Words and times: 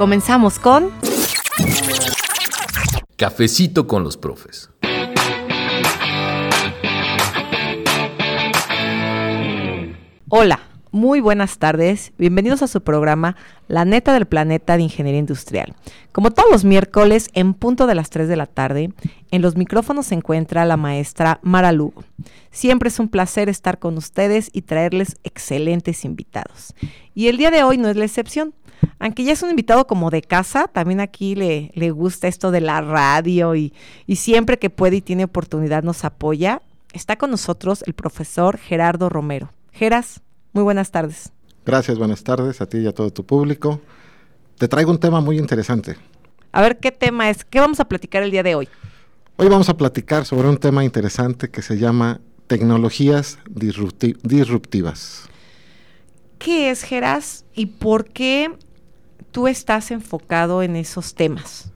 Comenzamos 0.00 0.58
con 0.58 0.88
Cafecito 3.18 3.86
con 3.86 4.02
los 4.02 4.16
profes. 4.16 4.70
Hola, 10.30 10.60
muy 10.90 11.20
buenas 11.20 11.58
tardes. 11.58 12.14
Bienvenidos 12.16 12.62
a 12.62 12.66
su 12.66 12.80
programa 12.80 13.36
La 13.68 13.84
neta 13.84 14.14
del 14.14 14.24
planeta 14.24 14.78
de 14.78 14.84
Ingeniería 14.84 15.20
Industrial. 15.20 15.74
Como 16.12 16.30
todos 16.30 16.50
los 16.50 16.64
miércoles, 16.64 17.28
en 17.34 17.52
punto 17.52 17.86
de 17.86 17.94
las 17.94 18.08
3 18.08 18.26
de 18.26 18.36
la 18.36 18.46
tarde, 18.46 18.94
en 19.30 19.42
los 19.42 19.56
micrófonos 19.56 20.06
se 20.06 20.14
encuentra 20.14 20.64
la 20.64 20.78
maestra 20.78 21.40
Mara 21.42 21.72
Lugo. 21.72 22.04
Siempre 22.50 22.88
es 22.88 22.98
un 23.00 23.10
placer 23.10 23.50
estar 23.50 23.78
con 23.78 23.98
ustedes 23.98 24.48
y 24.54 24.62
traerles 24.62 25.18
excelentes 25.24 26.06
invitados. 26.06 26.74
Y 27.14 27.28
el 27.28 27.36
día 27.36 27.50
de 27.50 27.64
hoy 27.64 27.76
no 27.76 27.90
es 27.90 27.96
la 27.96 28.06
excepción. 28.06 28.54
Aunque 28.98 29.24
ya 29.24 29.32
es 29.32 29.42
un 29.42 29.50
invitado 29.50 29.86
como 29.86 30.10
de 30.10 30.22
casa, 30.22 30.68
también 30.68 31.00
aquí 31.00 31.34
le, 31.34 31.70
le 31.74 31.90
gusta 31.90 32.28
esto 32.28 32.50
de 32.50 32.60
la 32.60 32.80
radio 32.80 33.54
y, 33.54 33.72
y 34.06 34.16
siempre 34.16 34.58
que 34.58 34.70
puede 34.70 34.96
y 34.96 35.00
tiene 35.00 35.24
oportunidad 35.24 35.82
nos 35.82 36.04
apoya. 36.04 36.62
Está 36.92 37.16
con 37.16 37.30
nosotros 37.30 37.82
el 37.86 37.94
profesor 37.94 38.58
Gerardo 38.58 39.08
Romero. 39.08 39.52
Geras, 39.72 40.20
muy 40.52 40.64
buenas 40.64 40.90
tardes. 40.90 41.32
Gracias, 41.64 41.98
buenas 41.98 42.24
tardes 42.24 42.60
a 42.60 42.66
ti 42.66 42.78
y 42.78 42.86
a 42.86 42.92
todo 42.92 43.12
tu 43.12 43.24
público. 43.24 43.80
Te 44.58 44.68
traigo 44.68 44.90
un 44.90 44.98
tema 44.98 45.20
muy 45.20 45.38
interesante. 45.38 45.96
A 46.52 46.60
ver, 46.62 46.78
¿qué 46.78 46.90
tema 46.90 47.30
es? 47.30 47.44
¿Qué 47.44 47.60
vamos 47.60 47.80
a 47.80 47.84
platicar 47.86 48.22
el 48.22 48.30
día 48.30 48.42
de 48.42 48.54
hoy? 48.54 48.68
Hoy 49.36 49.48
vamos 49.48 49.68
a 49.68 49.76
platicar 49.76 50.26
sobre 50.26 50.48
un 50.48 50.58
tema 50.58 50.84
interesante 50.84 51.48
que 51.48 51.62
se 51.62 51.78
llama 51.78 52.20
tecnologías 52.46 53.38
disrupti 53.48 54.16
disruptivas. 54.22 55.28
¿Qué 56.38 56.70
es, 56.70 56.82
Geras? 56.82 57.44
¿Y 57.54 57.66
por 57.66 58.06
qué 58.06 58.50
tú 59.30 59.48
estás 59.48 59.90
enfocado 59.90 60.62
en 60.62 60.76
esos 60.76 61.14
temas? 61.14 61.72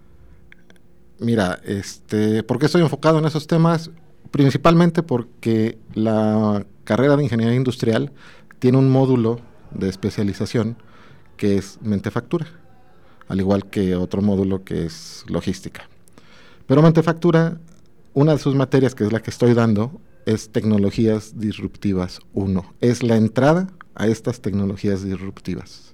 Mira, 1.18 1.60
este, 1.64 2.42
¿por 2.42 2.58
qué 2.58 2.66
estoy 2.66 2.82
enfocado 2.82 3.18
en 3.18 3.24
esos 3.24 3.46
temas? 3.46 3.90
Principalmente 4.30 5.02
porque 5.02 5.78
la 5.94 6.66
carrera 6.84 7.16
de 7.16 7.24
ingeniería 7.24 7.54
industrial 7.54 8.12
tiene 8.58 8.78
un 8.78 8.90
módulo 8.90 9.40
de 9.70 9.88
especialización 9.88 10.76
que 11.36 11.56
es 11.56 11.78
mentefactura, 11.82 12.46
al 13.28 13.40
igual 13.40 13.66
que 13.66 13.96
otro 13.96 14.22
módulo 14.22 14.64
que 14.64 14.86
es 14.86 15.24
logística. 15.28 15.88
Pero 16.66 16.82
mentefactura, 16.82 17.58
una 18.12 18.32
de 18.32 18.38
sus 18.38 18.54
materias, 18.54 18.94
que 18.94 19.04
es 19.04 19.12
la 19.12 19.20
que 19.20 19.30
estoy 19.30 19.54
dando, 19.54 20.00
es 20.26 20.50
tecnologías 20.50 21.38
disruptivas 21.38 22.20
1. 22.32 22.74
Es 22.80 23.02
la 23.02 23.16
entrada 23.16 23.68
a 23.94 24.06
estas 24.06 24.40
tecnologías 24.40 25.04
disruptivas. 25.04 25.93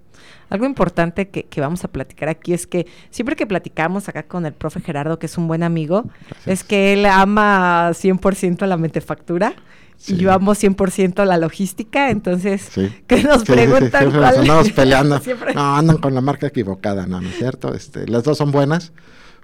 Algo 0.50 0.66
importante 0.66 1.28
que, 1.28 1.44
que, 1.44 1.60
vamos 1.60 1.84
a 1.84 1.88
platicar 1.88 2.28
aquí 2.28 2.52
es 2.52 2.66
que 2.66 2.86
siempre 3.10 3.36
que 3.36 3.47
platicamos 3.47 4.08
acá 4.08 4.25
con 4.25 4.47
el 4.47 4.52
profe 4.52 4.80
Gerardo, 4.80 5.19
que 5.19 5.26
es 5.26 5.38
un 5.38 5.48
buen 5.48 5.62
amigo, 5.62 6.04
Gracias. 6.28 6.47
es 6.47 6.64
que 6.64 6.92
él 6.92 7.06
ama 7.06 7.91
100% 7.91 8.66
la 8.66 8.76
mentefactura. 8.76 9.54
Sí. 9.97 10.14
Y 10.14 10.16
yo 10.16 10.32
amo 10.32 10.54
100% 10.54 11.26
la 11.26 11.36
logística, 11.36 12.08
entonces, 12.08 12.62
sí. 12.72 12.91
que 13.06 13.22
nos 13.22 13.42
sí, 13.42 13.52
preguntan 13.52 14.06
sí, 14.06 14.10
cuál 14.10 14.22
nos 14.22 14.38
andamos 14.38 14.72
peleando. 14.72 15.20
no, 15.54 15.76
andan 15.76 15.98
con 15.98 16.14
la 16.14 16.22
marca 16.22 16.47
equivocada, 16.47 17.06
no, 17.06 17.20
¿no 17.20 17.28
es 17.28 17.36
cierto? 17.36 17.75
Este, 17.75 18.08
las 18.08 18.25
dos 18.25 18.38
son 18.38 18.50
buenas, 18.50 18.92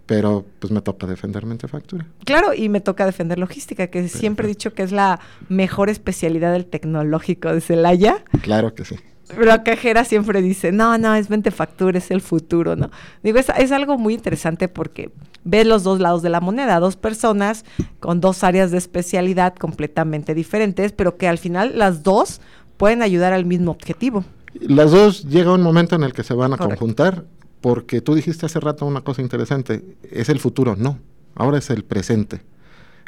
pero 0.07 0.47
pues 0.59 0.73
me 0.73 0.81
toca 0.81 1.07
defender 1.07 1.45
mentefactura. 1.45 2.07
Claro, 2.25 2.55
y 2.55 2.71
me 2.71 2.81
toca 2.81 3.05
defender 3.05 3.39
logística, 3.39 3.89
que 3.89 3.99
Perfecto. 3.99 4.19
siempre 4.19 4.47
he 4.47 4.49
dicho 4.49 4.73
que 4.73 4.83
es 4.83 4.93
la 4.93 5.21
mejor 5.51 5.91
especialidad 5.91 6.53
del 6.53 6.65
tecnológico 6.65 7.53
de 7.53 7.61
Celaya. 7.61 8.25
Claro 8.41 8.75
que 8.75 8.87
sí. 8.87 8.97
Pero 9.29 9.65
Cajera 9.65 10.05
siempre 10.05 10.41
dice, 10.41 10.73
no, 10.73 10.99
no, 10.99 11.15
es 11.15 11.31
mentefactura, 11.31 11.99
es 11.99 12.11
el 12.11 12.21
futuro, 12.21 12.77
¿no? 12.77 12.91
Digo, 13.23 13.39
es, 13.39 13.49
es, 13.59 13.73
algo 13.73 13.99
muy 13.99 14.15
interesante 14.15 14.69
porque 14.69 15.11
ves 15.45 15.67
los 15.67 15.83
dos 15.83 16.01
lados 16.01 16.23
de 16.23 16.31
la 16.31 16.41
moneda, 16.41 16.79
dos 16.79 16.97
personas 16.97 17.65
con 17.99 18.21
dos 18.21 18.45
áreas 18.45 18.71
de 18.71 18.79
especialidad 18.79 19.55
completamente 19.55 20.35
diferentes, 20.35 20.93
pero 20.93 21.17
que 21.17 21.27
al 21.27 21.39
final 21.39 21.79
las 21.79 22.03
dos 22.03 22.41
pueden 22.77 23.03
ayudar 23.03 23.33
al 23.33 23.45
mismo 23.45 23.73
objetivo. 23.73 24.25
Las 24.61 24.93
dos 24.93 25.25
llega 25.25 25.53
un 25.53 25.63
momento 25.63 25.97
en 25.97 26.03
el 26.03 26.13
que 26.13 26.23
se 26.23 26.35
van 26.35 26.53
a 26.53 26.57
Correcto. 26.57 26.79
conjuntar, 26.79 27.25
porque 27.61 28.01
tú 28.01 28.15
dijiste 28.15 28.47
hace 28.47 28.61
rato 28.61 28.87
una 28.87 29.03
cosa 29.03 29.23
interesante, 29.23 29.97
es 30.11 30.29
el 30.29 30.39
futuro, 30.39 30.77
no, 30.77 30.99
ahora 31.35 31.59
es 31.59 31.69
el 31.71 31.85
presente. 31.85 32.43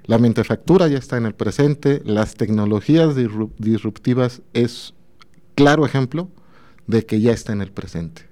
La 0.05 0.19
mentefactura 0.19 0.89
ya 0.89 0.99
está 0.99 1.17
en 1.17 1.27
el 1.27 1.35
presente, 1.35 2.03
las 2.05 2.35
tecnologías 2.35 3.15
disruptivas 3.59 4.43
es 4.55 4.95
claro 5.59 5.85
ejemplo 5.85 6.29
de 6.87 7.05
que 7.05 7.21
ya 7.21 7.33
está 7.33 7.53
en 7.53 7.63
el 7.63 7.73
presente. 7.73 8.23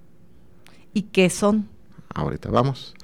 ¿Y 0.94 1.02
qué 1.02 1.28
son? 1.28 1.68
Ahorita 2.14 2.50
vamos. 2.50 2.94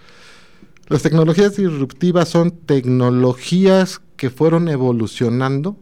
Las 0.86 1.02
tecnologías 1.02 1.56
disruptivas 1.56 2.28
son 2.28 2.52
tecnologías 2.52 4.00
que 4.16 4.30
fueron 4.30 4.68
evolucionando 4.68 5.76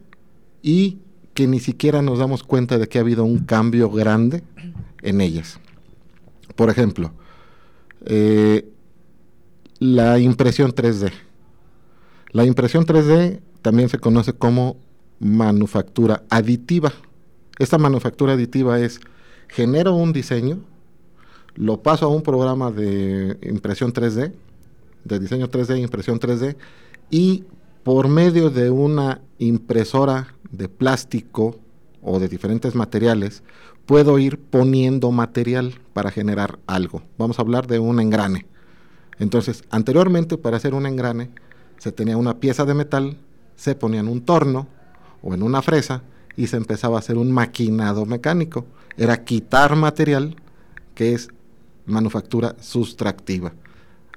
y 0.63 0.97
que 1.35 1.45
ni 1.45 1.59
siquiera 1.59 2.01
nos 2.01 2.17
damos 2.17 2.41
cuenta 2.41 2.79
de 2.79 2.87
que 2.87 2.97
ha 2.97 3.01
habido 3.01 3.25
un 3.25 3.45
cambio 3.45 3.91
grande 3.91 4.43
en 5.03 5.21
ellas. 5.21 5.59
Por 6.55 6.71
ejemplo, 6.71 7.13
eh, 8.05 8.67
la 9.77 10.17
impresión 10.17 10.73
3D. 10.73 11.11
La 12.31 12.43
impresión 12.43 12.87
3D 12.87 13.39
también 13.61 13.87
se 13.87 13.99
conoce 13.99 14.33
como 14.33 14.77
manufactura 15.19 16.23
aditiva. 16.31 16.91
Esta 17.61 17.77
manufactura 17.77 18.33
aditiva 18.33 18.79
es, 18.79 18.99
genero 19.47 19.93
un 19.93 20.13
diseño, 20.13 20.61
lo 21.53 21.83
paso 21.83 22.07
a 22.07 22.09
un 22.09 22.23
programa 22.23 22.71
de 22.71 23.37
impresión 23.43 23.93
3D, 23.93 24.33
de 25.03 25.19
diseño 25.19 25.47
3D, 25.47 25.79
impresión 25.79 26.19
3D, 26.19 26.55
y 27.11 27.43
por 27.83 28.07
medio 28.07 28.49
de 28.49 28.71
una 28.71 29.21
impresora 29.37 30.33
de 30.49 30.69
plástico 30.69 31.59
o 32.01 32.19
de 32.19 32.27
diferentes 32.29 32.73
materiales, 32.73 33.43
puedo 33.85 34.17
ir 34.17 34.39
poniendo 34.39 35.11
material 35.11 35.75
para 35.93 36.09
generar 36.09 36.57
algo. 36.65 37.03
Vamos 37.19 37.37
a 37.37 37.43
hablar 37.43 37.67
de 37.67 37.77
un 37.77 37.99
engrane. 37.99 38.47
Entonces, 39.19 39.65
anteriormente 39.69 40.39
para 40.39 40.57
hacer 40.57 40.73
un 40.73 40.87
engrane, 40.87 41.29
se 41.77 41.91
tenía 41.91 42.17
una 42.17 42.39
pieza 42.39 42.65
de 42.65 42.73
metal, 42.73 43.17
se 43.55 43.75
ponía 43.75 43.99
en 43.99 44.07
un 44.07 44.21
torno 44.21 44.67
o 45.21 45.35
en 45.35 45.43
una 45.43 45.61
fresa, 45.61 46.01
y 46.35 46.47
se 46.47 46.57
empezaba 46.57 46.97
a 46.97 46.99
hacer 46.99 47.17
un 47.17 47.31
maquinado 47.31 48.05
mecánico. 48.05 48.65
Era 48.97 49.23
quitar 49.23 49.75
material 49.75 50.35
que 50.95 51.13
es 51.13 51.29
manufactura 51.85 52.55
sustractiva. 52.59 53.53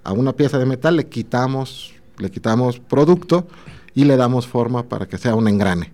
A 0.02 0.12
una 0.12 0.32
pieza 0.32 0.58
de 0.58 0.66
metal 0.66 0.96
le 0.96 1.08
quitamos, 1.08 1.94
le 2.18 2.30
quitamos 2.30 2.78
producto 2.78 3.46
y 3.94 4.04
le 4.04 4.16
damos 4.16 4.46
forma 4.46 4.88
para 4.88 5.06
que 5.06 5.18
sea 5.18 5.34
un 5.34 5.48
engrane. 5.48 5.92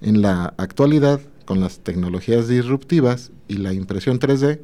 En 0.00 0.22
la 0.22 0.54
actualidad, 0.56 1.20
con 1.44 1.60
las 1.60 1.80
tecnologías 1.80 2.48
disruptivas 2.48 3.32
y 3.48 3.54
la 3.54 3.72
impresión 3.72 4.20
3D, 4.20 4.60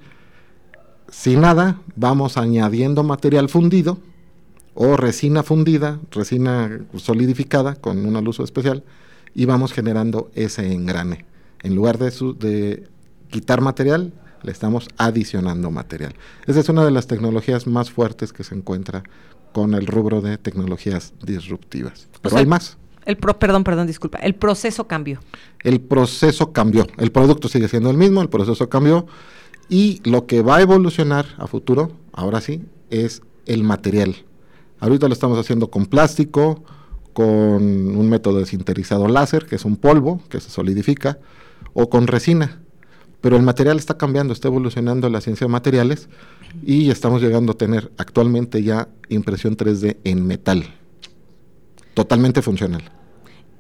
sin 1.10 1.40
nada, 1.40 1.81
vamos 1.94 2.37
añadiendo 2.37 3.02
material 3.02 3.49
fundido 3.49 3.99
o 4.75 4.96
resina 4.96 5.42
fundida, 5.42 5.99
resina 6.10 6.81
solidificada 6.96 7.76
con 7.76 8.04
una 8.06 8.20
luz 8.20 8.40
especial, 8.40 8.84
y 9.34 9.44
vamos 9.44 9.73
generando 9.73 10.31
ese 10.34 10.73
engrane. 10.73 11.25
En 11.62 11.75
lugar 11.75 11.99
de, 11.99 12.11
su, 12.11 12.37
de 12.37 12.88
quitar 13.31 13.61
material, 13.61 14.12
le 14.43 14.52
estamos 14.52 14.88
adicionando 14.96 15.70
material. 15.70 16.14
Esa 16.46 16.61
es 16.61 16.69
una 16.69 16.84
de 16.84 16.90
las 16.90 17.06
tecnologías 17.06 17.67
más 17.67 17.90
fuertes 17.90 18.32
que 18.32 18.44
se 18.44 18.55
encuentra 18.55 19.02
con 19.52 19.75
el 19.75 19.87
rubro 19.87 20.20
de 20.20 20.38
tecnologías 20.38 21.14
disruptivas. 21.23 22.08
Pero 22.20 22.28
o 22.28 22.31
sea, 22.31 22.38
hay 22.40 22.46
más. 22.46 22.76
El 23.06 23.17
pro, 23.17 23.38
perdón, 23.38 23.64
perdón, 23.64 23.87
disculpa. 23.87 24.19
El 24.19 24.34
proceso 24.34 24.87
cambió. 24.87 25.20
El 25.62 25.81
proceso 25.81 26.52
cambió. 26.52 26.87
El 26.99 27.12
producto 27.12 27.49
sigue 27.49 27.69
siendo 27.69 27.90
el 27.90 27.96
mismo, 27.96 28.20
el 28.20 28.28
proceso 28.28 28.69
cambió. 28.69 29.06
Y 29.69 30.00
lo 30.05 30.26
que 30.26 30.43
va 30.43 30.56
a 30.56 30.62
evolucionar 30.62 31.26
a 31.38 31.46
futuro, 31.46 31.93
ahora 32.12 32.40
sí, 32.40 32.62
es 32.90 33.23
el 33.46 33.64
material. 33.64 34.17
Ahorita 34.81 35.08
lo 35.08 35.14
estamos 35.14 35.38
haciendo 35.38 35.70
con 35.70 35.87
plástico, 35.87 36.62
con 37.16 37.96
un 37.96 38.10
método 38.10 38.40
de 38.40 38.44
sinterizado 38.44 39.08
láser, 39.08 39.46
que 39.46 39.56
es 39.56 39.64
un 39.64 39.78
polvo 39.78 40.20
que 40.28 40.38
se 40.38 40.50
solidifica, 40.50 41.18
o 41.72 41.88
con 41.88 42.08
resina. 42.08 42.60
Pero 43.22 43.36
el 43.36 43.42
material 43.42 43.78
está 43.78 43.96
cambiando, 43.96 44.34
está 44.34 44.48
evolucionando 44.48 45.08
la 45.08 45.22
ciencia 45.22 45.46
de 45.46 45.50
materiales 45.50 46.10
y 46.62 46.90
estamos 46.90 47.22
llegando 47.22 47.52
a 47.52 47.54
tener 47.56 47.90
actualmente 47.96 48.62
ya 48.62 48.88
impresión 49.08 49.56
3D 49.56 49.96
en 50.04 50.26
metal. 50.26 50.66
Totalmente 51.94 52.42
funcional. 52.42 52.82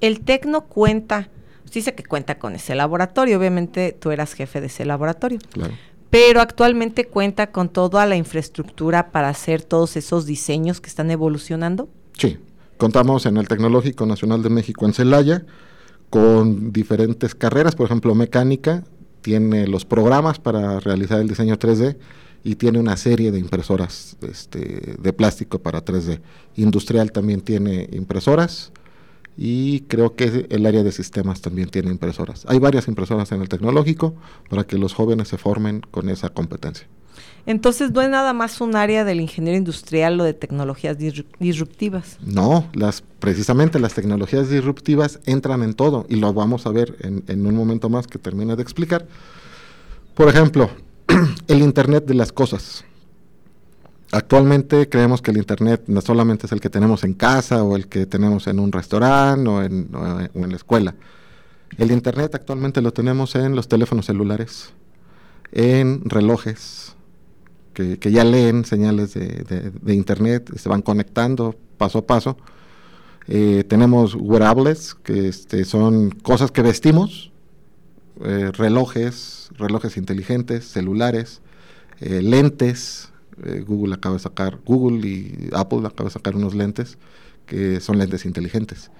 El 0.02 0.20
Tecno 0.20 0.66
cuenta, 0.66 1.30
dice 1.72 1.94
que 1.94 2.04
cuenta 2.04 2.38
con 2.38 2.56
ese 2.56 2.74
laboratorio, 2.74 3.38
obviamente 3.38 3.96
tú 3.98 4.10
eras 4.10 4.34
jefe 4.34 4.60
de 4.60 4.66
ese 4.66 4.84
laboratorio. 4.84 5.38
Claro. 5.50 5.72
Pero 6.10 6.42
actualmente 6.42 7.06
cuenta 7.06 7.52
con 7.52 7.70
toda 7.70 8.04
la 8.04 8.16
infraestructura 8.16 9.12
para 9.12 9.30
hacer 9.30 9.62
todos 9.62 9.96
esos 9.96 10.26
diseños 10.26 10.82
que 10.82 10.90
están 10.90 11.10
evolucionando. 11.10 11.88
Sí, 12.18 12.38
contamos 12.76 13.26
en 13.26 13.36
el 13.36 13.48
Tecnológico 13.48 14.06
Nacional 14.06 14.42
de 14.42 14.50
México 14.50 14.86
en 14.86 14.92
Celaya 14.92 15.44
con 16.10 16.72
diferentes 16.72 17.34
carreras, 17.34 17.74
por 17.74 17.86
ejemplo, 17.86 18.14
mecánica, 18.14 18.84
tiene 19.22 19.66
los 19.66 19.84
programas 19.84 20.38
para 20.38 20.78
realizar 20.80 21.20
el 21.20 21.28
diseño 21.28 21.58
3D 21.58 21.96
y 22.44 22.54
tiene 22.54 22.78
una 22.78 22.96
serie 22.96 23.32
de 23.32 23.40
impresoras 23.40 24.16
este, 24.22 24.94
de 24.98 25.12
plástico 25.12 25.58
para 25.58 25.84
3D. 25.84 26.20
Industrial 26.54 27.10
también 27.10 27.40
tiene 27.40 27.88
impresoras 27.92 28.72
y 29.36 29.80
creo 29.80 30.14
que 30.14 30.46
el 30.48 30.64
área 30.64 30.84
de 30.84 30.92
sistemas 30.92 31.40
también 31.40 31.68
tiene 31.68 31.90
impresoras. 31.90 32.44
Hay 32.48 32.58
varias 32.60 32.86
impresoras 32.86 33.32
en 33.32 33.42
el 33.42 33.48
tecnológico 33.48 34.14
para 34.48 34.64
que 34.64 34.78
los 34.78 34.94
jóvenes 34.94 35.28
se 35.28 35.38
formen 35.38 35.80
con 35.90 36.08
esa 36.08 36.28
competencia. 36.28 36.86
Entonces 37.46 37.92
no 37.92 38.02
es 38.02 38.10
nada 38.10 38.32
más 38.32 38.60
un 38.60 38.74
área 38.74 39.04
del 39.04 39.20
ingeniero 39.20 39.56
industrial 39.56 40.20
o 40.20 40.24
de 40.24 40.34
tecnologías 40.34 40.96
disruptivas. 40.98 42.18
No, 42.20 42.68
las 42.74 43.04
precisamente 43.20 43.78
las 43.78 43.94
tecnologías 43.94 44.50
disruptivas 44.50 45.20
entran 45.26 45.62
en 45.62 45.74
todo 45.74 46.06
y 46.08 46.16
lo 46.16 46.34
vamos 46.34 46.66
a 46.66 46.70
ver 46.70 46.96
en, 47.00 47.46
un 47.46 47.54
momento 47.54 47.88
más 47.88 48.08
que 48.08 48.18
termine 48.18 48.56
de 48.56 48.62
explicar. 48.62 49.06
Por 50.14 50.28
ejemplo, 50.28 50.70
el 51.46 51.62
Internet 51.62 52.04
de 52.04 52.14
las 52.14 52.32
cosas. 52.32 52.84
Actualmente 54.10 54.88
creemos 54.88 55.22
que 55.22 55.30
el 55.30 55.36
Internet 55.36 55.84
no 55.86 56.00
solamente 56.00 56.46
es 56.46 56.52
el 56.52 56.60
que 56.60 56.70
tenemos 56.70 57.04
en 57.04 57.14
casa 57.14 57.62
o 57.62 57.76
el 57.76 57.86
que 57.86 58.06
tenemos 58.06 58.48
en 58.48 58.58
un 58.58 58.72
restaurante 58.72 59.48
o 59.48 59.62
en, 59.62 59.88
en 60.34 60.50
la 60.50 60.56
escuela. 60.56 60.96
El 61.78 61.92
Internet 61.92 62.34
actualmente 62.34 62.80
lo 62.80 62.92
tenemos 62.92 63.36
en 63.36 63.54
los 63.54 63.68
teléfonos 63.68 64.06
celulares, 64.06 64.72
en 65.52 66.08
relojes, 66.08 66.95
que, 67.76 68.10
ya 68.10 68.24
leen 68.24 68.64
señales 68.64 69.12
de, 69.12 69.94
internet, 69.94 70.50
se 70.56 70.68
van 70.68 70.80
conectando 70.80 71.54
paso 71.76 71.98
a 71.98 72.06
paso. 72.06 72.38
Eh, 73.28 73.64
tenemos 73.68 74.14
wearables, 74.14 74.94
que 74.94 75.28
este, 75.28 75.64
son 75.66 76.10
cosas 76.10 76.50
que 76.50 76.62
vestimos, 76.62 77.32
eh, 78.24 78.50
relojes, 78.52 79.50
relojes 79.58 79.98
inteligentes, 79.98 80.64
celulares, 80.64 81.42
eh, 82.00 82.22
lentes. 82.22 83.10
Google 83.66 83.94
acaba 83.94 84.14
de 84.14 84.20
sacar, 84.20 84.58
Google 84.64 85.06
y 85.06 85.50
Apple 85.52 85.86
acaba 85.86 86.08
de 86.08 86.14
sacar 86.14 86.34
unos 86.34 86.54
lentes 86.54 86.96
que 87.44 87.80
son 87.80 87.98
lentes 87.98 88.24
inteligentes. 88.24 88.90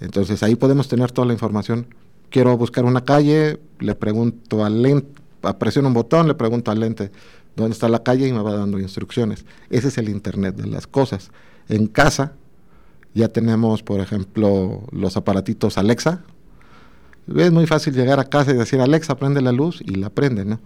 Entonces 0.00 0.42
ahí 0.42 0.56
podemos 0.56 0.88
tener 0.88 1.12
toda 1.12 1.28
la 1.28 1.32
información. 1.32 1.86
Quiero 2.30 2.56
buscar 2.56 2.84
una 2.84 3.04
calle, 3.04 3.60
le 3.78 3.94
pregunto 3.94 4.64
al 4.64 4.82
lente, 4.82 5.22
presiono 5.60 5.86
un 5.86 5.94
botón, 5.94 6.26
le 6.26 6.34
pregunto 6.34 6.72
al 6.72 6.80
lente, 6.80 7.12
dónde 7.56 7.72
está 7.72 7.88
la 7.88 8.02
calle 8.02 8.28
y 8.28 8.32
me 8.32 8.42
va 8.42 8.54
dando 8.54 8.78
instrucciones. 8.78 9.44
Ese 9.70 9.88
es 9.88 9.98
el 9.98 10.08
Internet 10.08 10.56
de 10.56 10.66
las 10.66 10.86
cosas. 10.86 11.30
En 11.68 11.86
casa 11.86 12.32
ya 13.14 13.28
tenemos, 13.28 13.82
por 13.82 14.00
ejemplo, 14.00 14.84
los 14.92 15.16
aparatitos 15.16 15.78
Alexa. 15.78 16.22
Es 17.34 17.50
muy 17.50 17.66
fácil 17.66 17.94
llegar 17.94 18.20
a 18.20 18.24
casa 18.24 18.52
y 18.52 18.54
decir, 18.54 18.80
Alexa, 18.80 19.16
prende 19.16 19.40
la 19.40 19.52
luz 19.52 19.80
y 19.80 19.96
la 19.96 20.10
prende, 20.10 20.44
¿no? 20.44 20.60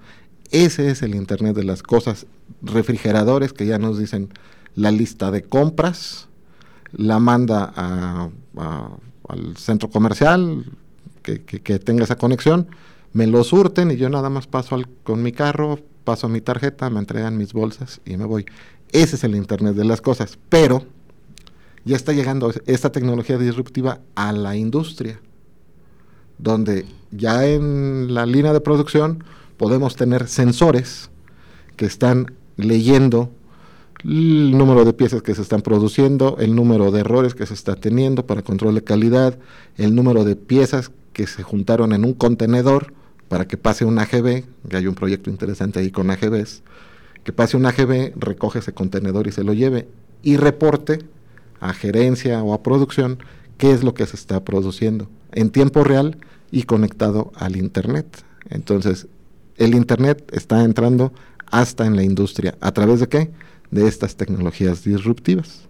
Ese 0.50 0.90
es 0.90 1.02
el 1.02 1.14
Internet 1.14 1.54
de 1.54 1.64
las 1.64 1.82
cosas. 1.82 2.26
Refrigeradores 2.60 3.52
que 3.52 3.66
ya 3.66 3.78
nos 3.78 3.98
dicen 3.98 4.30
la 4.74 4.90
lista 4.90 5.30
de 5.30 5.42
compras, 5.42 6.28
la 6.92 7.18
manda 7.18 7.72
al 9.28 9.56
centro 9.56 9.88
comercial 9.90 10.64
que, 11.22 11.78
tenga 11.78 12.04
esa 12.04 12.16
conexión, 12.16 12.68
me 13.12 13.26
lo 13.26 13.44
surten 13.44 13.90
y 13.90 13.96
yo 13.96 14.08
nada 14.08 14.30
más 14.30 14.46
paso 14.46 14.80
con 15.02 15.22
mi 15.22 15.32
carro, 15.32 15.78
paso 16.04 16.28
mi 16.28 16.40
tarjeta, 16.40 16.90
me 16.90 16.98
entregan 16.98 17.36
mis 17.36 17.52
bolsas 17.52 18.00
y 18.04 18.16
me 18.16 18.24
voy. 18.24 18.46
Ese 18.92 19.16
es 19.16 19.24
el 19.24 19.34
Internet 19.36 19.74
de 19.74 19.84
las 19.84 20.00
cosas. 20.00 20.38
Pero 20.48 20.84
ya 21.84 21.96
está 21.96 22.12
llegando 22.12 22.52
esta 22.66 22.92
tecnología 22.92 23.38
disruptiva 23.38 24.00
a 24.14 24.32
la 24.32 24.56
industria, 24.56 25.20
donde 26.38 26.86
ya 27.10 27.46
en 27.46 28.12
la 28.12 28.26
línea 28.26 28.52
de 28.52 28.60
producción 28.60 29.24
podemos 29.56 29.96
tener 29.96 30.28
sensores 30.28 31.10
que 31.76 31.86
están 31.86 32.34
leyendo 32.56 33.30
el 34.04 34.56
número 34.56 34.84
de 34.84 34.92
piezas 34.92 35.22
que 35.22 35.34
se 35.34 35.42
están 35.42 35.60
produciendo, 35.60 36.36
el 36.38 36.54
número 36.54 36.90
de 36.90 37.00
errores 37.00 37.34
que 37.34 37.46
se 37.46 37.54
está 37.54 37.76
teniendo 37.76 38.26
para 38.26 38.42
control 38.42 38.74
de 38.74 38.84
calidad, 38.84 39.38
el 39.76 39.94
número 39.94 40.24
de 40.24 40.36
piezas 40.36 40.90
que 41.12 41.26
se 41.26 41.42
juntaron 41.42 41.92
en 41.92 42.04
un 42.04 42.14
contenedor 42.14 42.94
para 43.30 43.46
que 43.46 43.56
pase 43.56 43.84
un 43.84 43.96
AGB, 44.00 44.42
que 44.68 44.76
hay 44.76 44.88
un 44.88 44.96
proyecto 44.96 45.30
interesante 45.30 45.78
ahí 45.78 45.92
con 45.92 46.10
AGBs, 46.10 46.64
que 47.22 47.32
pase 47.32 47.56
un 47.56 47.64
AGB, 47.64 48.12
recoge 48.16 48.58
ese 48.58 48.72
contenedor 48.72 49.28
y 49.28 49.32
se 49.32 49.44
lo 49.44 49.52
lleve 49.52 49.86
y 50.24 50.36
reporte 50.36 50.98
a 51.60 51.72
gerencia 51.72 52.42
o 52.42 52.52
a 52.52 52.64
producción 52.64 53.20
qué 53.56 53.70
es 53.70 53.84
lo 53.84 53.94
que 53.94 54.04
se 54.04 54.16
está 54.16 54.42
produciendo 54.42 55.08
en 55.30 55.50
tiempo 55.50 55.84
real 55.84 56.18
y 56.50 56.64
conectado 56.64 57.30
al 57.36 57.54
Internet. 57.54 58.24
Entonces, 58.48 59.06
el 59.58 59.76
Internet 59.76 60.28
está 60.32 60.64
entrando 60.64 61.12
hasta 61.52 61.86
en 61.86 61.94
la 61.94 62.02
industria. 62.02 62.56
¿A 62.60 62.72
través 62.72 62.98
de 62.98 63.06
qué? 63.06 63.30
De 63.70 63.86
estas 63.86 64.16
tecnologías 64.16 64.82
disruptivas. 64.82 65.68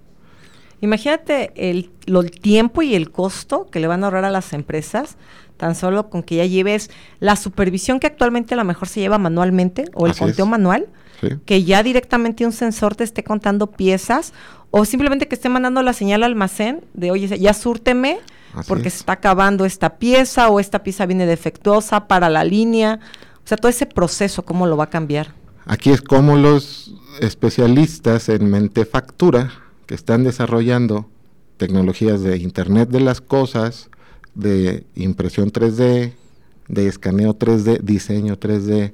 Imagínate 0.80 1.52
el, 1.56 1.90
el 2.06 2.30
tiempo 2.30 2.80
y 2.80 2.94
el 2.94 3.10
costo 3.10 3.68
que 3.70 3.80
le 3.80 3.86
van 3.86 4.02
a 4.02 4.06
ahorrar 4.06 4.24
a 4.24 4.30
las 4.30 4.54
empresas 4.54 5.18
tan 5.60 5.74
solo 5.74 6.08
con 6.08 6.22
que 6.22 6.36
ya 6.36 6.46
lleves 6.46 6.90
la 7.20 7.36
supervisión 7.36 8.00
que 8.00 8.06
actualmente 8.06 8.54
a 8.54 8.56
lo 8.56 8.64
mejor 8.64 8.88
se 8.88 9.00
lleva 9.00 9.18
manualmente 9.18 9.84
o 9.92 10.06
el 10.06 10.16
conteo 10.16 10.46
manual, 10.46 10.88
que 11.44 11.64
ya 11.64 11.82
directamente 11.82 12.46
un 12.46 12.52
sensor 12.52 12.96
te 12.96 13.04
esté 13.04 13.22
contando 13.22 13.66
piezas 13.66 14.32
o 14.70 14.86
simplemente 14.86 15.28
que 15.28 15.34
esté 15.34 15.50
mandando 15.50 15.82
la 15.82 15.92
señal 15.92 16.22
al 16.22 16.32
almacén 16.32 16.82
de, 16.94 17.10
oye, 17.10 17.38
ya 17.38 17.52
súrteme 17.52 18.20
porque 18.66 18.88
se 18.88 18.96
está 18.96 19.12
acabando 19.12 19.66
esta 19.66 19.98
pieza 19.98 20.48
o 20.48 20.60
esta 20.60 20.82
pieza 20.82 21.04
viene 21.04 21.26
defectuosa 21.26 22.08
para 22.08 22.30
la 22.30 22.42
línea. 22.42 22.98
O 23.44 23.46
sea, 23.46 23.58
todo 23.58 23.68
ese 23.68 23.84
proceso, 23.84 24.46
¿cómo 24.46 24.66
lo 24.66 24.78
va 24.78 24.84
a 24.84 24.90
cambiar? 24.90 25.34
Aquí 25.66 25.90
es 25.90 26.00
como 26.00 26.36
los 26.36 26.94
especialistas 27.20 28.30
en 28.30 28.48
mentefactura 28.48 29.52
que 29.84 29.94
están 29.94 30.24
desarrollando 30.24 31.06
tecnologías 31.58 32.22
de 32.22 32.38
Internet 32.38 32.88
de 32.88 33.00
las 33.00 33.20
Cosas, 33.20 33.90
de 34.34 34.84
impresión 34.94 35.50
3D, 35.50 36.12
de 36.68 36.86
escaneo 36.86 37.34
3D, 37.34 37.80
diseño 37.80 38.38
3D, 38.38 38.92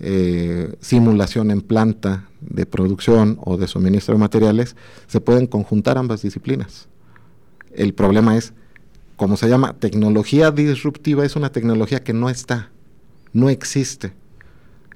eh, 0.00 0.74
simulación 0.80 1.50
en 1.50 1.60
planta 1.60 2.28
de 2.40 2.64
producción 2.64 3.38
o 3.42 3.56
de 3.56 3.66
suministro 3.66 4.14
de 4.14 4.20
materiales, 4.20 4.76
se 5.06 5.20
pueden 5.20 5.46
conjuntar 5.46 5.98
ambas 5.98 6.22
disciplinas. 6.22 6.88
El 7.74 7.94
problema 7.94 8.36
es, 8.36 8.52
como 9.16 9.36
se 9.36 9.48
llama, 9.48 9.74
tecnología 9.74 10.50
disruptiva 10.50 11.24
es 11.24 11.36
una 11.36 11.52
tecnología 11.52 12.02
que 12.02 12.12
no 12.12 12.30
está, 12.30 12.70
no 13.32 13.50
existe. 13.50 14.12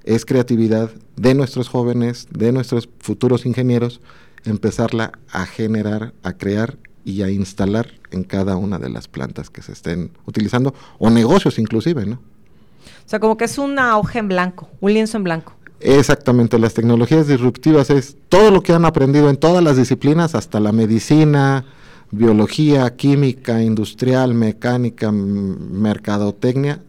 Es 0.04 0.24
creatividad 0.24 0.90
de 1.16 1.34
nuestros 1.34 1.68
jóvenes, 1.68 2.26
de 2.30 2.52
nuestros 2.52 2.88
futuros 3.00 3.46
ingenieros, 3.46 4.00
empezarla 4.44 5.12
a 5.30 5.46
generar, 5.46 6.14
a 6.22 6.32
crear 6.34 6.78
y 7.04 7.22
a 7.22 7.30
instalar 7.30 7.88
en 8.10 8.24
cada 8.24 8.56
una 8.56 8.78
de 8.78 8.88
las 8.88 9.08
plantas 9.08 9.50
que 9.50 9.62
se 9.62 9.72
estén 9.72 10.10
utilizando, 10.26 10.74
o 10.98 11.10
negocios 11.10 11.58
inclusive, 11.58 12.06
¿no? 12.06 12.14
O 12.14 13.08
sea, 13.08 13.20
como 13.20 13.36
que 13.36 13.44
es 13.44 13.58
una 13.58 13.98
hoja 13.98 14.18
en 14.18 14.28
blanco, 14.28 14.68
un 14.80 14.92
lienzo 14.92 15.18
en 15.18 15.24
blanco. 15.24 15.52
Exactamente, 15.80 16.58
las 16.58 16.72
tecnologías 16.72 17.28
disruptivas 17.28 17.90
es 17.90 18.16
todo 18.28 18.50
lo 18.50 18.62
que 18.62 18.72
han 18.72 18.86
aprendido 18.86 19.28
en 19.28 19.36
todas 19.36 19.62
las 19.62 19.76
disciplinas, 19.76 20.34
hasta 20.34 20.60
la 20.60 20.72
medicina, 20.72 21.66
biología, 22.10 22.94
química, 22.96 23.62
industrial, 23.62 24.34
mecánica, 24.34 25.12
mercadotecnia, 25.12 26.82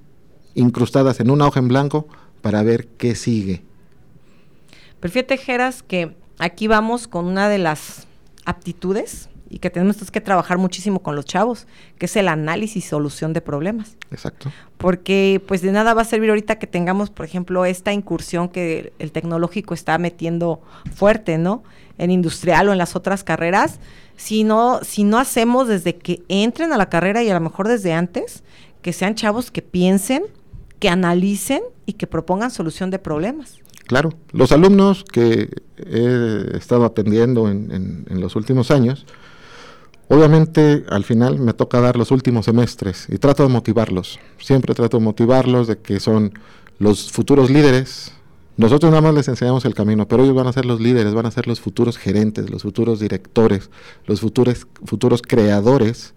incrustadas 0.54 1.20
en 1.20 1.32
una 1.32 1.48
hoja 1.48 1.60
en 1.60 1.68
blanco 1.68 2.08
para 2.42 2.64
ver 2.64 2.88
qué 2.98 3.16
sigue. 3.16 3.64
Pero 5.00 5.12
fíjate, 5.12 5.38
Geras, 5.38 5.84
que 5.84 6.16
aquí 6.40 6.68
vamos 6.68 7.08
con 7.08 7.26
una 7.26 7.50
de 7.50 7.58
las 7.58 8.08
aptitudes 8.46 9.30
y 9.50 9.60
que 9.60 9.70
tenemos 9.70 9.98
que 10.12 10.22
trabajar 10.22 10.58
muchísimo 10.58 11.02
con 11.02 11.16
los 11.16 11.26
chavos, 11.26 11.68
que 11.98 12.08
es 12.08 12.16
el 12.16 12.28
análisis 12.28 12.86
y 12.86 12.88
solución 12.88 13.34
de 13.34 13.42
problemas. 13.42 13.96
Exacto. 14.12 14.52
Porque 14.78 15.42
pues 15.48 15.62
de 15.62 15.72
nada 15.72 15.94
va 15.94 16.02
a 16.02 16.06
servir 16.06 16.30
ahorita 16.30 16.58
que 16.58 16.68
tengamos, 16.68 17.10
por 17.10 17.26
ejemplo, 17.26 17.66
esta 17.66 17.94
incursión 17.94 18.50
que 18.50 18.94
el 19.00 19.12
tecnológico 19.12 19.74
está 19.74 19.98
metiendo 19.98 20.62
fuerte, 20.94 21.38
¿no? 21.38 21.64
En 21.98 22.12
industrial 22.12 22.70
o 22.70 22.72
en 22.72 22.78
las 22.78 22.96
otras 22.96 23.24
carreras, 23.24 23.80
si 24.18 24.44
no, 24.44 24.80
si 24.84 25.04
no 25.04 25.20
hacemos 25.20 25.68
desde 25.68 25.96
que 25.96 26.24
entren 26.28 26.74
a 26.74 26.78
la 26.78 26.90
carrera 26.90 27.24
y 27.24 27.30
a 27.30 27.34
lo 27.34 27.42
mejor 27.42 27.68
desde 27.68 27.94
antes, 27.94 28.44
que 28.82 28.94
sean 28.94 29.16
chavos 29.16 29.52
que 29.52 29.62
piensen, 29.62 30.24
que 30.80 30.90
analicen 30.90 31.62
y 31.86 31.94
que 31.94 32.08
propongan 32.08 32.52
solución 32.52 32.92
de 32.92 33.00
problemas. 33.00 33.60
Claro, 33.86 34.14
los 34.32 34.52
alumnos 34.52 35.04
que 35.04 35.50
he 35.78 36.58
estado 36.58 36.86
atendiendo 36.86 37.50
en, 37.50 38.06
los 38.10 38.36
últimos 38.36 38.72
años, 38.72 39.06
obviamente 40.08 40.86
al 40.90 41.04
final 41.04 41.38
me 41.38 41.54
toca 41.54 41.80
dar 41.82 41.96
los 41.96 42.10
últimos 42.10 42.46
semestres 42.46 43.06
y 43.10 43.20
trato 43.20 43.44
de 43.44 43.50
motivarlos, 43.50 44.20
siempre 44.40 44.74
trato 44.74 44.98
de 44.98 45.04
motivarlos 45.04 45.68
de 45.68 45.78
que 45.78 46.00
son 46.00 46.34
los 46.80 47.12
futuros 47.12 47.52
líderes. 47.52 48.12
Nosotros 48.58 48.90
nada 48.90 49.02
más 49.02 49.14
les 49.14 49.28
enseñamos 49.28 49.66
el 49.66 49.76
camino, 49.76 50.08
pero 50.08 50.24
ellos 50.24 50.36
van 50.36 50.48
a 50.48 50.54
ser 50.54 50.66
los 50.66 50.80
líderes, 50.80 51.14
van 51.14 51.26
a 51.28 51.32
ser 51.32 51.46
los 51.46 51.60
futuros 51.60 51.98
gerentes, 51.98 52.50
los 52.50 52.64
futuros 52.64 53.00
directores, 53.00 53.70
los 54.08 54.22
futuros, 54.22 54.66
futuros 54.86 55.22
creadores 55.22 56.16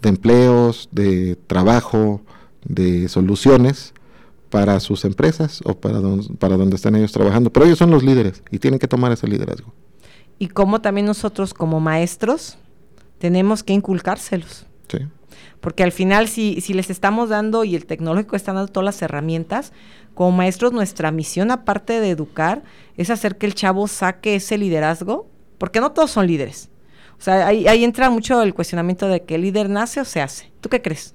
de 0.00 0.08
empleos, 0.08 0.88
de 0.92 1.36
trabajo, 1.48 2.22
de 2.64 3.08
soluciones 3.08 3.93
para 4.54 4.78
sus 4.78 5.04
empresas 5.04 5.62
o 5.64 5.74
para, 5.74 6.00
para 6.38 6.56
donde 6.56 6.76
están 6.76 6.94
ellos 6.94 7.10
trabajando. 7.10 7.52
Pero 7.52 7.66
ellos 7.66 7.76
son 7.76 7.90
los 7.90 8.04
líderes 8.04 8.40
y 8.52 8.60
tienen 8.60 8.78
que 8.78 8.86
tomar 8.86 9.10
ese 9.10 9.26
liderazgo. 9.26 9.72
Y 10.38 10.46
como 10.46 10.80
también 10.80 11.08
nosotros 11.08 11.52
como 11.52 11.80
maestros 11.80 12.56
tenemos 13.18 13.64
que 13.64 13.72
inculcárselos. 13.72 14.64
Sí. 14.86 14.98
Porque 15.60 15.82
al 15.82 15.90
final 15.90 16.28
si, 16.28 16.60
si 16.60 16.72
les 16.72 16.88
estamos 16.88 17.30
dando 17.30 17.64
y 17.64 17.74
el 17.74 17.84
tecnológico 17.84 18.36
está 18.36 18.52
dando 18.52 18.70
todas 18.70 18.84
las 18.84 19.02
herramientas, 19.02 19.72
como 20.14 20.30
maestros 20.30 20.72
nuestra 20.72 21.10
misión 21.10 21.50
aparte 21.50 21.98
de 21.98 22.10
educar 22.10 22.62
es 22.96 23.10
hacer 23.10 23.38
que 23.38 23.46
el 23.46 23.56
chavo 23.56 23.88
saque 23.88 24.36
ese 24.36 24.56
liderazgo, 24.56 25.26
porque 25.58 25.80
no 25.80 25.90
todos 25.90 26.12
son 26.12 26.28
líderes. 26.28 26.68
O 27.18 27.22
sea, 27.24 27.44
ahí, 27.44 27.66
ahí 27.66 27.82
entra 27.82 28.08
mucho 28.08 28.40
el 28.40 28.54
cuestionamiento 28.54 29.08
de 29.08 29.24
que 29.24 29.34
el 29.34 29.42
líder 29.42 29.68
nace 29.68 30.00
o 30.00 30.04
se 30.04 30.20
hace. 30.20 30.52
¿Tú 30.60 30.68
qué 30.68 30.80
crees? 30.80 31.12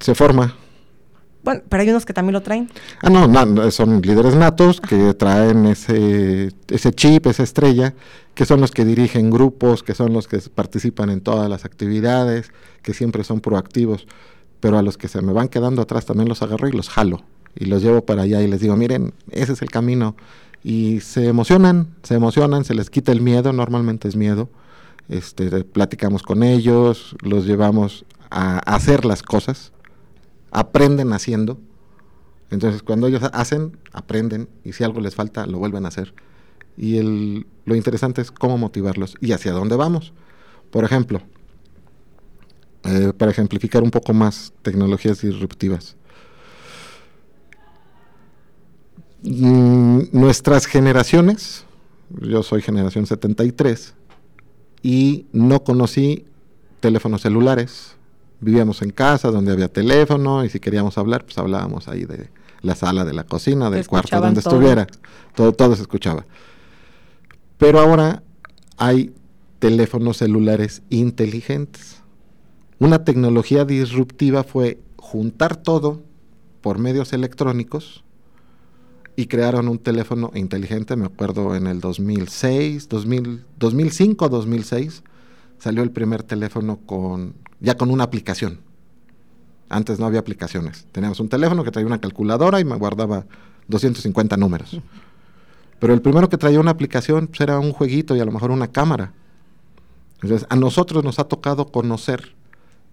Se 0.00 0.14
forma. 0.14 0.56
Bueno, 1.46 1.62
pero 1.68 1.80
hay 1.80 1.90
unos 1.90 2.04
que 2.04 2.12
también 2.12 2.32
lo 2.32 2.42
traen. 2.42 2.68
Ah, 3.02 3.08
no, 3.08 3.70
son 3.70 4.02
líderes 4.02 4.34
natos 4.34 4.80
que 4.80 5.14
traen 5.14 5.66
ese, 5.66 6.50
ese 6.66 6.92
chip, 6.92 7.28
esa 7.28 7.44
estrella, 7.44 7.94
que 8.34 8.44
son 8.44 8.60
los 8.60 8.72
que 8.72 8.84
dirigen 8.84 9.30
grupos, 9.30 9.84
que 9.84 9.94
son 9.94 10.12
los 10.12 10.26
que 10.26 10.40
participan 10.52 11.08
en 11.08 11.20
todas 11.20 11.48
las 11.48 11.64
actividades, 11.64 12.50
que 12.82 12.94
siempre 12.94 13.22
son 13.22 13.38
proactivos, 13.38 14.08
pero 14.58 14.76
a 14.76 14.82
los 14.82 14.98
que 14.98 15.06
se 15.06 15.22
me 15.22 15.32
van 15.32 15.46
quedando 15.46 15.82
atrás 15.82 16.04
también 16.04 16.28
los 16.28 16.42
agarro 16.42 16.66
y 16.66 16.72
los 16.72 16.88
jalo 16.88 17.22
y 17.54 17.66
los 17.66 17.80
llevo 17.80 18.04
para 18.04 18.22
allá 18.22 18.42
y 18.42 18.48
les 18.48 18.58
digo, 18.58 18.74
miren, 18.74 19.14
ese 19.30 19.52
es 19.52 19.62
el 19.62 19.70
camino. 19.70 20.16
Y 20.64 20.98
se 20.98 21.28
emocionan, 21.28 21.94
se 22.02 22.16
emocionan, 22.16 22.64
se 22.64 22.74
les 22.74 22.90
quita 22.90 23.12
el 23.12 23.20
miedo, 23.20 23.52
normalmente 23.52 24.08
es 24.08 24.16
miedo. 24.16 24.48
Este, 25.08 25.62
platicamos 25.62 26.24
con 26.24 26.42
ellos, 26.42 27.14
los 27.20 27.46
llevamos 27.46 28.04
a 28.30 28.58
hacer 28.58 29.04
las 29.04 29.22
cosas 29.22 29.70
aprenden 30.50 31.12
haciendo. 31.12 31.58
Entonces, 32.50 32.82
cuando 32.82 33.08
ellos 33.08 33.22
hacen, 33.32 33.76
aprenden 33.92 34.48
y 34.64 34.72
si 34.72 34.84
algo 34.84 35.00
les 35.00 35.14
falta, 35.14 35.46
lo 35.46 35.58
vuelven 35.58 35.84
a 35.84 35.88
hacer. 35.88 36.14
Y 36.76 36.98
el, 36.98 37.46
lo 37.64 37.74
interesante 37.74 38.20
es 38.20 38.30
cómo 38.30 38.58
motivarlos 38.58 39.16
y 39.20 39.32
hacia 39.32 39.52
dónde 39.52 39.76
vamos. 39.76 40.12
Por 40.70 40.84
ejemplo, 40.84 41.20
eh, 42.84 43.12
para 43.16 43.32
ejemplificar 43.32 43.82
un 43.82 43.90
poco 43.90 44.12
más 44.12 44.52
tecnologías 44.62 45.20
disruptivas. 45.20 45.96
Mm, 49.22 50.02
nuestras 50.12 50.66
generaciones, 50.66 51.64
yo 52.20 52.44
soy 52.44 52.62
generación 52.62 53.06
73, 53.06 53.94
y 54.82 55.26
no 55.32 55.64
conocí 55.64 56.26
teléfonos 56.78 57.22
celulares, 57.22 57.96
vivíamos 58.40 58.82
en 58.82 58.90
casa 58.90 59.30
donde 59.30 59.52
había 59.52 59.68
teléfono 59.68 60.44
y 60.44 60.48
si 60.48 60.60
queríamos 60.60 60.98
hablar, 60.98 61.24
pues 61.24 61.38
hablábamos 61.38 61.88
ahí 61.88 62.04
de 62.04 62.28
la 62.62 62.74
sala, 62.74 63.04
de 63.04 63.14
la 63.14 63.24
cocina, 63.24 63.70
del 63.70 63.86
cuarto, 63.86 64.20
donde 64.20 64.40
estuviera. 64.40 64.86
Todo, 65.34 65.52
todo 65.52 65.74
se 65.76 65.82
escuchaba. 65.82 66.26
Pero 67.58 67.80
ahora 67.80 68.22
hay 68.76 69.14
teléfonos 69.58 70.18
celulares 70.18 70.82
inteligentes. 70.90 72.02
Una 72.78 73.04
tecnología 73.04 73.64
disruptiva 73.64 74.44
fue 74.44 74.80
juntar 74.96 75.56
todo 75.56 76.02
por 76.60 76.78
medios 76.78 77.12
electrónicos 77.12 78.04
y 79.16 79.26
crearon 79.26 79.68
un 79.68 79.78
teléfono 79.78 80.30
inteligente, 80.34 80.94
me 80.94 81.06
acuerdo 81.06 81.54
en 81.54 81.66
el 81.66 81.80
2006, 81.80 82.88
2000, 82.88 83.44
2005, 83.58 84.28
2006, 84.28 85.02
salió 85.58 85.82
el 85.82 85.90
primer 85.90 86.22
teléfono 86.22 86.78
con 86.86 87.34
ya 87.60 87.76
con 87.76 87.90
una 87.90 88.04
aplicación. 88.04 88.60
Antes 89.68 89.98
no 89.98 90.06
había 90.06 90.20
aplicaciones. 90.20 90.86
Teníamos 90.92 91.20
un 91.20 91.28
teléfono 91.28 91.64
que 91.64 91.70
traía 91.70 91.86
una 91.86 92.00
calculadora 92.00 92.60
y 92.60 92.64
me 92.64 92.76
guardaba 92.76 93.26
250 93.68 94.36
números. 94.36 94.78
Pero 95.78 95.92
el 95.92 96.00
primero 96.00 96.28
que 96.28 96.38
traía 96.38 96.60
una 96.60 96.70
aplicación 96.70 97.26
pues, 97.26 97.40
era 97.40 97.58
un 97.58 97.72
jueguito 97.72 98.16
y 98.16 98.20
a 98.20 98.24
lo 98.24 98.32
mejor 98.32 98.50
una 98.50 98.68
cámara. 98.68 99.12
Entonces, 100.22 100.46
a 100.50 100.56
nosotros 100.56 101.04
nos 101.04 101.18
ha 101.18 101.24
tocado 101.24 101.66
conocer 101.70 102.34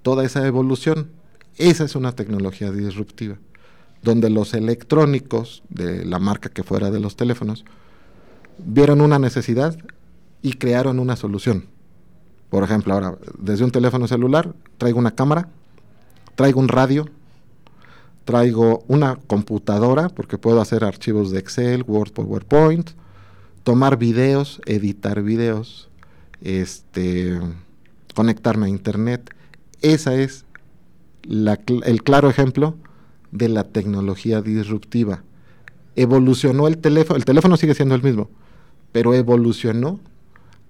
toda 0.02 0.26
esa 0.26 0.46
evolución. 0.46 1.12
Esa 1.58 1.84
es 1.84 1.96
una 1.96 2.14
tecnología 2.14 2.72
disruptiva, 2.72 3.38
donde 4.02 4.30
los 4.30 4.54
electrónicos 4.54 5.64
de 5.70 6.04
la 6.04 6.20
marca 6.20 6.50
que 6.50 6.64
fuera 6.64 6.92
de 6.92 7.00
los 7.00 7.16
teléfonos 7.16 7.64
vieron 8.58 9.02
una 9.02 9.20
necesidad 9.20 9.78
y 10.42 10.54
crearon 10.54 11.00
una 11.00 11.16
solución. 11.16 11.68
Por 12.54 12.64
ejemplo, 12.64 12.94
ahora, 12.94 13.18
desde 13.40 13.66
un 13.66 13.72
teléfono 13.72 14.08
celular 14.08 14.54
traigo 14.78 15.00
una 15.00 15.16
cámara, 15.16 15.50
traigo 16.36 16.60
un 16.60 16.68
radio, 16.68 17.10
traigo 18.26 18.84
una 18.88 19.16
computadora, 19.26 20.10
porque 20.10 20.38
puedo 20.38 20.62
hacer 20.62 20.84
archivos 20.84 21.32
de 21.32 21.40
Excel, 21.40 21.84
Word, 21.88 22.12
PowerPoint, 22.12 22.92
tomar 23.64 23.98
videos, 23.98 24.62
editar 24.68 25.24
videos, 25.24 25.90
este, 26.44 27.42
conectarme 28.14 28.68
a 28.68 28.70
Internet. 28.70 29.34
Esa 29.82 30.14
es 30.14 30.46
el 31.24 32.04
claro 32.04 32.30
ejemplo 32.30 32.76
de 33.32 33.50
la 33.50 33.64
tecnología 33.64 34.44
disruptiva. 34.44 35.24
Evolucionó 35.96 36.68
el 36.68 36.78
teléfono, 36.78 37.18
el 37.18 37.26
teléfono 37.26 37.58
sigue 37.58 37.74
siendo 37.74 37.96
el 37.96 38.04
mismo, 38.04 38.30
pero 38.92 39.16
evolucionó 39.16 40.00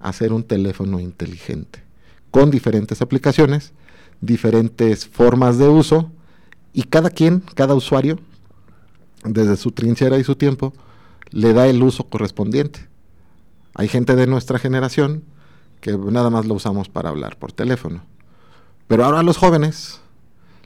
hacer 0.04 0.32
un 0.32 0.44
teléfono 0.44 1.00
inteligente, 1.00 1.82
con 2.30 2.50
diferentes 2.50 3.00
aplicaciones, 3.00 3.72
diferentes 4.20 5.06
formas 5.06 5.58
de 5.58 5.68
uso, 5.68 6.12
y 6.74 6.82
cada 6.82 7.08
quien, 7.08 7.42
cada 7.54 7.74
usuario, 7.74 8.18
desde 9.24 9.56
su 9.56 9.72
trinchera 9.72 10.18
y 10.18 10.24
su 10.24 10.36
tiempo, 10.36 10.74
le 11.30 11.54
da 11.54 11.66
el 11.66 11.82
uso 11.82 12.04
correspondiente. 12.04 12.86
Hay 13.74 13.88
gente 13.88 14.14
de 14.14 14.26
nuestra 14.26 14.58
generación 14.58 15.24
que 15.80 15.96
nada 15.96 16.28
más 16.30 16.44
lo 16.44 16.54
usamos 16.54 16.88
para 16.88 17.08
hablar 17.08 17.38
por 17.38 17.52
teléfono. 17.52 18.02
Pero 18.86 19.04
ahora 19.04 19.22
los 19.22 19.38
jóvenes 19.38 20.00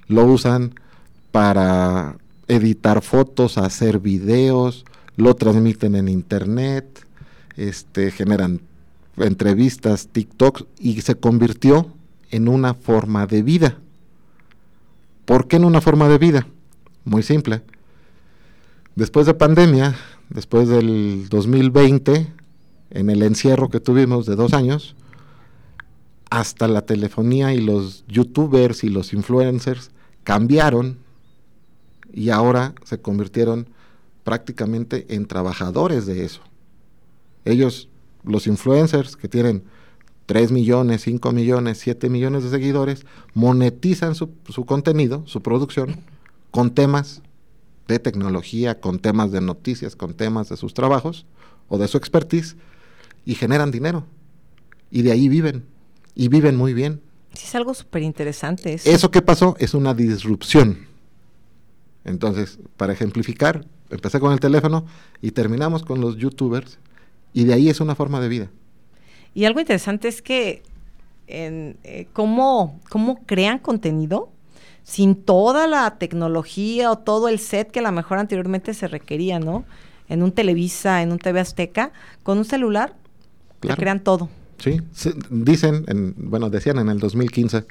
lo 0.08 0.24
usan 0.24 0.74
para 1.30 2.16
editar 2.48 3.02
fotos, 3.02 3.56
hacer 3.56 4.00
videos, 4.00 4.84
lo 5.16 5.34
transmiten 5.34 5.94
en 5.94 6.08
internet, 6.08 7.06
este, 7.56 8.10
generan 8.10 8.60
entrevistas, 9.22 10.08
TikTok 10.08 10.66
y 10.78 11.00
se 11.00 11.16
convirtió 11.16 11.92
en 12.30 12.48
una 12.48 12.74
forma 12.74 13.26
de 13.26 13.42
vida. 13.42 13.78
¿Por 15.24 15.48
qué 15.48 15.56
en 15.56 15.64
una 15.64 15.80
forma 15.80 16.08
de 16.08 16.18
vida? 16.18 16.46
Muy 17.04 17.22
simple. 17.22 17.62
Después 18.94 19.26
de 19.26 19.34
pandemia, 19.34 19.94
después 20.30 20.68
del 20.68 21.28
2020, 21.28 22.32
en 22.90 23.10
el 23.10 23.22
encierro 23.22 23.68
que 23.68 23.80
tuvimos 23.80 24.26
de 24.26 24.36
dos 24.36 24.54
años, 24.54 24.96
hasta 26.30 26.68
la 26.68 26.82
telefonía 26.82 27.54
y 27.54 27.60
los 27.60 28.04
youtubers 28.08 28.84
y 28.84 28.88
los 28.88 29.12
influencers 29.12 29.90
cambiaron 30.24 30.98
y 32.12 32.30
ahora 32.30 32.74
se 32.84 33.00
convirtieron 33.00 33.68
prácticamente 34.24 35.06
en 35.14 35.26
trabajadores 35.26 36.06
de 36.06 36.24
eso. 36.24 36.40
Ellos 37.44 37.88
los 38.24 38.46
influencers 38.46 39.16
que 39.16 39.28
tienen 39.28 39.64
3 40.26 40.52
millones, 40.52 41.02
5 41.02 41.32
millones, 41.32 41.78
7 41.78 42.10
millones 42.10 42.44
de 42.44 42.50
seguidores, 42.50 43.06
monetizan 43.32 44.14
su, 44.14 44.30
contenido, 44.66 45.22
su 45.26 45.42
producción, 45.42 46.00
con 46.50 46.74
temas 46.74 47.22
de 47.86 47.98
tecnología, 47.98 48.78
con 48.78 48.98
temas 48.98 49.32
de 49.32 49.40
noticias, 49.40 49.96
con 49.96 50.12
temas 50.12 50.50
de 50.50 50.58
sus 50.58 50.74
trabajos 50.74 51.24
o 51.68 51.78
de 51.78 51.88
su 51.88 51.96
expertise, 51.96 52.56
y 53.24 53.34
generan 53.34 53.70
dinero. 53.70 54.04
y 54.90 55.02
de 55.02 55.12
ahí 55.12 55.28
viven. 55.28 55.64
Y 56.14 56.28
viven 56.28 56.56
muy 56.56 56.74
bien. 56.74 57.00
Sí, 57.32 57.44
es 57.46 57.54
algo 57.54 57.72
súper 57.72 58.02
interesante. 58.02 58.74
Eso. 58.74 58.90
Eso 58.90 59.10
que 59.10 59.22
pasó 59.22 59.56
es 59.58 59.72
una 59.72 59.94
disrupción. 59.94 60.86
Entonces, 62.04 62.58
para 62.76 62.92
ejemplificar, 62.92 63.66
empecé 63.90 64.20
con 64.20 64.32
el 64.32 64.40
teléfono 64.40 64.84
y 65.22 65.30
terminamos 65.30 65.82
con 65.82 66.00
los 66.00 66.16
youtubers 66.16 66.78
y 67.32 67.44
de 67.44 67.54
ahí 67.54 67.68
es 67.68 67.80
una 67.80 67.94
forma 67.94 68.20
de 68.20 68.28
vida. 68.28 68.50
Y 69.34 69.44
algo 69.44 69.60
interesante 69.60 70.08
es 70.08 70.22
que 70.22 70.62
en, 71.26 71.76
eh, 71.84 72.06
cómo, 72.12 72.80
cómo 72.88 73.20
crean 73.26 73.58
contenido 73.58 74.30
sin 74.82 75.14
toda 75.14 75.66
la 75.66 75.98
tecnología 75.98 76.90
o 76.90 76.98
todo 76.98 77.28
el 77.28 77.38
set 77.38 77.70
que 77.70 77.80
a 77.80 77.82
lo 77.82 77.92
mejor 77.92 78.18
anteriormente 78.18 78.72
se 78.72 78.88
requería, 78.88 79.38
¿no? 79.38 79.64
En 80.08 80.22
un 80.22 80.32
Televisa, 80.32 81.02
en 81.02 81.12
un 81.12 81.18
TV 81.18 81.40
Azteca, 81.40 81.92
con 82.22 82.38
un 82.38 82.44
celular, 82.46 82.94
le 83.60 83.66
Claro. 83.68 83.80
crean 83.80 84.02
todo. 84.02 84.30
Sí, 84.58 84.80
se- 84.92 85.14
dicen, 85.30 85.84
en- 85.88 86.14
bueno, 86.16 86.48
decían 86.48 86.78
en 86.78 86.88
el 86.88 86.98
2015 86.98 87.64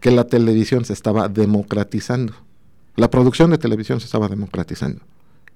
que 0.00 0.10
la 0.10 0.24
televisión 0.24 0.84
se 0.84 0.92
estaba 0.92 1.28
democratizando. 1.28 2.34
La 2.96 3.08
producción 3.10 3.50
de 3.50 3.56
televisión 3.58 3.98
se 4.00 4.04
estaba 4.06 4.28
democratizando. 4.28 5.00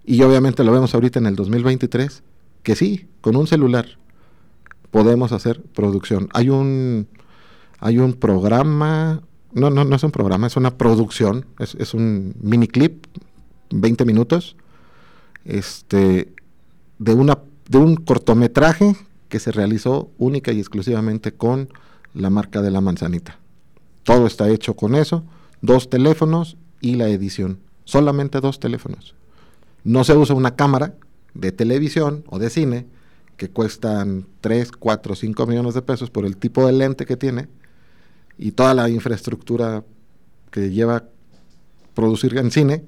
Y 0.07 0.23
obviamente 0.23 0.65
lo 0.65 0.73
vemos 0.73 0.95
ahorita 0.95 1.19
en 1.19 1.27
el 1.27 1.37
2023, 1.37 2.23
que 2.67 2.75
sí, 2.75 3.07
con 3.21 3.37
un 3.37 3.47
celular 3.47 3.87
podemos 4.91 5.31
hacer 5.31 5.63
producción. 5.63 6.29
Hay 6.33 6.51
un, 6.51 7.07
hay 7.79 7.99
un 7.99 8.15
programa, 8.15 9.23
no, 9.53 9.71
no, 9.71 9.85
no 9.85 9.95
es 9.95 10.03
un 10.03 10.11
programa, 10.11 10.49
es 10.49 10.57
una 10.57 10.77
producción, 10.77 11.47
es, 11.61 11.95
un 11.95 12.35
mini 12.41 12.67
clip, 12.67 13.07
20 13.71 14.05
minutos, 14.05 14.57
este, 15.45 16.35
de, 16.99 17.15
una, 17.15 17.39
de 17.69 17.79
un 17.79 17.95
cortometraje 17.95 18.97
que 19.29 19.39
se 19.39 19.53
realizó 19.53 20.11
única 20.19 20.51
y 20.51 20.59
exclusivamente 20.59 21.31
con 21.31 21.69
la 22.15 22.31
marca 22.31 22.63
de 22.63 22.73
la 22.73 22.81
manzanita. 22.81 23.39
Todo 24.03 24.27
está 24.27 24.49
hecho 24.49 24.75
con 24.75 24.97
eso, 24.97 25.23
dos 25.63 25.89
teléfonos 25.89 26.57
y 26.81 26.97
la 26.97 27.07
edición. 27.11 27.61
Solamente 27.85 28.41
dos 28.41 28.59
teléfonos. 28.59 29.15
No 29.85 30.03
se 30.03 30.17
usa 30.17 30.35
una 30.35 30.57
cámara 30.57 30.97
de 31.39 31.53
televisión 31.53 32.25
o 32.29 32.39
de 32.39 32.51
cine 32.51 32.87
que 33.37 33.51
cuestan 33.51 34.27
3, 34.41 34.73
4, 34.73 35.15
5 35.15 35.47
millones 35.47 35.75
de 35.75 35.83
pesos 35.83 36.11
por 36.11 36.25
el 36.25 36.37
tipo 36.37 36.67
de 36.67 36.73
lente 36.73 37.05
que 37.05 37.17
tiene 37.17 37.49
y 38.39 38.53
toda 38.53 38.75
la 38.75 38.89
infraestructura 38.89 39.85
que 40.51 40.71
lleva 40.71 41.05
producir 41.95 42.37
en 42.39 42.51
cine. 42.51 42.85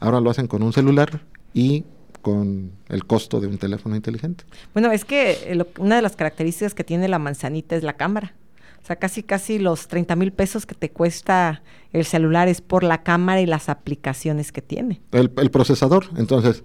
Ahora 0.00 0.20
lo 0.20 0.30
hacen 0.30 0.46
con 0.46 0.62
un 0.62 0.72
celular 0.72 1.22
y 1.54 1.84
con 2.22 2.72
el 2.88 3.04
costo 3.06 3.40
de 3.40 3.48
un 3.48 3.58
teléfono 3.58 3.96
inteligente. 3.96 4.44
Bueno, 4.72 4.90
es 4.92 5.04
que 5.04 5.32
eh, 5.50 5.54
lo- 5.54 5.66
una 5.78 5.96
de 5.96 6.02
las 6.02 6.16
características 6.16 6.74
que 6.74 6.84
tiene 6.84 7.08
la 7.08 7.18
manzanita 7.18 7.74
es 7.76 7.82
la 7.82 7.94
cámara. 7.94 8.34
O 8.82 8.86
sea, 8.86 8.96
casi 8.96 9.22
casi 9.22 9.58
los 9.58 9.86
30 9.88 10.16
mil 10.16 10.32
pesos 10.32 10.66
que 10.66 10.74
te 10.74 10.90
cuesta 10.90 11.62
el 11.92 12.04
celular 12.04 12.48
es 12.48 12.60
por 12.60 12.82
la 12.82 13.02
cámara 13.04 13.40
y 13.40 13.46
las 13.46 13.68
aplicaciones 13.68 14.50
que 14.50 14.60
tiene. 14.62 15.00
El, 15.12 15.32
el 15.36 15.50
procesador, 15.50 16.06
entonces, 16.16 16.64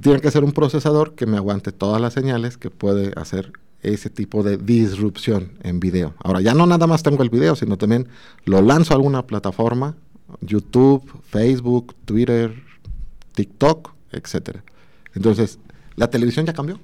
tiene 0.00 0.20
que 0.20 0.30
ser 0.30 0.44
un 0.44 0.52
procesador 0.52 1.14
que 1.14 1.26
me 1.26 1.36
aguante 1.36 1.72
todas 1.72 2.00
las 2.00 2.12
señales 2.12 2.56
que 2.56 2.70
puede 2.70 3.12
hacer 3.16 3.52
ese 3.82 4.10
tipo 4.10 4.42
de 4.42 4.56
disrupción 4.56 5.52
en 5.62 5.80
video. 5.80 6.14
Ahora, 6.18 6.40
ya 6.40 6.54
no 6.54 6.66
nada 6.66 6.86
más 6.86 7.02
tengo 7.02 7.22
el 7.22 7.30
video, 7.30 7.54
sino 7.56 7.76
también 7.76 8.08
lo 8.44 8.60
lanzo 8.62 8.92
a 8.92 8.96
alguna 8.96 9.26
plataforma, 9.26 9.96
YouTube, 10.40 11.02
Facebook, 11.24 11.94
Twitter, 12.04 12.54
TikTok, 13.34 13.92
etcétera. 14.12 14.64
Entonces, 15.14 15.58
la 15.94 16.10
televisión 16.10 16.46
ya 16.46 16.52
cambió. 16.52 16.80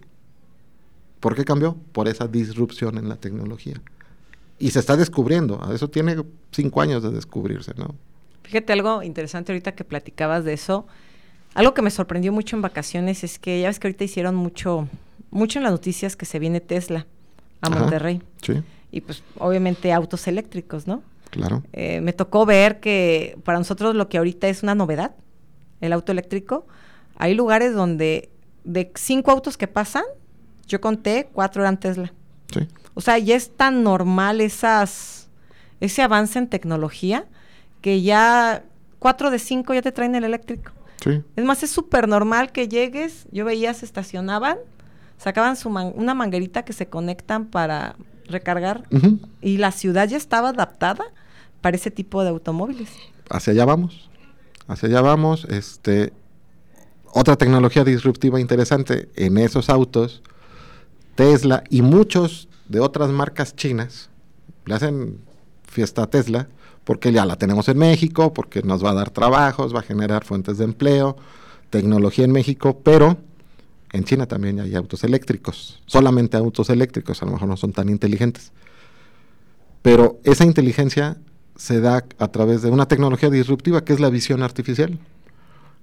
¿Por 1.21 1.35
qué 1.35 1.45
cambió? 1.45 1.77
Por 1.93 2.09
esa 2.09 2.27
disrupción 2.27 2.99
en 2.99 3.09
la 3.09 3.17
tecnología. 3.17 3.81
Y 4.59 4.71
se 4.71 4.79
está 4.79 4.97
descubriendo. 4.97 5.61
Eso 5.73 5.89
tiene 5.89 6.17
cinco 6.51 6.81
años 6.81 7.03
de 7.03 7.11
descubrirse, 7.11 7.73
¿no? 7.77 7.95
Fíjate 8.43 8.73
algo 8.73 9.03
interesante 9.03 9.53
ahorita 9.53 9.73
que 9.73 9.85
platicabas 9.85 10.45
de 10.45 10.53
eso. 10.53 10.87
Algo 11.55 11.75
que 11.75 11.83
me 11.83 11.91
sorprendió 11.91 12.33
mucho 12.33 12.57
en 12.57 12.63
vacaciones 12.63 13.25
es 13.25 13.39
que 13.39 13.61
ya 13.61 13.69
ves 13.69 13.79
que 13.79 13.89
ahorita 13.89 14.05
hicieron 14.05 14.35
mucho, 14.35 14.89
mucho 15.31 15.59
en 15.59 15.65
las 15.65 15.73
noticias 15.73 16.17
que 16.17 16.25
se 16.27 16.39
viene 16.39 16.61
Tesla 16.61 17.07
a 17.61 17.69
Ajá. 17.69 17.79
Monterrey. 17.81 18.23
Sí, 18.43 18.63
Y 18.91 19.01
pues 19.03 19.23
obviamente 19.39 19.93
autos 19.93 20.27
eléctricos, 20.29 20.87
¿no? 20.87 21.03
claro. 21.31 21.63
Eh, 21.73 22.01
me 22.03 22.13
tocó 22.13 22.45
ver 22.45 22.79
que 22.81 23.39
para 23.45 23.59
nosotros 23.59 23.95
lo 23.95 24.09
que 24.09 24.19
ahorita 24.19 24.49
es 24.49 24.63
una 24.63 24.75
novedad, 24.75 25.15
el 25.81 25.93
auto 25.95 26.13
eléctrico, 26.13 26.67
hay 27.17 27.35
lugares 27.35 27.75
donde 27.75 28.29
de 28.65 28.93
cinco 28.95 29.31
autos 29.31 29.57
que 29.57 29.67
pasan, 29.67 30.05
yo 30.67 30.81
conté, 30.81 31.29
cuatro 31.33 31.63
eran 31.63 31.79
Tesla. 31.81 32.13
Sí. 32.53 32.69
O 32.95 33.01
sea, 33.01 33.19
ya 33.19 33.35
es 33.35 33.51
tan 33.57 33.83
normal 33.83 34.41
esas, 34.43 35.29
ese 35.81 36.03
avance 36.03 36.39
en 36.39 36.49
tecnología 36.49 37.25
que 37.81 38.03
ya 38.03 38.65
cuatro 38.99 39.31
de 39.31 39.39
cinco 39.39 39.73
ya 39.75 39.83
te 39.83 39.91
traen 39.93 40.15
el 40.15 40.25
eléctrico. 40.25 40.73
Sí. 41.03 41.23
Es 41.37 41.45
más, 41.45 41.63
es 41.63 41.71
súper 41.71 42.07
normal 42.09 42.53
que 42.53 42.69
llegues, 42.69 43.27
yo 43.33 43.45
veía, 43.45 43.75
se 43.75 43.85
estacionaban, 43.85 44.59
sacaban 45.19 45.57
su 45.57 45.69
man- 45.71 45.93
una 45.97 46.15
manguerita 46.15 46.65
que 46.65 46.73
se 46.73 46.87
conectan 46.87 47.47
para 47.47 47.97
recargar 48.29 48.85
y 49.41 49.57
la 49.59 49.73
ciudad 49.73 50.09
ya 50.09 50.17
estaba 50.17 50.51
adaptada 50.51 51.05
para 51.61 51.77
ese 51.77 51.91
tipo 51.91 52.23
de 52.23 52.31
automóviles. 52.31 52.89
hacia 53.31 53.53
allá 53.53 53.65
vamos. 53.65 54.09
Hacia 54.69 54.89
allá 54.89 55.01
vamos. 55.01 55.45
Este, 55.47 56.13
otra 57.13 57.37
tecnología 57.37 57.85
disruptiva 57.85 58.41
interesante 58.41 59.09
en 59.17 59.39
esos 59.39 59.69
autos, 59.71 60.23
Tesla 61.15 61.65
y 61.69 61.83
muchos 61.83 62.49
de 62.69 62.81
otras 62.81 63.11
marcas 63.11 63.55
chinas 63.57 64.09
le 64.67 64.75
hacen 64.75 65.19
fiesta 65.65 66.05
a 66.05 66.07
Tesla 66.07 66.49
porque 66.85 67.13
ya 67.13 67.25
la 67.25 67.37
tenemos 67.37 67.69
en 67.69 67.79
México, 67.79 68.33
porque 68.33 68.63
nos 68.63 68.85
va 68.85 68.91
a 68.91 68.95
dar 68.95 69.11
trabajos, 69.11 69.75
va 69.75 69.81
a 69.81 69.83
generar 69.83 70.25
fuentes 70.25 70.59
de 70.59 70.65
empleo, 70.65 71.17
tecnología 71.71 72.25
en 72.25 72.33
México, 72.33 72.81
pero 72.83 73.19
en 73.93 74.05
China 74.05 74.27
también 74.27 74.59
hay 74.61 74.75
autos 74.75 75.05
eléctricos, 75.05 75.81
solamente 75.87 76.37
autos 76.37 76.71
eléctricos, 76.71 77.23
a 77.23 77.27
lo 77.27 77.33
mejor 77.33 77.49
no 77.49 77.57
son 77.57 77.73
tan 77.73 77.89
inteligentes. 77.89 78.53
Pero 79.83 80.19
esa 80.25 80.45
inteligencia 80.45 81.19
se 81.57 81.81
da 81.81 82.05
a 82.19 82.29
través 82.29 82.63
de 82.63 82.71
una 82.71 82.87
tecnología 82.87 83.31
disruptiva 83.31 83.85
que 83.85 83.93
es 83.93 84.01
la 84.01 84.11
visión 84.11 84.43
artificial. 84.43 84.99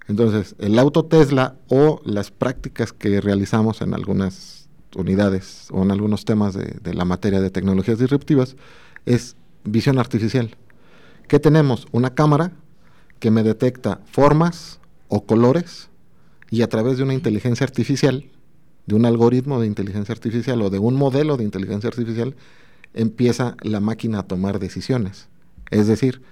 Entonces, 0.08 0.56
el 0.58 0.80
auto 0.80 1.06
Tesla 1.06 1.56
o 1.68 2.02
las 2.04 2.32
prácticas 2.32 2.94
que 2.94 3.22
realizamos 3.22 3.82
en 3.82 3.94
algunas 3.94 4.68
unidades 4.96 5.68
o 5.72 5.84
en 5.84 5.92
algunos 5.92 6.26
temas 6.26 6.56
de, 6.56 6.78
de 6.82 6.94
la 6.96 7.06
materia 7.06 7.40
de 7.42 7.52
tecnologías 7.52 8.00
disruptivas 8.00 8.56
es 9.06 9.36
visión 9.64 10.00
artificial. 10.00 10.56
¿Qué 11.30 11.40
tenemos? 11.40 11.86
Una 11.92 12.16
cámara 12.16 12.54
que 13.20 13.30
me 13.30 13.44
detecta 13.44 14.02
formas 14.12 14.80
o 15.10 15.28
colores 15.28 15.90
y 16.50 16.64
a 16.64 16.70
través 16.70 16.98
de 16.98 17.04
una 17.04 17.14
inteligencia 17.14 17.66
artificial, 17.66 18.26
de 18.88 18.96
un 18.96 19.06
algoritmo 19.06 19.62
de 19.62 19.68
inteligencia 19.68 20.12
artificial 20.12 20.60
o 20.64 20.72
de 20.72 20.80
un 20.80 20.96
modelo 20.96 21.38
de 21.38 21.44
inteligencia 21.44 21.88
artificial, 21.88 22.36
empieza 22.96 23.56
la 23.62 23.80
máquina 23.80 24.20
a 24.20 24.24
tomar 24.24 24.58
decisiones. 24.58 25.28
Es 25.70 25.86
decir, 25.86 26.24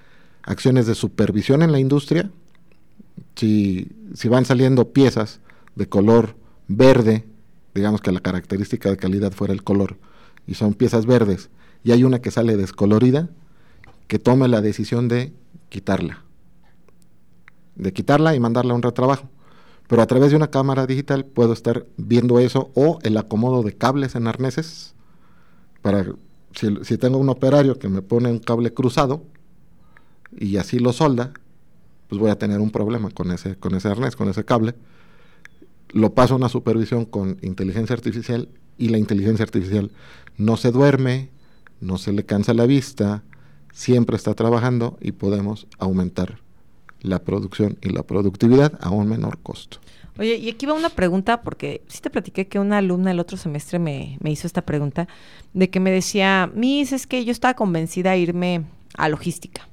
acciones 0.41 0.87
de 0.87 0.95
supervisión 0.95 1.61
en 1.61 1.71
la 1.71 1.79
industria, 1.79 2.31
si, 3.35 3.91
si 4.15 4.29
van 4.29 4.45
saliendo 4.45 4.93
piezas 4.93 5.41
de 5.75 5.87
color 5.87 6.35
verde, 6.67 7.23
digamos 7.75 8.01
que 8.01 8.11
la 8.11 8.21
característica 8.21 8.89
de 8.89 8.97
calidad 8.97 9.31
fuera 9.31 9.53
el 9.53 9.63
color, 9.63 9.99
y 10.47 10.55
son 10.55 10.73
piezas 10.73 11.05
verdes, 11.05 11.51
y 11.83 11.91
hay 11.91 12.03
una 12.03 12.17
que 12.19 12.31
sale 12.31 12.57
descolorida, 12.57 13.29
que 14.07 14.19
tome 14.19 14.47
la 14.47 14.61
decisión 14.61 15.07
de 15.07 15.33
quitarla. 15.69 16.23
De 17.75 17.93
quitarla 17.93 18.35
y 18.35 18.39
mandarla 18.39 18.73
a 18.73 18.75
un 18.75 18.81
retrabajo. 18.81 19.29
Pero 19.87 20.01
a 20.01 20.07
través 20.07 20.31
de 20.31 20.37
una 20.37 20.49
cámara 20.49 20.85
digital 20.85 21.25
puedo 21.25 21.53
estar 21.53 21.85
viendo 21.97 22.39
eso 22.39 22.71
o 22.73 22.99
el 23.03 23.17
acomodo 23.17 23.63
de 23.63 23.73
cables 23.73 24.15
en 24.15 24.27
arneses. 24.27 24.95
Para 25.81 26.05
si, 26.53 26.97
tengo 26.97 27.17
un 27.17 27.29
operario 27.29 27.77
que 27.77 27.87
me 27.87 28.01
pone 28.01 28.31
un 28.31 28.39
cable 28.39 28.73
cruzado 28.73 29.23
y 30.35 30.57
así 30.57 30.79
lo 30.79 30.91
solda, 30.91 31.31
pues 32.07 32.19
voy 32.19 32.31
a 32.31 32.37
tener 32.37 32.59
un 32.59 32.71
problema 32.71 33.11
con 33.11 33.31
ese, 33.31 33.55
con 33.55 33.75
ese 33.75 33.89
arnés, 33.89 34.15
con 34.15 34.27
ese 34.27 34.43
cable. 34.43 34.75
Lo 35.89 36.13
paso 36.13 36.33
a 36.33 36.37
una 36.37 36.49
supervisión 36.49 37.05
con 37.05 37.37
inteligencia 37.41 37.95
artificial 37.95 38.49
y 38.77 38.89
la 38.89 38.97
inteligencia 38.97 39.43
artificial 39.43 39.91
no 40.37 40.57
se 40.57 40.71
duerme, 40.71 41.29
no 41.79 41.97
se 41.97 42.11
le 42.11 42.25
cansa 42.25 42.53
la 42.53 42.65
vista, 42.65 43.23
siempre 43.77 44.15
está 44.15 44.33
trabajando 44.33 44.97
y 45.01 45.11
podemos 45.11 45.67
aumentar 45.77 46.39
la 47.01 47.19
producción 47.19 47.77
y 47.83 47.89
la 47.89 48.01
productividad 48.01 48.73
a 48.81 48.89
un 48.89 49.07
menor 49.07 49.37
costo. 49.37 49.77
Oye, 50.17 50.35
y 50.37 50.49
aquí 50.49 50.65
va 50.65 50.73
una 50.73 50.89
pregunta, 50.89 51.43
porque 51.43 51.83
sí 51.87 52.01
te 52.01 52.09
platiqué 52.09 52.47
que 52.47 52.57
una 52.57 52.79
alumna 52.79 53.11
el 53.11 53.19
otro 53.19 53.37
semestre 53.37 53.77
me, 53.77 54.17
me 54.19 54.31
hizo 54.31 54.47
esta 54.47 54.63
pregunta, 54.63 55.07
de 55.53 55.69
que 55.69 55.79
me 55.79 55.91
decía, 55.91 56.49
Miss, 56.55 56.91
es 56.91 57.05
que 57.05 57.23
yo 57.23 57.31
estaba 57.31 57.53
convencida 57.53 58.11
a 58.11 58.17
irme 58.17 58.63
a 58.95 59.09
logística. 59.09 59.69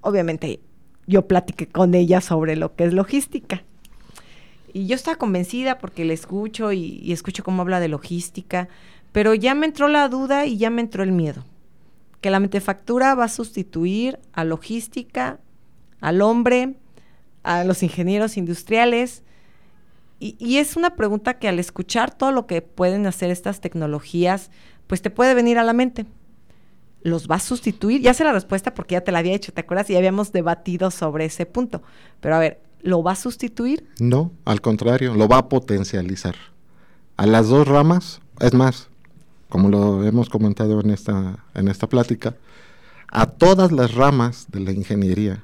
Obviamente, 0.00 0.60
yo 1.08 1.26
platiqué 1.26 1.66
con 1.66 1.96
ella 1.96 2.20
sobre 2.20 2.54
lo 2.54 2.76
que 2.76 2.84
es 2.84 2.92
logística. 2.92 3.64
Y 4.72 4.86
yo 4.86 4.94
estaba 4.94 5.18
convencida 5.18 5.78
porque 5.78 6.04
le 6.04 6.14
escucho 6.14 6.70
y, 6.70 7.00
y 7.02 7.10
escucho 7.10 7.42
cómo 7.42 7.62
habla 7.62 7.80
de 7.80 7.88
logística, 7.88 8.68
pero 9.10 9.34
ya 9.34 9.56
me 9.56 9.66
entró 9.66 9.88
la 9.88 10.08
duda 10.08 10.46
y 10.46 10.56
ya 10.56 10.70
me 10.70 10.82
entró 10.82 11.02
el 11.02 11.10
miedo. 11.10 11.42
Que 12.20 12.30
la 12.30 12.40
mentefactura 12.40 13.14
va 13.14 13.24
a 13.24 13.28
sustituir 13.28 14.18
a 14.32 14.44
logística, 14.44 15.40
al 16.00 16.22
hombre, 16.22 16.74
a 17.42 17.64
los 17.64 17.82
ingenieros 17.82 18.36
industriales. 18.36 19.22
Y, 20.20 20.56
es 20.56 20.76
una 20.76 20.96
pregunta 20.96 21.38
que 21.38 21.48
al 21.48 21.60
escuchar 21.60 22.12
todo 22.12 22.32
lo 22.32 22.46
que 22.46 22.60
pueden 22.60 23.06
hacer 23.06 23.30
estas 23.30 23.60
tecnologías, 23.60 24.50
pues 24.88 25.00
te 25.00 25.10
puede 25.10 25.34
venir 25.34 25.58
a 25.58 25.64
la 25.64 25.72
mente. 25.72 26.06
¿Los 27.02 27.28
va 27.28 27.36
a 27.36 27.40
sustituir? 27.40 28.00
Ya 28.00 28.14
sé 28.14 28.24
la 28.24 28.32
respuesta 28.32 28.74
porque 28.74 28.94
ya 28.94 29.02
te 29.02 29.12
la 29.12 29.20
había 29.20 29.34
hecho, 29.34 29.52
¿te 29.52 29.60
acuerdas? 29.60 29.88
Y 29.90 29.96
habíamos 29.96 30.32
debatido 30.32 30.90
sobre 30.90 31.26
ese 31.26 31.46
punto. 31.46 31.82
Pero 32.20 32.34
a 32.34 32.40
ver, 32.40 32.60
¿lo 32.82 33.04
va 33.04 33.12
a 33.12 33.16
sustituir? 33.16 33.88
No, 34.00 34.32
al 34.44 34.60
contrario, 34.60 35.14
lo 35.14 35.28
va 35.28 35.38
a 35.38 35.48
potencializar. 35.48 36.34
A 37.16 37.26
las 37.26 37.48
dos 37.48 37.68
ramas, 37.68 38.20
es 38.40 38.54
más, 38.54 38.90
como 39.48 39.68
lo 39.68 40.04
hemos 40.04 40.28
comentado 40.28 40.80
en 40.80 40.90
esta, 40.90 41.44
en 41.54 41.68
esta 41.68 41.88
plática, 41.88 42.36
a 43.10 43.26
todas 43.26 43.72
las 43.72 43.94
ramas 43.94 44.46
de 44.50 44.60
la 44.60 44.72
ingeniería, 44.72 45.42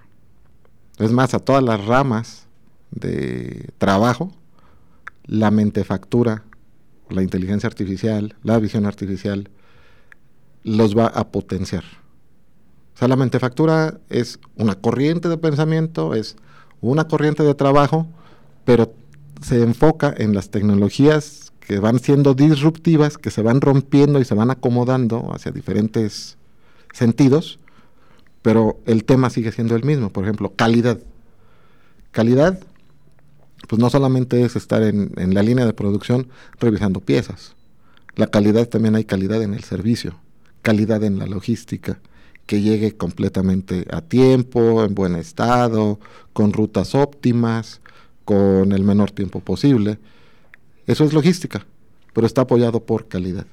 es 0.98 1.10
más, 1.10 1.34
a 1.34 1.38
todas 1.38 1.62
las 1.62 1.84
ramas 1.84 2.46
de 2.90 3.70
trabajo, 3.78 4.32
la 5.24 5.50
mentefactura, 5.50 6.44
la 7.08 7.22
inteligencia 7.22 7.66
artificial, 7.66 8.36
la 8.42 8.58
visión 8.58 8.86
artificial, 8.86 9.50
los 10.62 10.96
va 10.96 11.06
a 11.06 11.28
potenciar. 11.28 11.84
O 12.94 12.98
sea, 12.98 13.08
la 13.08 13.16
mentefactura 13.16 13.98
es 14.08 14.38
una 14.56 14.76
corriente 14.76 15.28
de 15.28 15.36
pensamiento, 15.36 16.14
es 16.14 16.36
una 16.80 17.08
corriente 17.08 17.42
de 17.42 17.54
trabajo, 17.54 18.06
pero 18.64 18.92
se 19.42 19.62
enfoca 19.62 20.14
en 20.16 20.34
las 20.34 20.50
tecnologías 20.50 21.52
que 21.66 21.78
van 21.78 21.98
siendo 21.98 22.34
disruptivas, 22.34 23.16
que 23.16 23.30
se 23.30 23.42
van 23.42 23.60
rompiendo 23.60 24.20
y 24.20 24.24
se 24.24 24.34
van 24.34 24.50
acomodando 24.50 25.30
hacia 25.32 25.50
diferentes 25.50 26.36
sentidos, 26.92 27.58
pero 28.42 28.78
el 28.84 29.04
tema 29.04 29.30
sigue 29.30 29.50
siendo 29.52 29.74
el 29.74 29.84
mismo. 29.84 30.10
Por 30.10 30.24
ejemplo, 30.24 30.52
calidad. 30.54 30.98
Calidad, 32.10 32.60
pues 33.66 33.80
no 33.80 33.88
solamente 33.88 34.44
es 34.44 34.56
estar 34.56 34.82
en, 34.82 35.12
la 35.16 35.42
línea 35.42 35.64
de 35.64 35.72
producción 35.72 36.28
revisando 36.60 37.00
piezas. 37.00 37.56
La 38.14 38.26
calidad 38.26 38.68
también 38.68 38.94
hay 38.94 39.04
calidad 39.04 39.42
en 39.42 39.54
el 39.54 39.64
servicio, 39.64 40.14
calidad 40.62 41.02
en 41.02 41.18
la 41.18 41.26
logística, 41.26 41.98
que 42.46 42.60
llegue 42.60 42.96
completamente 42.96 43.86
a 43.90 44.02
tiempo, 44.02 44.84
en 44.84 44.94
buen 44.94 45.16
estado, 45.16 45.98
con 46.34 46.52
rutas 46.52 46.94
óptimas, 46.94 47.80
con 48.26 48.72
el 48.72 48.84
menor 48.84 49.10
tiempo 49.10 49.40
posible. 49.40 49.98
Eso 50.86 51.04
es 51.04 51.12
logística, 51.12 51.66
pero 52.12 52.26
está 52.26 52.42
apoyado 52.42 52.84
por 52.84 53.08
calidad. 53.08 53.46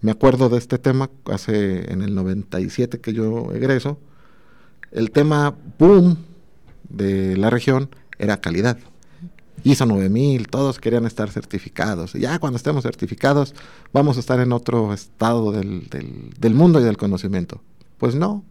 Me 0.00 0.10
acuerdo 0.10 0.48
de 0.48 0.58
este 0.58 0.78
tema 0.78 1.10
hace 1.26 1.92
en 1.92 2.02
el 2.02 2.14
97 2.14 3.00
que 3.00 3.12
yo 3.12 3.52
egreso. 3.52 3.98
El 4.90 5.12
tema 5.12 5.54
boom 5.78 6.18
de 6.88 7.36
la 7.36 7.50
región 7.50 7.88
era 8.18 8.40
calidad. 8.40 8.78
ISO 9.64 9.86
9000, 9.86 10.48
todos 10.48 10.80
querían 10.80 11.06
estar 11.06 11.30
certificados. 11.30 12.14
Ya 12.14 12.40
cuando 12.40 12.56
estemos 12.56 12.82
certificados, 12.82 13.54
vamos 13.92 14.16
a 14.16 14.20
estar 14.20 14.40
en 14.40 14.52
otro 14.52 14.92
estado 14.92 15.52
del, 15.52 15.88
del, 15.88 16.30
del 16.36 16.54
mundo 16.54 16.80
y 16.80 16.84
del 16.84 16.96
conocimiento. 16.96 17.62
Pues 17.98 18.16
no, 18.16 18.44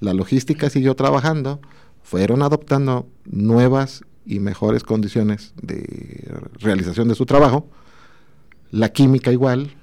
la 0.00 0.14
logística 0.14 0.68
siguió 0.68 0.96
trabajando, 0.96 1.60
fueron 2.02 2.42
adoptando 2.42 3.06
nuevas 3.24 4.02
y 4.28 4.40
mejores 4.40 4.84
condiciones 4.84 5.54
de 5.60 6.30
realización 6.60 7.08
de 7.08 7.14
su 7.14 7.24
trabajo, 7.24 7.66
la 8.70 8.90
química 8.90 9.32
igual, 9.32 9.74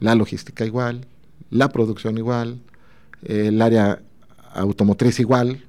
la 0.00 0.16
logística 0.16 0.66
igual, 0.66 1.06
la 1.50 1.68
producción 1.68 2.18
igual, 2.18 2.60
el 3.22 3.62
área 3.62 4.02
automotriz 4.52 5.20
igual, 5.20 5.64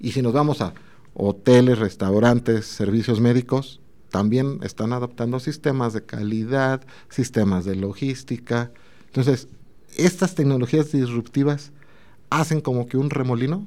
y 0.00 0.12
si 0.12 0.22
nos 0.22 0.32
vamos 0.32 0.62
a 0.62 0.72
hoteles, 1.12 1.78
restaurantes, 1.78 2.64
servicios 2.64 3.20
médicos, 3.20 3.80
también 4.10 4.60
están 4.62 4.94
adoptando 4.94 5.38
sistemas 5.38 5.92
de 5.92 6.04
calidad, 6.04 6.80
sistemas 7.10 7.66
de 7.66 7.76
logística. 7.76 8.72
Entonces, 9.06 9.48
estas 9.96 10.34
tecnologías 10.34 10.92
disruptivas 10.92 11.72
hacen 12.30 12.62
como 12.62 12.86
que 12.86 12.96
un 12.96 13.10
remolino 13.10 13.66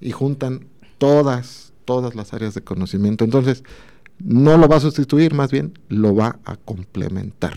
y 0.00 0.12
juntan 0.12 0.68
todas, 0.96 1.73
todas 1.84 2.14
las 2.14 2.32
áreas 2.34 2.54
de 2.54 2.62
conocimiento. 2.62 3.24
Entonces, 3.24 3.64
no 4.18 4.56
lo 4.56 4.68
va 4.68 4.76
a 4.76 4.80
sustituir, 4.80 5.34
más 5.34 5.50
bien 5.50 5.78
lo 5.88 6.14
va 6.14 6.38
a 6.44 6.56
complementar. 6.56 7.56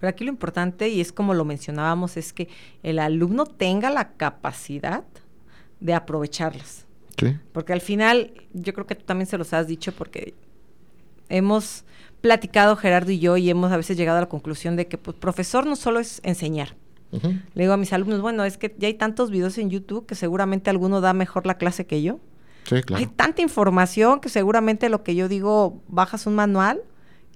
Pero 0.00 0.10
aquí 0.10 0.24
lo 0.24 0.30
importante, 0.30 0.88
y 0.88 1.00
es 1.00 1.12
como 1.12 1.34
lo 1.34 1.44
mencionábamos, 1.44 2.16
es 2.16 2.32
que 2.32 2.48
el 2.82 2.98
alumno 2.98 3.46
tenga 3.46 3.90
la 3.90 4.12
capacidad 4.12 5.04
de 5.80 5.94
aprovecharlas. 5.94 6.86
Sí. 7.18 7.36
Porque 7.52 7.72
al 7.72 7.80
final, 7.80 8.32
yo 8.52 8.72
creo 8.74 8.86
que 8.86 8.94
tú 8.94 9.04
también 9.04 9.26
se 9.26 9.38
los 9.38 9.52
has 9.52 9.66
dicho, 9.66 9.92
porque 9.92 10.34
hemos 11.28 11.84
platicado 12.20 12.76
Gerardo 12.76 13.12
y 13.12 13.18
yo 13.18 13.36
y 13.36 13.50
hemos 13.50 13.70
a 13.70 13.76
veces 13.76 13.96
llegado 13.96 14.18
a 14.18 14.22
la 14.22 14.28
conclusión 14.28 14.76
de 14.76 14.88
que 14.88 14.98
pues, 14.98 15.16
profesor 15.16 15.66
no 15.66 15.76
solo 15.76 16.00
es 16.00 16.20
enseñar. 16.24 16.74
Uh 17.12 17.18
-huh. 17.18 17.42
Le 17.54 17.62
digo 17.62 17.74
a 17.74 17.76
mis 17.76 17.92
alumnos, 17.92 18.20
bueno, 18.20 18.44
es 18.44 18.56
que 18.56 18.74
ya 18.78 18.88
hay 18.88 18.94
tantos 18.94 19.30
videos 19.30 19.58
en 19.58 19.70
YouTube 19.70 20.06
que 20.06 20.14
seguramente 20.14 20.70
alguno 20.70 21.00
da 21.00 21.12
mejor 21.12 21.46
la 21.46 21.58
clase 21.58 21.86
que 21.86 22.02
yo. 22.02 22.20
Hay 22.94 23.06
tanta 23.06 23.42
información 23.42 24.20
que 24.20 24.28
seguramente 24.28 24.88
lo 24.88 25.02
que 25.02 25.14
yo 25.14 25.28
digo, 25.28 25.82
bajas 25.88 26.26
un 26.26 26.34
manual 26.34 26.82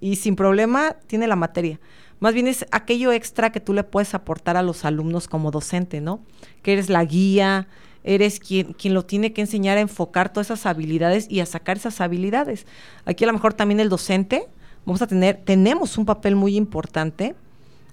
y 0.00 0.16
sin 0.16 0.36
problema 0.36 0.96
tiene 1.06 1.26
la 1.26 1.36
materia. 1.36 1.80
Más 2.20 2.34
bien 2.34 2.48
es 2.48 2.66
aquello 2.72 3.12
extra 3.12 3.52
que 3.52 3.60
tú 3.60 3.72
le 3.72 3.84
puedes 3.84 4.14
aportar 4.14 4.56
a 4.56 4.62
los 4.62 4.84
alumnos 4.84 5.28
como 5.28 5.50
docente, 5.50 6.00
¿no? 6.00 6.20
Que 6.62 6.72
eres 6.72 6.88
la 6.88 7.04
guía, 7.04 7.68
eres 8.02 8.40
quien, 8.40 8.72
quien 8.72 8.94
lo 8.94 9.04
tiene 9.04 9.32
que 9.32 9.40
enseñar 9.40 9.78
a 9.78 9.82
enfocar 9.82 10.32
todas 10.32 10.48
esas 10.48 10.66
habilidades 10.66 11.26
y 11.30 11.40
a 11.40 11.46
sacar 11.46 11.76
esas 11.76 12.00
habilidades. 12.00 12.66
Aquí 13.04 13.24
a 13.24 13.26
lo 13.28 13.34
mejor 13.34 13.54
también 13.54 13.80
el 13.80 13.88
docente, 13.88 14.48
vamos 14.84 15.02
a 15.02 15.06
tener, 15.06 15.42
tenemos 15.44 15.98
un 15.98 16.06
papel 16.06 16.34
muy 16.34 16.56
importante, 16.56 17.36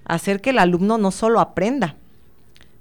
hacer 0.05 0.41
que 0.41 0.51
el 0.51 0.59
alumno 0.59 0.97
no 0.97 1.11
solo 1.11 1.39
aprenda, 1.39 1.97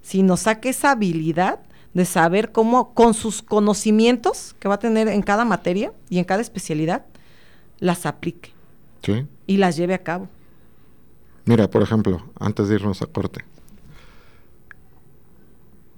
sino 0.01 0.37
saque 0.37 0.71
esa 0.71 0.93
habilidad 0.93 1.61
de 1.95 2.05
saber 2.05 2.53
cómo 2.53 2.93
con 2.93 3.15
sus 3.15 3.41
conocimientos 3.41 4.55
que 4.59 4.69
va 4.69 4.75
a 4.75 4.79
tener 4.79 5.09
en 5.09 5.23
cada 5.23 5.45
materia 5.45 5.93
y 6.11 6.19
en 6.19 6.25
cada 6.25 6.43
especialidad, 6.43 7.07
las 7.79 8.05
aplique 8.05 8.53
sí. 9.03 9.27
y 9.47 9.57
las 9.57 9.77
lleve 9.77 9.95
a 9.95 10.03
cabo. 10.03 10.29
Mira, 11.45 11.71
por 11.71 11.83
ejemplo, 11.83 12.23
antes 12.39 12.69
de 12.69 12.75
irnos 12.75 13.03
a 13.03 13.07
corte, 13.07 13.45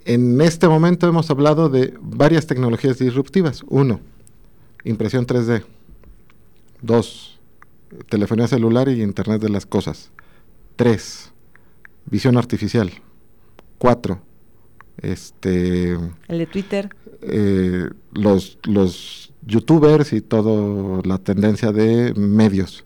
en 0.04 0.40
este 0.40 0.68
momento 0.68 1.09
hemos 1.09 1.30
hablado 1.30 1.68
de 1.68 1.94
varias 2.00 2.46
tecnologías 2.46 2.98
disruptivas. 2.98 3.64
Uno, 3.68 4.00
impresión 4.85 5.26
3D. 5.26 5.64
Dos, 6.80 7.40
telefonía 8.09 8.46
celular 8.46 8.88
y 8.88 9.02
Internet 9.02 9.40
de 9.40 9.48
las 9.48 9.66
Cosas. 9.66 10.11
Tres, 10.76 11.32
visión 12.04 12.37
artificial. 12.37 12.92
Cuatro, 13.78 14.20
este... 14.98 15.92
El 16.28 16.38
de 16.38 16.46
Twitter. 16.46 16.94
Eh, 17.22 17.88
los, 18.12 18.59
los 18.64 19.32
youtubers 19.46 20.12
y 20.12 20.20
toda 20.20 21.02
la 21.04 21.18
tendencia 21.18 21.72
de 21.72 22.14
medios. 22.14 22.85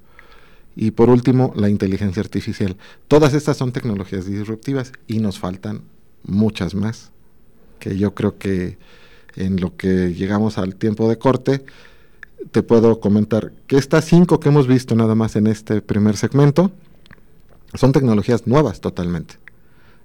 Y 0.76 0.92
por 0.92 1.10
último, 1.10 1.52
la 1.56 1.68
inteligencia 1.68 2.22
artificial. 2.22 2.76
Todas 3.08 3.34
estas 3.34 3.56
son 3.56 3.72
tecnologías 3.72 4.26
disruptivas 4.26 4.92
y 5.06 5.18
nos 5.18 5.38
faltan 5.38 5.82
muchas 6.24 6.74
más, 6.74 7.10
que 7.78 7.96
yo 7.96 8.14
creo 8.14 8.38
que 8.38 8.78
en 9.36 9.60
lo 9.60 9.76
que 9.76 10.14
llegamos 10.14 10.58
al 10.58 10.76
tiempo 10.76 11.08
de 11.08 11.18
corte, 11.18 11.64
te 12.52 12.62
puedo 12.62 13.00
comentar 13.00 13.52
que 13.66 13.76
estas 13.76 14.04
cinco 14.04 14.40
que 14.40 14.48
hemos 14.48 14.66
visto 14.66 14.94
nada 14.94 15.14
más 15.14 15.36
en 15.36 15.46
este 15.46 15.82
primer 15.82 16.16
segmento 16.16 16.72
son 17.74 17.92
tecnologías 17.92 18.46
nuevas 18.46 18.80
totalmente. 18.80 19.39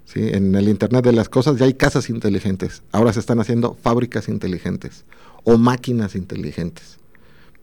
¿Sí? 0.05 0.29
En 0.29 0.55
el 0.55 0.69
Internet 0.69 1.03
de 1.03 1.11
las 1.11 1.29
Cosas 1.29 1.57
ya 1.57 1.65
hay 1.65 1.73
casas 1.73 2.09
inteligentes, 2.09 2.83
ahora 2.91 3.13
se 3.13 3.19
están 3.19 3.39
haciendo 3.39 3.75
fábricas 3.81 4.29
inteligentes 4.29 5.05
o 5.43 5.57
máquinas 5.57 6.15
inteligentes. 6.15 6.97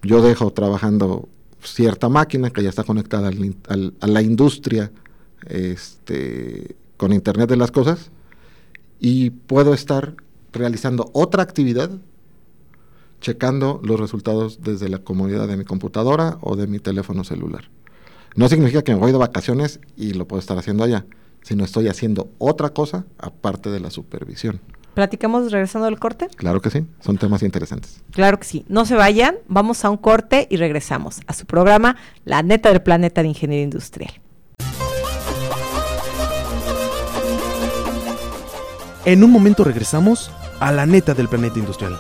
Yo 0.03 0.21
dejo 0.21 0.53
trabajando 0.53 1.29
cierta 1.63 2.09
máquina 2.09 2.51
que 2.51 2.63
ya 2.63 2.69
está 2.69 2.85
conectada 2.85 3.31
a 3.31 4.07
la 4.07 4.23
industria 4.23 4.91
este, 5.47 6.77
con 6.97 7.13
Internet 7.13 7.49
de 7.49 7.57
las 7.57 7.71
Cosas 7.71 8.11
y 9.01 9.31
puedo 9.31 9.75
estar 9.75 10.15
realizando 10.53 11.11
otra 11.13 11.43
actividad 11.43 11.91
checando 13.21 13.81
los 13.83 13.99
resultados 13.99 14.61
desde 14.63 14.89
la 14.89 14.99
comodidad 14.99 15.49
de 15.49 15.57
mi 15.57 15.65
computadora 15.65 16.39
o 16.41 16.57
de 16.57 16.67
mi 16.67 16.81
teléfono 16.81 17.25
celular. 17.25 17.71
No 18.35 18.49
significa 18.49 18.83
que 18.83 18.93
me 18.93 18.99
voy 18.99 19.13
de 19.13 19.19
vacaciones 19.19 19.81
y 19.97 20.15
lo 20.15 20.27
puedo 20.27 20.41
estar 20.41 20.59
haciendo 20.59 20.85
allá, 20.85 21.07
sino 21.43 21.65
estoy 21.65 21.89
haciendo 21.89 22.31
otra 22.39 22.71
cosa 22.71 23.05
aparte 23.19 23.71
de 23.71 23.81
la 23.81 23.91
supervisión. 23.91 24.61
¿Platicamos 24.95 25.51
regresando 25.51 25.89
al 25.89 25.99
corte? 25.99 26.29
Claro 26.37 26.61
que 26.61 26.71
sí, 26.71 26.85
son 27.01 27.17
temas 27.17 27.43
interesantes. 27.43 28.03
Claro 28.11 28.39
que 28.39 28.45
sí, 28.45 28.65
no 28.69 28.85
se 28.85 28.95
vayan, 28.95 29.37
vamos 29.49 29.85
a 29.85 29.91
un 29.91 29.97
corte 29.97 30.47
y 30.51 30.57
regresamos 30.57 31.21
a 31.27 31.33
su 31.33 31.47
programa 31.47 31.97
La 32.25 32.43
neta 32.43 32.69
del 32.69 32.83
planeta 32.83 33.23
de 33.23 33.29
ingeniería 33.29 33.65
industrial. 33.65 34.13
En 39.05 39.25
un 39.25 39.31
momento 39.31 39.65
regresamos 39.65 40.31
a 40.61 40.71
La 40.71 40.87
neta 40.87 41.15
del 41.15 41.29
planeta 41.29 41.59
industrial. 41.59 41.99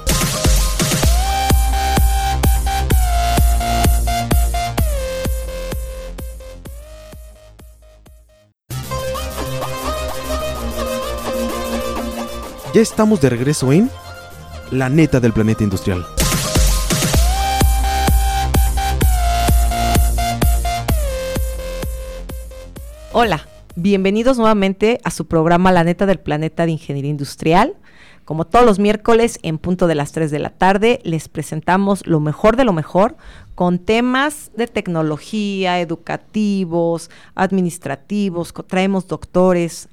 Ya 12.74 12.80
estamos 12.80 13.20
de 13.20 13.28
regreso 13.28 13.70
en 13.70 13.90
La 14.70 14.88
neta 14.88 15.20
del 15.20 15.34
planeta 15.34 15.62
industrial. 15.62 16.06
Hola, 23.12 23.46
bienvenidos 23.76 24.38
nuevamente 24.38 25.02
a 25.04 25.10
su 25.10 25.26
programa 25.26 25.70
La 25.70 25.84
neta 25.84 26.06
del 26.06 26.18
planeta 26.18 26.64
de 26.64 26.72
ingeniería 26.72 27.10
industrial. 27.10 27.76
Como 28.24 28.46
todos 28.46 28.64
los 28.64 28.78
miércoles 28.78 29.38
en 29.42 29.58
punto 29.58 29.86
de 29.86 29.94
las 29.94 30.12
3 30.12 30.30
de 30.30 30.38
la 30.38 30.48
tarde, 30.48 31.00
les 31.04 31.28
presentamos 31.28 32.06
lo 32.06 32.20
mejor 32.20 32.56
de 32.56 32.64
lo 32.64 32.72
mejor 32.72 33.16
con 33.54 33.80
temas 33.80 34.50
de 34.56 34.66
tecnología, 34.66 35.78
educativos, 35.78 37.10
administrativos, 37.34 38.54
traemos 38.66 39.08
doctores, 39.08 39.90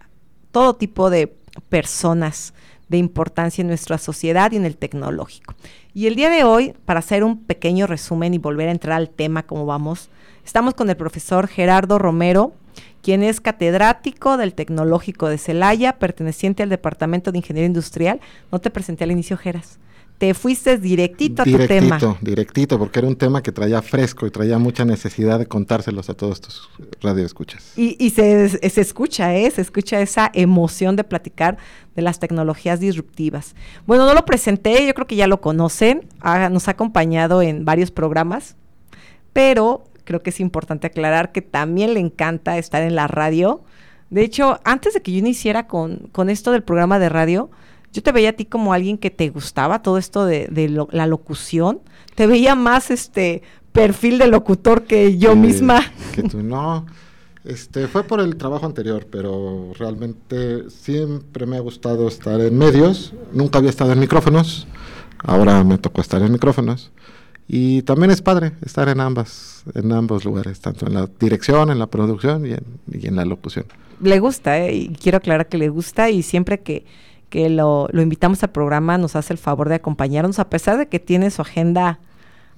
todo 0.53 0.77
tipo 0.77 1.09
de 1.09 1.35
personas 1.67 2.53
de 2.89 2.97
importancia 2.97 3.61
en 3.61 3.67
nuestra 3.67 3.97
sociedad 3.97 4.51
y 4.51 4.57
en 4.57 4.65
el 4.65 4.77
tecnológico. 4.77 5.55
Y 5.93 6.07
el 6.07 6.15
día 6.15 6.29
de 6.29 6.43
hoy, 6.43 6.73
para 6.85 6.99
hacer 6.99 7.23
un 7.23 7.43
pequeño 7.43 7.87
resumen 7.87 8.33
y 8.33 8.37
volver 8.37 8.67
a 8.67 8.71
entrar 8.71 8.97
al 8.97 9.09
tema 9.09 9.43
como 9.43 9.65
vamos, 9.65 10.09
estamos 10.43 10.73
con 10.73 10.89
el 10.89 10.97
profesor 10.97 11.47
Gerardo 11.47 11.99
Romero, 11.99 12.53
quien 13.01 13.23
es 13.23 13.39
catedrático 13.39 14.37
del 14.37 14.53
Tecnológico 14.53 15.29
de 15.29 15.37
Celaya, 15.37 15.97
perteneciente 15.99 16.63
al 16.63 16.69
Departamento 16.69 17.31
de 17.31 17.37
Ingeniería 17.37 17.67
Industrial. 17.67 18.19
No 18.51 18.59
te 18.59 18.69
presenté 18.69 19.05
al 19.05 19.11
inicio, 19.11 19.37
Geras. 19.37 19.79
Te 20.19 20.33
fuiste 20.35 20.77
directito 20.77 21.41
a 21.41 21.45
tu 21.45 21.57
tema. 21.65 21.97
Directito, 21.97 22.17
directito, 22.21 22.77
porque 22.77 22.99
era 22.99 23.07
un 23.07 23.15
tema 23.15 23.41
que 23.41 23.51
traía 23.51 23.81
fresco 23.81 24.27
y 24.27 24.31
traía 24.31 24.59
mucha 24.59 24.85
necesidad 24.85 25.39
de 25.39 25.45
contárselos 25.47 26.09
a 26.09 26.13
todos 26.13 26.41
tus 26.41 26.69
radioescuchas. 27.01 27.73
Y, 27.77 27.95
y 27.97 28.09
se, 28.11 28.49
se 28.69 28.81
escucha, 28.81 29.33
¿eh? 29.35 29.49
Se 29.49 29.61
escucha 29.61 30.01
esa 30.01 30.29
emoción 30.33 30.95
de 30.97 31.05
platicar 31.05 31.57
de 31.95 32.01
las 32.01 32.19
tecnologías 32.19 32.79
disruptivas. 32.81 33.55
Bueno, 33.87 34.05
no 34.05 34.13
lo 34.13 34.25
presenté, 34.25 34.85
yo 34.85 34.93
creo 34.93 35.07
que 35.07 35.15
ya 35.15 35.25
lo 35.25 35.39
conocen, 35.41 36.05
ha- 36.19 36.49
nos 36.49 36.67
ha 36.67 36.71
acompañado 36.71 37.41
en 37.41 37.63
varios 37.63 37.89
programas, 37.89 38.57
pero 39.33 39.85
creo 40.03 40.21
que 40.21 40.31
es 40.31 40.39
importante 40.39 40.87
aclarar 40.87 41.31
que 41.31 41.41
también 41.41 41.93
le 41.93 41.99
encanta 42.01 42.57
estar 42.57 42.81
en 42.83 42.95
la 42.95 43.07
radio. 43.07 43.63
De 44.09 44.23
hecho, 44.23 44.59
antes 44.65 44.93
de 44.95 45.01
que 45.01 45.11
yo 45.11 45.19
iniciara 45.19 45.67
con, 45.67 46.09
con 46.11 46.29
esto 46.29 46.51
del 46.51 46.63
programa 46.63 46.99
de 46.99 47.09
radio, 47.09 47.49
yo 47.93 48.01
te 48.03 48.11
veía 48.11 48.29
a 48.29 48.33
ti 48.33 48.45
como 48.45 48.73
alguien 48.73 48.97
que 48.97 49.09
te 49.11 49.29
gustaba 49.29 49.81
todo 49.81 49.97
esto 49.97 50.25
de, 50.25 50.47
de 50.47 50.69
lo- 50.69 50.87
la 50.91 51.07
locución. 51.07 51.79
Te 52.15 52.27
veía 52.27 52.55
más 52.55 52.91
este 52.91 53.41
perfil 53.71 54.17
de 54.17 54.27
locutor 54.27 54.83
que 54.83 55.17
yo 55.17 55.35
misma. 55.35 55.81
Que 56.13 56.23
tú 56.23 56.41
no. 56.43 56.85
Este, 57.45 57.87
fue 57.87 58.03
por 58.03 58.19
el 58.19 58.35
trabajo 58.35 58.65
anterior, 58.65 59.07
pero 59.09 59.71
realmente 59.77 60.69
siempre 60.69 61.45
me 61.45 61.57
ha 61.57 61.61
gustado 61.61 62.07
estar 62.07 62.39
en 62.41 62.57
medios. 62.57 63.13
Nunca 63.33 63.59
había 63.59 63.69
estado 63.69 63.93
en 63.93 63.99
micrófonos. 63.99 64.67
Ahora 65.23 65.63
me 65.63 65.77
tocó 65.77 66.01
estar 66.01 66.21
en 66.21 66.31
micrófonos. 66.31 66.91
Y 67.47 67.81
también 67.81 68.11
es 68.11 68.21
padre 68.21 68.51
estar 68.63 68.89
en 68.89 68.99
ambas, 68.99 69.63
en 69.73 69.91
ambos 69.91 70.23
lugares, 70.25 70.59
tanto 70.59 70.85
en 70.85 70.93
la 70.93 71.09
dirección, 71.19 71.71
en 71.71 71.79
la 71.79 71.87
producción 71.87 72.45
y 72.45 72.51
en, 72.51 72.63
y 72.91 73.07
en 73.07 73.15
la 73.15 73.25
locución. 73.25 73.65
le 74.01 74.19
gusta, 74.19 74.59
¿eh? 74.59 74.75
y 74.75 74.89
quiero 74.89 75.17
aclarar 75.17 75.47
que 75.47 75.57
le 75.57 75.69
gusta 75.69 76.11
y 76.11 76.21
siempre 76.21 76.59
que, 76.59 76.85
que 77.29 77.49
lo, 77.49 77.87
lo 77.91 78.01
invitamos 78.01 78.41
al 78.43 78.49
programa 78.51 78.97
nos 78.97 79.15
hace 79.15 79.33
el 79.33 79.39
favor 79.39 79.69
de 79.69 79.75
acompañarnos, 79.75 80.39
a 80.39 80.49
pesar 80.49 80.77
de 80.77 80.87
que 80.87 80.99
tiene 80.99 81.29
su 81.31 81.41
agenda 81.41 81.99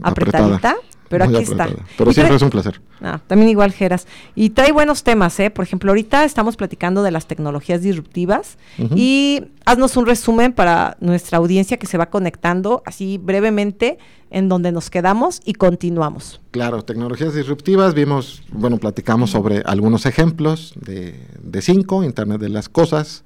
Apretada. 0.01 0.45
apretadita, 0.55 0.75
pero 1.09 1.25
Muy 1.25 1.35
aquí 1.35 1.43
está. 1.43 1.63
apretada. 1.65 1.87
Pero 1.97 2.11
Y 2.11 2.13
siempre 2.13 2.33
trae- 2.33 2.37
es 2.37 2.41
un 2.41 2.49
placer. 2.49 2.81
Ah, 3.01 3.19
también 3.27 3.49
igual 3.49 3.71
Geras. 3.71 4.07
Y 4.35 4.51
trae 4.51 4.71
buenos 4.71 5.03
temas, 5.03 5.39
¿eh? 5.39 5.49
Por 5.49 5.63
ejemplo, 5.65 5.91
ahorita 5.91 6.23
estamos 6.23 6.55
platicando 6.55 7.03
de 7.03 7.11
las 7.11 7.25
tecnologías 7.27 7.81
disruptivas 7.81 8.57
y 8.95 9.43
haznos 9.65 9.97
un 9.97 10.05
resumen 10.05 10.53
para 10.53 10.97
nuestra 11.01 11.37
audiencia 11.39 11.77
que 11.77 11.87
se 11.87 11.97
va 11.97 12.09
conectando 12.09 12.81
así 12.85 13.17
brevemente 13.17 13.97
en 14.29 14.47
donde 14.49 14.71
nos 14.71 14.89
quedamos 14.89 15.41
y 15.43 15.53
continuamos. 15.53 16.39
Claro, 16.51 16.83
tecnologías 16.83 17.33
disruptivas, 17.33 17.93
vimos, 17.93 18.43
bueno, 18.51 18.77
platicamos 18.77 19.31
sobre 19.31 19.61
algunos 19.65 20.05
ejemplos 20.05 20.73
de, 20.79 21.19
de 21.41 21.61
cinco, 21.61 22.03
Internet 22.03 22.39
de 22.39 22.49
las 22.49 22.69
Cosas, 22.69 23.23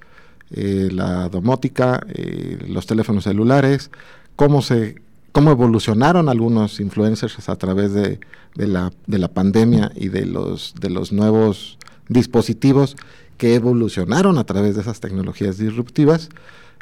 eh, 0.52 0.90
la 0.92 1.30
domótica, 1.30 2.06
eh, 2.10 2.66
los 2.68 2.86
teléfonos 2.86 3.24
celulares, 3.24 3.92
cómo 4.36 4.62
se 4.62 4.96
cómo 5.36 5.52
evolucionaron 5.52 6.30
algunos 6.30 6.80
influencers 6.80 7.50
a 7.50 7.58
través 7.58 7.92
de, 7.92 8.22
de 8.56 8.68
la, 8.68 8.94
de 9.06 9.20
la 9.20 9.28
pandemia 9.28 9.92
y 9.94 10.08
de 10.08 10.26
los, 10.26 10.74
de 10.80 10.90
los 10.90 11.12
nuevos 11.12 11.78
dispositivos 12.08 12.96
que 13.38 13.56
evolucionaron 13.56 14.38
a 14.38 14.46
través 14.46 14.76
de 14.76 14.82
esas 14.82 15.02
tecnologías 15.02 15.58
disruptivas, 15.58 16.30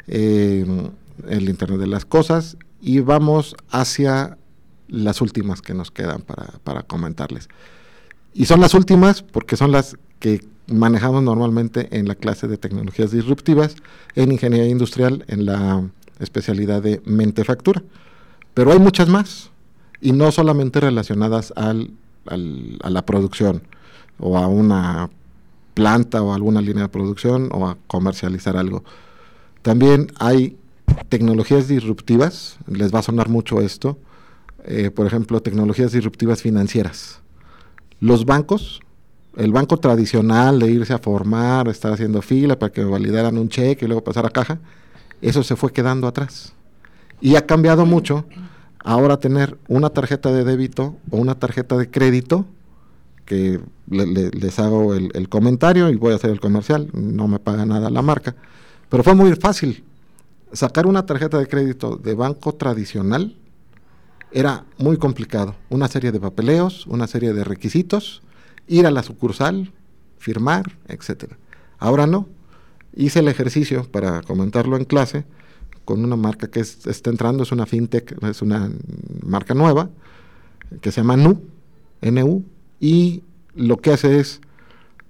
eh, 0.06 0.64
el 1.28 1.48
Internet 1.48 1.80
de 1.80 1.88
las 1.88 2.04
Cosas, 2.04 2.56
y 2.80 3.00
vamos 3.00 3.56
hacia 3.70 4.38
las 4.86 5.20
últimas 5.20 5.60
que 5.60 5.74
nos 5.74 5.90
quedan 5.90 6.20
para, 6.20 6.46
para 6.62 6.84
comentarles. 6.84 7.48
Y 8.34 8.44
son 8.44 8.60
las 8.60 8.74
últimas 8.74 9.22
porque 9.22 9.56
son 9.56 9.72
las 9.72 9.96
que 10.20 10.44
manejamos 10.66 11.22
normalmente 11.22 11.88
en 11.90 12.08
la 12.08 12.14
clase 12.14 12.48
de 12.48 12.56
tecnologías 12.56 13.10
disruptivas 13.10 13.76
en 14.14 14.32
ingeniería 14.32 14.70
industrial 14.70 15.24
en 15.28 15.46
la 15.46 15.82
especialidad 16.20 16.82
de 16.82 17.02
mentefactura. 17.04 17.82
Pero 18.54 18.72
hay 18.72 18.78
muchas 18.78 19.08
más 19.08 19.50
y 20.00 20.12
no 20.12 20.30
solamente 20.32 20.80
relacionadas 20.80 21.52
al, 21.56 21.90
a 22.26 22.90
la 22.90 23.04
producción 23.04 23.62
o 24.18 24.38
a 24.38 24.46
una 24.46 25.10
planta 25.74 26.22
o 26.22 26.32
a 26.32 26.36
alguna 26.36 26.60
línea 26.60 26.84
de 26.84 26.88
producción 26.88 27.48
o 27.52 27.66
a 27.66 27.76
comercializar 27.86 28.56
algo. 28.56 28.84
También 29.62 30.12
hay 30.18 30.56
tecnologías 31.08 31.68
disruptivas, 31.68 32.58
les 32.66 32.94
va 32.94 33.00
a 33.00 33.02
sonar 33.02 33.28
mucho 33.28 33.60
esto, 33.60 33.98
eh, 34.64 34.90
por 34.90 35.06
ejemplo, 35.06 35.40
tecnologías 35.42 35.92
disruptivas 35.92 36.42
financieras. 36.42 37.20
Los 38.00 38.24
bancos, 38.24 38.80
el 39.36 39.52
banco 39.52 39.76
tradicional 39.78 40.58
de 40.58 40.70
irse 40.70 40.92
a 40.92 40.98
formar, 40.98 41.68
estar 41.68 41.92
haciendo 41.92 42.22
fila 42.22 42.58
para 42.58 42.72
que 42.72 42.84
validaran 42.84 43.36
un 43.38 43.48
cheque 43.48 43.84
y 43.84 43.88
luego 43.88 44.04
pasar 44.04 44.26
a 44.26 44.30
caja, 44.30 44.58
eso 45.20 45.42
se 45.42 45.56
fue 45.56 45.72
quedando 45.72 46.06
atrás. 46.06 46.52
Y 47.20 47.36
ha 47.36 47.46
cambiado 47.46 47.86
mucho 47.86 48.24
ahora 48.80 49.18
tener 49.18 49.56
una 49.68 49.90
tarjeta 49.90 50.30
de 50.30 50.44
débito 50.44 50.96
o 51.10 51.16
una 51.16 51.34
tarjeta 51.36 51.76
de 51.76 51.90
crédito, 51.90 52.46
que 53.24 53.58
le- 53.88 54.06
le- 54.06 54.30
les 54.30 54.58
hago 54.58 54.94
el, 54.94 55.10
el 55.14 55.28
comentario 55.30 55.88
y 55.88 55.96
voy 55.96 56.12
a 56.12 56.16
hacer 56.16 56.30
el 56.30 56.40
comercial, 56.40 56.90
no 56.92 57.26
me 57.26 57.38
paga 57.38 57.64
nada 57.64 57.88
la 57.90 58.02
marca, 58.02 58.34
pero 58.90 59.02
fue 59.02 59.14
muy 59.14 59.32
fácil. 59.36 59.82
Sacar 60.52 60.86
una 60.86 61.06
tarjeta 61.06 61.38
de 61.38 61.46
crédito 61.48 61.96
de 61.96 62.14
banco 62.14 62.54
tradicional 62.54 63.34
era 64.30 64.64
muy 64.78 64.96
complicado. 64.98 65.54
Una 65.70 65.88
serie 65.88 66.12
de 66.12 66.20
papeleos, 66.20 66.86
una 66.86 67.06
serie 67.06 67.32
de 67.32 67.44
requisitos, 67.44 68.22
ir 68.66 68.86
a 68.86 68.90
la 68.90 69.02
sucursal, 69.02 69.72
firmar, 70.18 70.76
etcétera. 70.88 71.36
Ahora 71.78 72.06
no. 72.06 72.28
Hice 72.96 73.18
el 73.18 73.28
ejercicio 73.28 73.84
para 73.90 74.22
comentarlo 74.22 74.76
en 74.76 74.84
clase 74.84 75.24
con 75.84 76.02
una 76.04 76.16
marca 76.16 76.48
que 76.48 76.60
es- 76.60 76.86
está 76.86 77.10
entrando, 77.10 77.42
es 77.42 77.52
una 77.52 77.66
fintech, 77.66 78.16
es 78.24 78.40
una 78.40 78.70
marca 79.26 79.52
nueva 79.54 79.90
que 80.80 80.90
se 80.92 81.00
llama 81.00 81.16
NU, 81.16 81.42
NU, 82.00 82.44
y 82.80 83.22
lo 83.54 83.76
que 83.78 83.92
hace 83.92 84.18
es 84.20 84.40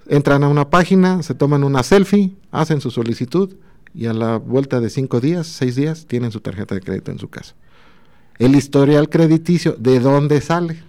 entran 0.09 0.43
a 0.45 0.49
una 0.49 0.69
página, 0.71 1.23
se 1.23 1.35
toman 1.35 1.63
una 1.65 1.83
selfie, 1.83 2.35
hacen 2.51 2.81
su 2.81 2.91
solicitud 2.91 3.55
y 3.95 4.07
a 4.07 4.13
la 4.13 4.37
vuelta 4.39 4.81
de 4.81 4.91
cinco 4.91 5.21
días, 5.21 5.47
seis 5.47 5.77
días, 5.77 6.07
tienen 6.07 6.33
su 6.33 6.41
tarjeta 6.41 6.75
de 6.75 6.81
crédito 6.81 7.11
en 7.13 7.19
su 7.19 7.29
casa. 7.29 7.55
El 8.39 8.57
historial 8.57 9.09
crediticio, 9.09 9.77
¿de 9.79 10.01
dónde 10.01 10.41
sale? 10.41 10.83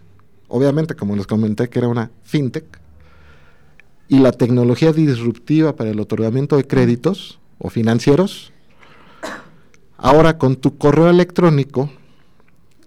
Obviamente, 0.47 0.95
como 0.95 1.15
les 1.15 1.27
comenté, 1.27 1.69
que 1.69 1.79
era 1.79 1.87
una 1.87 2.11
fintech. 2.23 2.65
Y 4.07 4.19
la 4.19 4.31
tecnología 4.31 4.93
disruptiva 4.93 5.75
para 5.75 5.89
el 5.89 5.99
otorgamiento 5.99 6.57
de 6.57 6.67
créditos 6.67 7.39
o 7.57 7.69
financieros. 7.69 8.51
Ahora, 9.97 10.37
con 10.37 10.55
tu 10.57 10.77
correo 10.77 11.09
electrónico, 11.09 11.89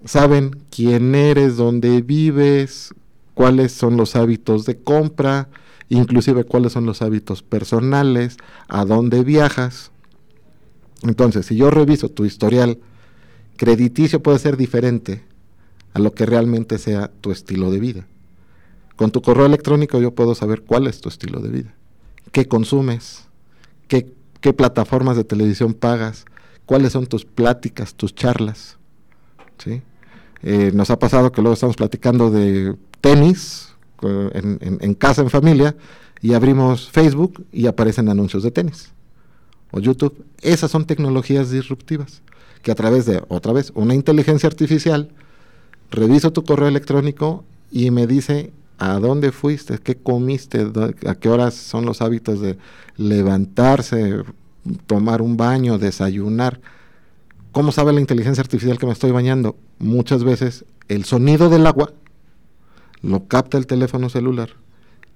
saben 0.05 0.57
quién 0.71 1.14
eres, 1.14 1.57
dónde 1.57 2.03
vives, 2.03 2.94
cuáles 3.35 3.73
son 3.73 3.97
los 3.97 4.14
hábitos 4.14 4.64
de 4.64 4.79
compra, 4.79 5.49
inclusive 5.88 6.44
cuáles 6.44 6.73
son 6.73 6.87
los 6.87 7.03
hábitos 7.03 7.42
personales, 7.42 8.37
a 8.68 8.85
dónde 8.85 9.25
viajas. 9.25 9.90
Entonces, 11.03 11.47
si 11.47 11.57
yo 11.57 11.71
reviso 11.71 12.09
tu 12.09 12.25
historial 12.25 12.79
crediticio 13.57 14.23
puede 14.23 14.38
ser 14.38 14.57
diferente 14.57 15.28
a 15.94 15.98
lo 15.98 16.12
que 16.12 16.27
realmente 16.27 16.79
sea 16.79 17.11
tu 17.20 17.31
estilo 17.31 17.70
de 17.70 17.81
vida. 17.81 18.07
Con 18.96 19.11
tu 19.11 19.22
correo 19.22 19.46
electrónico 19.46 20.01
yo 20.01 20.14
puedo 20.14 20.35
saber 20.35 20.62
cuál 20.62 20.87
es 20.87 21.01
tu 21.01 21.09
estilo 21.09 21.40
de 21.40 21.48
vida, 21.51 21.74
qué 22.33 22.46
consumes, 22.46 23.29
qué 23.87 24.12
qué 24.40 24.53
plataformas 24.53 25.16
de 25.16 25.24
televisión 25.24 25.74
pagas, 25.74 26.24
cuáles 26.66 26.92
son 26.92 27.07
tus 27.07 27.24
pláticas, 27.24 27.94
tus 27.94 28.14
charlas. 28.14 28.79
¿sí? 29.59 29.83
Eh, 30.42 30.70
nos 30.74 30.90
ha 30.90 30.98
pasado 30.98 31.33
que 31.33 31.42
luego 31.42 31.55
estamos 31.55 31.77
platicando 31.77 32.31
de 32.31 32.77
tenis 33.01 33.74
eh, 34.03 34.59
en, 34.81 34.94
casa, 34.94 35.22
en 35.22 35.31
familia, 35.31 35.77
y 36.20 36.35
abrimos 36.35 36.90
Facebook 36.90 37.46
y 37.53 37.66
aparecen 37.66 38.09
anuncios 38.09 38.42
de 38.42 38.51
tenis 38.51 38.90
o 39.70 39.79
YouTube. 39.81 40.24
Esas 40.40 40.70
son 40.70 40.85
tecnologías 40.85 41.51
disruptivas 41.51 42.22
que 42.62 42.72
a 42.72 42.74
través 42.74 43.07
de, 43.07 43.22
otra 43.29 43.53
vez, 43.53 43.70
una 43.74 43.94
inteligencia 43.94 44.48
artificial, 44.48 45.11
reviso 45.90 46.33
tu 46.33 46.44
correo 46.44 46.68
electrónico 46.68 47.44
y 47.70 47.90
me 47.90 48.07
dice 48.07 48.53
a 48.79 48.98
dónde 48.98 49.33
fuiste, 49.33 49.79
qué 49.79 49.96
comiste, 49.96 50.66
a 51.07 51.14
qué 51.16 51.29
horas 51.29 51.55
son 51.55 51.85
los 51.85 52.01
hábitos 52.01 52.40
de 52.40 52.59
levantarse, 52.96 54.22
tomar 54.87 55.20
un 55.20 55.37
baño, 55.37 55.79
desayunar. 55.79 56.61
¿Cómo 57.53 57.72
sabe 57.72 57.92
la 57.92 58.01
inteligencia 58.01 58.40
artificial 58.40 58.79
que 58.79 58.87
me 58.87 58.92
estoy 58.92 59.11
bañando? 59.11 59.57
Muchas 59.79 60.22
veces 60.22 60.64
el 60.88 61.05
sonido 61.05 61.48
del 61.48 61.66
agua 61.66 61.92
lo 63.03 63.27
capta 63.27 63.59
el 63.59 63.66
teléfono 63.66 64.09
celular 64.09 64.51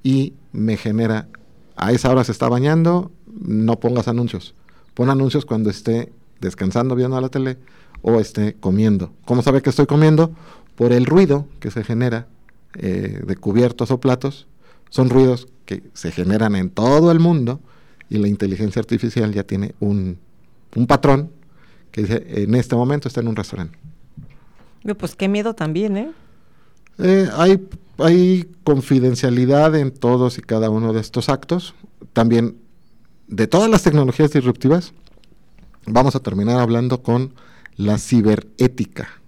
y 0.02 0.34
me 0.52 0.76
genera, 0.76 1.28
a 1.76 1.92
esa 1.92 2.10
hora 2.10 2.24
se 2.24 2.32
está 2.32 2.48
bañando, 2.48 3.12
no 3.26 3.78
pongas 3.78 4.08
anuncios. 4.08 4.54
Pon 4.94 5.08
anuncios 5.08 5.44
cuando 5.44 5.70
esté 5.70 6.12
descansando 6.40 6.96
viendo 6.96 7.20
la 7.20 7.28
tele 7.28 7.58
o 8.02 8.20
esté 8.20 8.54
comiendo. 8.54 9.12
¿Cómo 9.24 9.42
sabe 9.42 9.62
que 9.62 9.70
estoy 9.70 9.86
comiendo? 9.86 10.32
Por 10.74 10.92
el 10.92 11.06
ruido 11.06 11.46
que 11.60 11.70
se 11.70 11.84
genera 11.84 12.26
eh, 12.74 13.20
de 13.26 13.36
cubiertos 13.36 13.90
o 13.90 14.00
platos. 14.00 14.46
Son 14.88 15.10
ruidos 15.10 15.48
que 15.66 15.82
se 15.92 16.10
generan 16.10 16.56
en 16.56 16.70
todo 16.70 17.12
el 17.12 17.20
mundo 17.20 17.60
y 18.08 18.18
la 18.18 18.28
inteligencia 18.28 18.80
artificial 18.80 19.32
ya 19.32 19.44
tiene 19.44 19.74
un, 19.80 20.18
un 20.74 20.86
patrón 20.86 21.30
que 21.90 22.02
dice, 22.02 22.24
en 22.28 22.54
este 22.54 22.74
momento 22.74 23.08
está 23.08 23.20
en 23.20 23.28
un 23.28 23.36
restaurante. 23.36 23.78
Pues 24.98 25.14
qué 25.14 25.28
miedo 25.28 25.54
también, 25.54 25.96
¿eh? 25.96 26.12
Eh, 26.98 27.28
hay, 27.34 27.68
hay 27.98 28.50
confidencialidad 28.64 29.74
en 29.76 29.92
todos 29.92 30.38
y 30.38 30.42
cada 30.42 30.70
uno 30.70 30.92
de 30.92 31.00
estos 31.00 31.28
actos. 31.28 31.74
También 32.12 32.56
de 33.28 33.46
todas 33.46 33.70
las 33.70 33.82
tecnologías 33.82 34.32
disruptivas, 34.32 34.92
vamos 35.86 36.16
a 36.16 36.20
terminar 36.20 36.58
hablando 36.58 37.02
con 37.02 37.34
la 37.76 37.98
ciberética. 37.98 39.21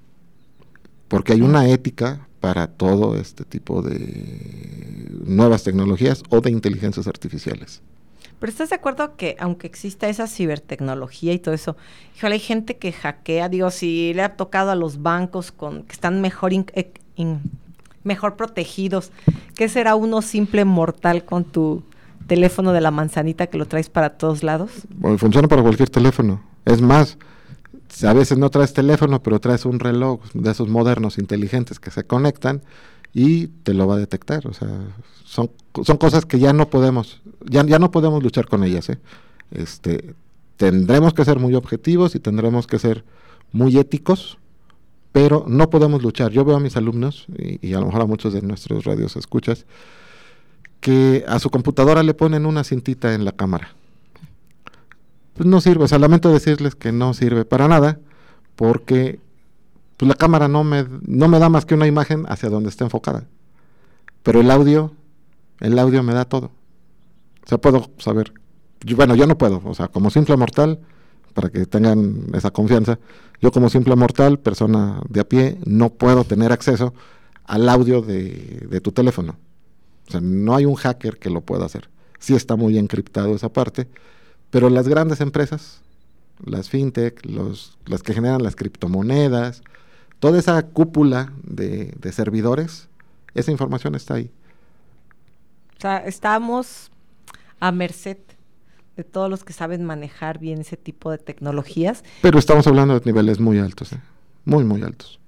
Porque 1.14 1.32
hay 1.32 1.42
una 1.42 1.68
ética 1.68 2.26
para 2.40 2.66
todo 2.66 3.16
este 3.16 3.44
tipo 3.44 3.82
de 3.82 5.10
nuevas 5.24 5.62
tecnologías 5.62 6.24
o 6.28 6.40
de 6.40 6.50
inteligencias 6.50 7.06
artificiales. 7.06 7.82
Pero 8.40 8.50
estás 8.50 8.70
de 8.70 8.74
acuerdo 8.74 9.16
que 9.16 9.36
aunque 9.38 9.68
exista 9.68 10.08
esa 10.08 10.26
cibertecnología 10.26 11.32
y 11.32 11.38
todo 11.38 11.54
eso, 11.54 11.76
híjole, 12.16 12.34
hay 12.34 12.40
gente 12.40 12.76
que 12.78 12.92
hackea, 12.92 13.48
digo, 13.48 13.70
si 13.70 14.12
le 14.12 14.22
ha 14.22 14.36
tocado 14.36 14.72
a 14.72 14.74
los 14.74 15.02
bancos 15.02 15.52
con 15.52 15.84
que 15.84 15.92
están 15.92 16.20
mejor 16.20 16.52
in- 16.52 16.66
eh, 16.74 16.90
in- 17.14 17.40
mejor 18.02 18.34
protegidos, 18.36 19.12
¿qué 19.54 19.68
será 19.68 19.94
uno 19.94 20.20
simple 20.20 20.64
mortal 20.64 21.24
con 21.24 21.44
tu 21.44 21.84
teléfono 22.26 22.72
de 22.72 22.80
la 22.80 22.90
manzanita 22.90 23.46
que 23.46 23.56
lo 23.56 23.66
traes 23.66 23.88
para 23.88 24.10
todos 24.10 24.42
lados? 24.42 24.70
Bueno, 24.90 25.16
funciona 25.16 25.46
para 25.46 25.62
cualquier 25.62 25.88
teléfono. 25.90 26.42
Es 26.64 26.82
más, 26.82 27.16
a 28.02 28.12
veces 28.12 28.38
no 28.38 28.50
traes 28.50 28.72
teléfono, 28.72 29.22
pero 29.22 29.40
traes 29.40 29.64
un 29.64 29.78
reloj 29.78 30.20
de 30.32 30.50
esos 30.50 30.68
modernos, 30.68 31.18
inteligentes, 31.18 31.78
que 31.78 31.90
se 31.90 32.04
conectan 32.04 32.62
y 33.12 33.48
te 33.48 33.74
lo 33.74 33.86
va 33.86 33.94
a 33.94 33.98
detectar. 33.98 34.46
O 34.46 34.52
sea, 34.52 34.68
son, 35.24 35.50
son 35.84 35.96
cosas 35.98 36.26
que 36.26 36.38
ya 36.38 36.52
no 36.52 36.68
podemos, 36.68 37.22
ya, 37.44 37.64
ya 37.64 37.78
no 37.78 37.90
podemos 37.90 38.22
luchar 38.22 38.46
con 38.46 38.64
ellas. 38.64 38.88
¿eh? 38.88 38.98
Este, 39.52 40.14
tendremos 40.56 41.14
que 41.14 41.24
ser 41.24 41.38
muy 41.38 41.54
objetivos 41.54 42.14
y 42.14 42.20
tendremos 42.20 42.66
que 42.66 42.78
ser 42.78 43.04
muy 43.52 43.78
éticos, 43.78 44.38
pero 45.12 45.44
no 45.46 45.70
podemos 45.70 46.02
luchar. 46.02 46.32
Yo 46.32 46.44
veo 46.44 46.56
a 46.56 46.60
mis 46.60 46.76
alumnos, 46.76 47.26
y, 47.38 47.64
y 47.66 47.74
a 47.74 47.80
lo 47.80 47.86
mejor 47.86 48.02
a 48.02 48.06
muchos 48.06 48.32
de 48.32 48.42
nuestros 48.42 48.84
radios 48.84 49.14
escuchas, 49.16 49.66
que 50.80 51.24
a 51.28 51.38
su 51.38 51.50
computadora 51.50 52.02
le 52.02 52.14
ponen 52.14 52.44
una 52.44 52.64
cintita 52.64 53.14
en 53.14 53.24
la 53.24 53.32
cámara 53.32 53.74
pues 55.34 55.46
no 55.48 55.60
sirve. 55.60 55.84
O 55.84 55.88
sea, 55.88 55.98
lamento 55.98 56.30
decirles 56.32 56.74
que 56.74 56.92
no 56.92 57.14
sirve 57.14 57.44
para 57.44 57.68
nada, 57.68 57.98
porque 58.56 59.20
pues, 59.96 60.08
la 60.08 60.14
cámara 60.14 60.48
no 60.48 60.64
me, 60.64 60.86
no 61.06 61.28
me 61.28 61.38
da 61.38 61.48
más 61.48 61.64
que 61.66 61.74
una 61.74 61.86
imagen 61.86 62.24
hacia 62.28 62.48
donde 62.50 62.68
está 62.70 62.84
enfocada. 62.84 63.24
Pero 64.22 64.40
el 64.40 64.50
audio, 64.50 64.92
el 65.60 65.78
audio 65.78 66.02
me 66.02 66.14
da 66.14 66.24
todo. 66.24 66.46
O 67.44 67.48
sea, 67.48 67.58
puedo 67.58 67.90
saber. 67.98 68.32
yo- 68.84 68.96
bueno, 68.96 69.14
yo 69.14 69.26
no 69.26 69.36
puedo. 69.38 69.60
O 69.64 69.74
sea, 69.74 69.88
como 69.88 70.10
simple 70.10 70.36
mortal, 70.36 70.80
para 71.34 71.50
que 71.50 71.66
tengan 71.66 72.26
esa 72.34 72.50
confianza, 72.50 72.98
yo 73.40 73.50
como 73.50 73.68
simple 73.68 73.96
mortal, 73.96 74.38
persona 74.38 75.00
de 75.08 75.20
a 75.20 75.24
pie, 75.28 75.58
no 75.66 75.90
puedo 75.90 76.24
tener 76.24 76.52
acceso 76.52 76.94
al 77.44 77.68
audio 77.68 78.00
de, 78.02 78.66
de 78.70 78.80
tu 78.80 78.92
teléfono. 78.92 79.36
O 80.08 80.10
sea, 80.10 80.20
no 80.20 80.54
hay 80.54 80.64
un 80.64 80.74
hacker 80.76 81.18
que 81.18 81.28
lo 81.30 81.40
pueda 81.42 81.66
hacer. 81.66 81.90
Sí 82.18 82.34
está 82.34 82.56
muy 82.56 82.78
encriptado 82.78 83.34
esa 83.34 83.52
parte, 83.52 83.88
pero 84.54 84.70
las 84.70 84.86
grandes 84.86 85.20
empresas, 85.20 85.82
las 86.46 86.68
fintech, 86.70 87.26
los, 87.26 87.76
las 87.86 88.04
que 88.04 88.14
generan 88.14 88.40
las 88.40 88.54
criptomonedas, 88.54 89.62
toda 90.20 90.38
esa 90.38 90.62
cúpula 90.62 91.32
de, 91.42 91.92
de 91.98 92.12
servidores, 92.12 92.88
esa 93.34 93.50
información 93.50 93.96
está 93.96 94.14
ahí. 94.14 94.30
O 95.76 95.80
sea, 95.80 95.96
estamos 95.98 96.92
a 97.58 97.72
merced 97.72 98.18
de 98.96 99.02
todos 99.02 99.28
los 99.28 99.42
que 99.42 99.52
saben 99.52 99.84
manejar 99.84 100.38
bien 100.38 100.60
ese 100.60 100.76
tipo 100.76 101.10
de 101.10 101.18
tecnologías. 101.18 102.04
Pero 102.22 102.38
estamos 102.38 102.64
hablando 102.68 102.98
de 102.98 103.04
niveles 103.04 103.40
muy 103.40 103.58
altos, 103.58 103.92
¿eh? 103.92 104.00
muy, 104.44 104.62
muy 104.62 104.82
altos. 104.82 105.18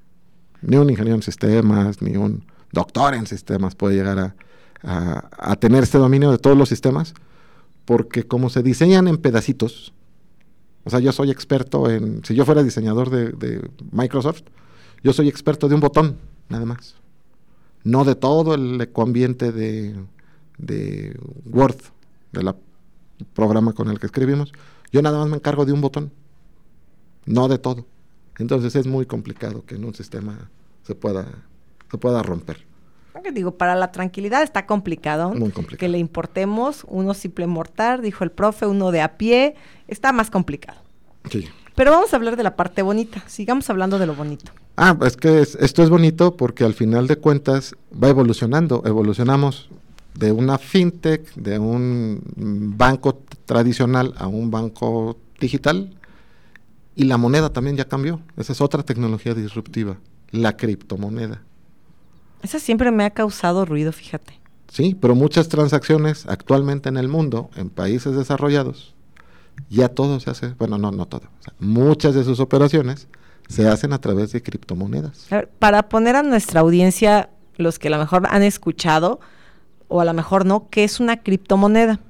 Ni 0.62 0.76
un 0.76 0.88
ingeniero 0.88 1.16
en 1.16 1.22
sistemas, 1.22 2.00
ni 2.00 2.16
un 2.16 2.44
doctor 2.70 3.14
en 3.14 3.26
sistemas 3.26 3.74
puede 3.74 3.96
llegar 3.96 4.18
a, 4.20 4.36
a- 4.84 5.28
a 5.36 5.56
tener 5.56 5.82
este 5.82 5.98
dominio 5.98 6.30
de 6.30 6.38
todos 6.38 6.56
los 6.56 6.68
sistemas, 6.68 7.12
porque 7.86 8.24
como 8.24 8.50
se 8.50 8.62
diseñan 8.62 9.08
en 9.08 9.16
pedacitos, 9.16 9.94
o 10.84 10.90
sea, 10.90 11.00
yo 11.00 11.12
soy 11.12 11.30
experto 11.30 11.90
en, 11.90 12.22
si 12.24 12.34
yo 12.34 12.44
fuera 12.44 12.62
diseñador 12.62 13.08
de, 13.08 13.66
Microsoft, 13.90 14.42
yo 15.02 15.14
soy 15.14 15.28
experto 15.28 15.68
de 15.68 15.74
un 15.74 15.80
botón, 15.80 16.18
nada 16.50 16.66
más. 16.66 16.96
No 17.84 18.04
de 18.04 18.14
todo 18.14 18.54
el 18.54 18.80
ecoambiente 18.80 19.52
de, 19.52 19.96
de 20.58 21.18
Word, 21.46 21.76
del 22.32 22.52
programa 23.32 23.72
con 23.72 23.88
el 23.88 23.98
que 23.98 24.06
escribimos. 24.06 24.52
Yo 24.92 25.00
nada 25.00 25.18
más 25.18 25.28
me 25.28 25.36
encargo 25.36 25.64
de 25.64 25.72
un 25.72 25.80
botón 25.80 26.12
no 27.26 27.48
de 27.48 27.58
todo. 27.58 27.86
Entonces 28.38 28.74
es 28.76 28.86
muy 28.86 29.04
complicado 29.06 29.64
que 29.66 29.74
en 29.74 29.84
un 29.84 29.94
sistema 29.94 30.50
se 30.84 30.94
pueda, 30.94 31.26
se 31.90 31.98
pueda 31.98 32.22
romper. 32.22 32.65
Digo, 33.32 33.56
para 33.58 33.74
la 33.74 33.92
tranquilidad 33.92 34.42
está 34.42 34.66
complicado. 34.66 35.30
Muy 35.30 35.50
complicado. 35.50 35.78
Que 35.78 35.88
le 35.88 35.98
importemos 35.98 36.84
uno 36.88 37.14
simple 37.14 37.46
mortal, 37.46 38.02
dijo 38.02 38.24
el 38.24 38.30
profe, 38.30 38.66
uno 38.66 38.90
de 38.92 39.00
a 39.02 39.16
pie, 39.16 39.54
está 39.88 40.12
más 40.12 40.30
complicado. 40.30 40.80
Sí. 41.30 41.46
Pero 41.74 41.90
vamos 41.90 42.12
a 42.12 42.16
hablar 42.16 42.36
de 42.36 42.42
la 42.42 42.56
parte 42.56 42.82
bonita. 42.82 43.22
Sigamos 43.26 43.68
hablando 43.68 43.98
de 43.98 44.06
lo 44.06 44.14
bonito. 44.14 44.52
Ah, 44.76 44.96
es 45.04 45.16
que 45.16 45.40
es- 45.40 45.56
esto 45.60 45.82
es 45.82 45.90
bonito 45.90 46.36
porque 46.36 46.64
al 46.64 46.74
final 46.74 47.06
de 47.06 47.16
cuentas 47.16 47.74
va 47.92 48.08
evolucionando. 48.08 48.82
Evolucionamos 48.86 49.68
de 50.14 50.32
una 50.32 50.56
fintech, 50.58 51.34
de 51.34 51.58
un 51.58 52.20
banco 52.78 53.22
tradicional 53.44 54.14
a 54.16 54.26
un 54.26 54.50
banco 54.50 55.18
digital 55.40 55.94
y 56.94 57.04
la 57.04 57.18
moneda 57.18 57.50
también 57.52 57.76
ya 57.76 57.86
cambió. 57.86 58.20
Esa 58.38 58.52
es 58.52 58.60
otra 58.62 58.82
tecnología 58.82 59.34
disruptiva, 59.34 59.98
la 60.30 60.56
criptomoneda. 60.56 61.42
Esa 62.42 62.58
siempre 62.58 62.90
me 62.90 63.04
ha 63.04 63.10
causado 63.10 63.64
ruido, 63.64 63.92
fíjate. 63.92 64.40
Sí, 64.68 64.96
pero 65.00 65.14
muchas 65.14 65.48
transacciones 65.48 66.26
actualmente 66.26 66.88
en 66.88 66.96
el 66.96 67.08
mundo, 67.08 67.50
en 67.56 67.70
países 67.70 68.16
desarrollados, 68.16 68.94
ya 69.70 69.88
todo 69.88 70.20
se 70.20 70.30
hace, 70.30 70.54
bueno, 70.58 70.76
no, 70.76 70.90
no 70.90 71.06
todo, 71.06 71.22
o 71.40 71.42
sea, 71.42 71.54
muchas 71.58 72.14
de 72.14 72.24
sus 72.24 72.40
operaciones 72.40 73.08
se 73.48 73.68
hacen 73.68 73.92
a 73.92 74.00
través 74.00 74.32
de 74.32 74.42
criptomonedas. 74.42 75.32
A 75.32 75.36
ver, 75.36 75.48
para 75.58 75.88
poner 75.88 76.16
a 76.16 76.22
nuestra 76.22 76.60
audiencia, 76.60 77.30
los 77.56 77.78
que 77.78 77.88
a 77.88 77.90
lo 77.92 77.98
mejor 77.98 78.26
han 78.28 78.42
escuchado, 78.42 79.20
o 79.88 80.00
a 80.00 80.04
lo 80.04 80.12
mejor 80.12 80.44
no, 80.44 80.68
¿qué 80.68 80.84
es 80.84 81.00
una 81.00 81.22
criptomoneda? 81.22 82.00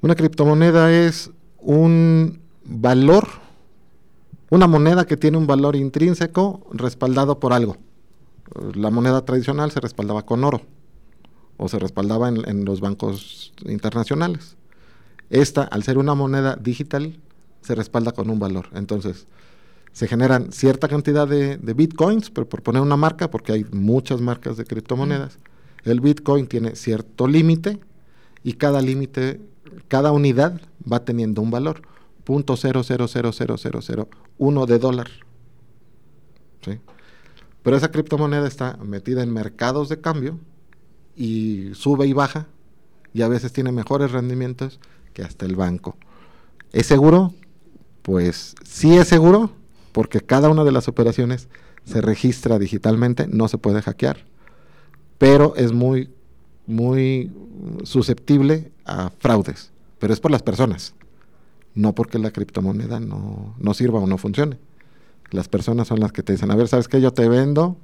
Una 0.00 0.14
criptomoneda 0.14 0.92
es 0.92 1.30
un 1.58 2.40
valor, 2.64 3.28
una 4.50 4.66
moneda 4.66 5.04
que 5.04 5.16
tiene 5.16 5.36
un 5.36 5.46
valor 5.46 5.76
intrínseco 5.76 6.66
respaldado 6.72 7.40
por 7.40 7.52
algo. 7.52 7.76
La 8.74 8.90
moneda 8.90 9.24
tradicional 9.24 9.70
se 9.70 9.80
respaldaba 9.80 10.26
con 10.26 10.44
oro 10.44 10.60
o 11.56 11.68
se 11.68 11.78
respaldaba 11.78 12.28
en, 12.28 12.48
en 12.48 12.64
los 12.64 12.80
bancos 12.80 13.52
internacionales. 13.64 14.56
Esta, 15.30 15.62
al 15.62 15.82
ser 15.82 15.98
una 15.98 16.14
moneda 16.14 16.56
digital, 16.56 17.18
se 17.62 17.74
respalda 17.74 18.12
con 18.12 18.30
un 18.30 18.38
valor. 18.38 18.68
Entonces, 18.74 19.26
se 19.92 20.08
generan 20.08 20.52
cierta 20.52 20.88
cantidad 20.88 21.26
de, 21.26 21.56
de 21.56 21.74
bitcoins, 21.74 22.30
pero 22.30 22.48
por 22.48 22.62
poner 22.62 22.82
una 22.82 22.96
marca, 22.96 23.30
porque 23.30 23.52
hay 23.52 23.64
muchas 23.72 24.20
marcas 24.20 24.56
de 24.56 24.64
criptomonedas. 24.64 25.38
El 25.84 26.00
bitcoin 26.00 26.46
tiene 26.46 26.76
cierto 26.76 27.26
límite 27.28 27.80
y 28.42 28.54
cada 28.54 28.82
límite, 28.82 29.40
cada 29.88 30.12
unidad 30.12 30.60
va 30.90 31.04
teniendo 31.04 31.42
un 31.42 31.50
valor. 31.50 31.82
.0000001 32.26 34.66
de 34.66 34.78
dólar. 34.78 35.10
¿Sí? 36.62 36.78
Pero 37.64 37.78
esa 37.78 37.90
criptomoneda 37.90 38.46
está 38.46 38.76
metida 38.76 39.22
en 39.22 39.32
mercados 39.32 39.88
de 39.88 39.98
cambio 39.98 40.38
y 41.16 41.70
sube 41.72 42.06
y 42.06 42.12
baja 42.12 42.46
y 43.14 43.22
a 43.22 43.28
veces 43.28 43.54
tiene 43.54 43.72
mejores 43.72 44.12
rendimientos 44.12 44.78
que 45.14 45.22
hasta 45.22 45.46
el 45.46 45.56
banco. 45.56 45.96
¿Es 46.72 46.86
seguro? 46.86 47.32
Pues 48.02 48.54
sí 48.64 48.94
es 48.96 49.08
seguro 49.08 49.50
porque 49.92 50.20
cada 50.20 50.50
una 50.50 50.62
de 50.62 50.72
las 50.72 50.88
operaciones 50.88 51.48
se 51.84 52.02
registra 52.02 52.58
digitalmente, 52.58 53.26
no 53.28 53.48
se 53.48 53.56
puede 53.56 53.80
hackear, 53.80 54.18
pero 55.16 55.56
es 55.56 55.72
muy, 55.72 56.10
muy 56.66 57.32
susceptible 57.84 58.72
a 58.84 59.10
fraudes, 59.18 59.72
pero 59.98 60.12
es 60.12 60.20
por 60.20 60.30
las 60.30 60.42
personas, 60.42 60.94
no 61.74 61.94
porque 61.94 62.18
la 62.18 62.30
criptomoneda 62.30 63.00
no, 63.00 63.54
no 63.58 63.72
sirva 63.72 64.00
o 64.00 64.06
no 64.06 64.18
funcione. 64.18 64.58
Las 65.34 65.48
personas 65.48 65.88
son 65.88 65.98
las 65.98 66.12
que 66.12 66.22
te 66.22 66.32
dicen, 66.32 66.50
a 66.52 66.54
ver, 66.54 66.68
¿sabes 66.68 66.86
qué? 66.86 67.00
Yo 67.00 67.12
te 67.12 67.28
vendo, 67.28 67.76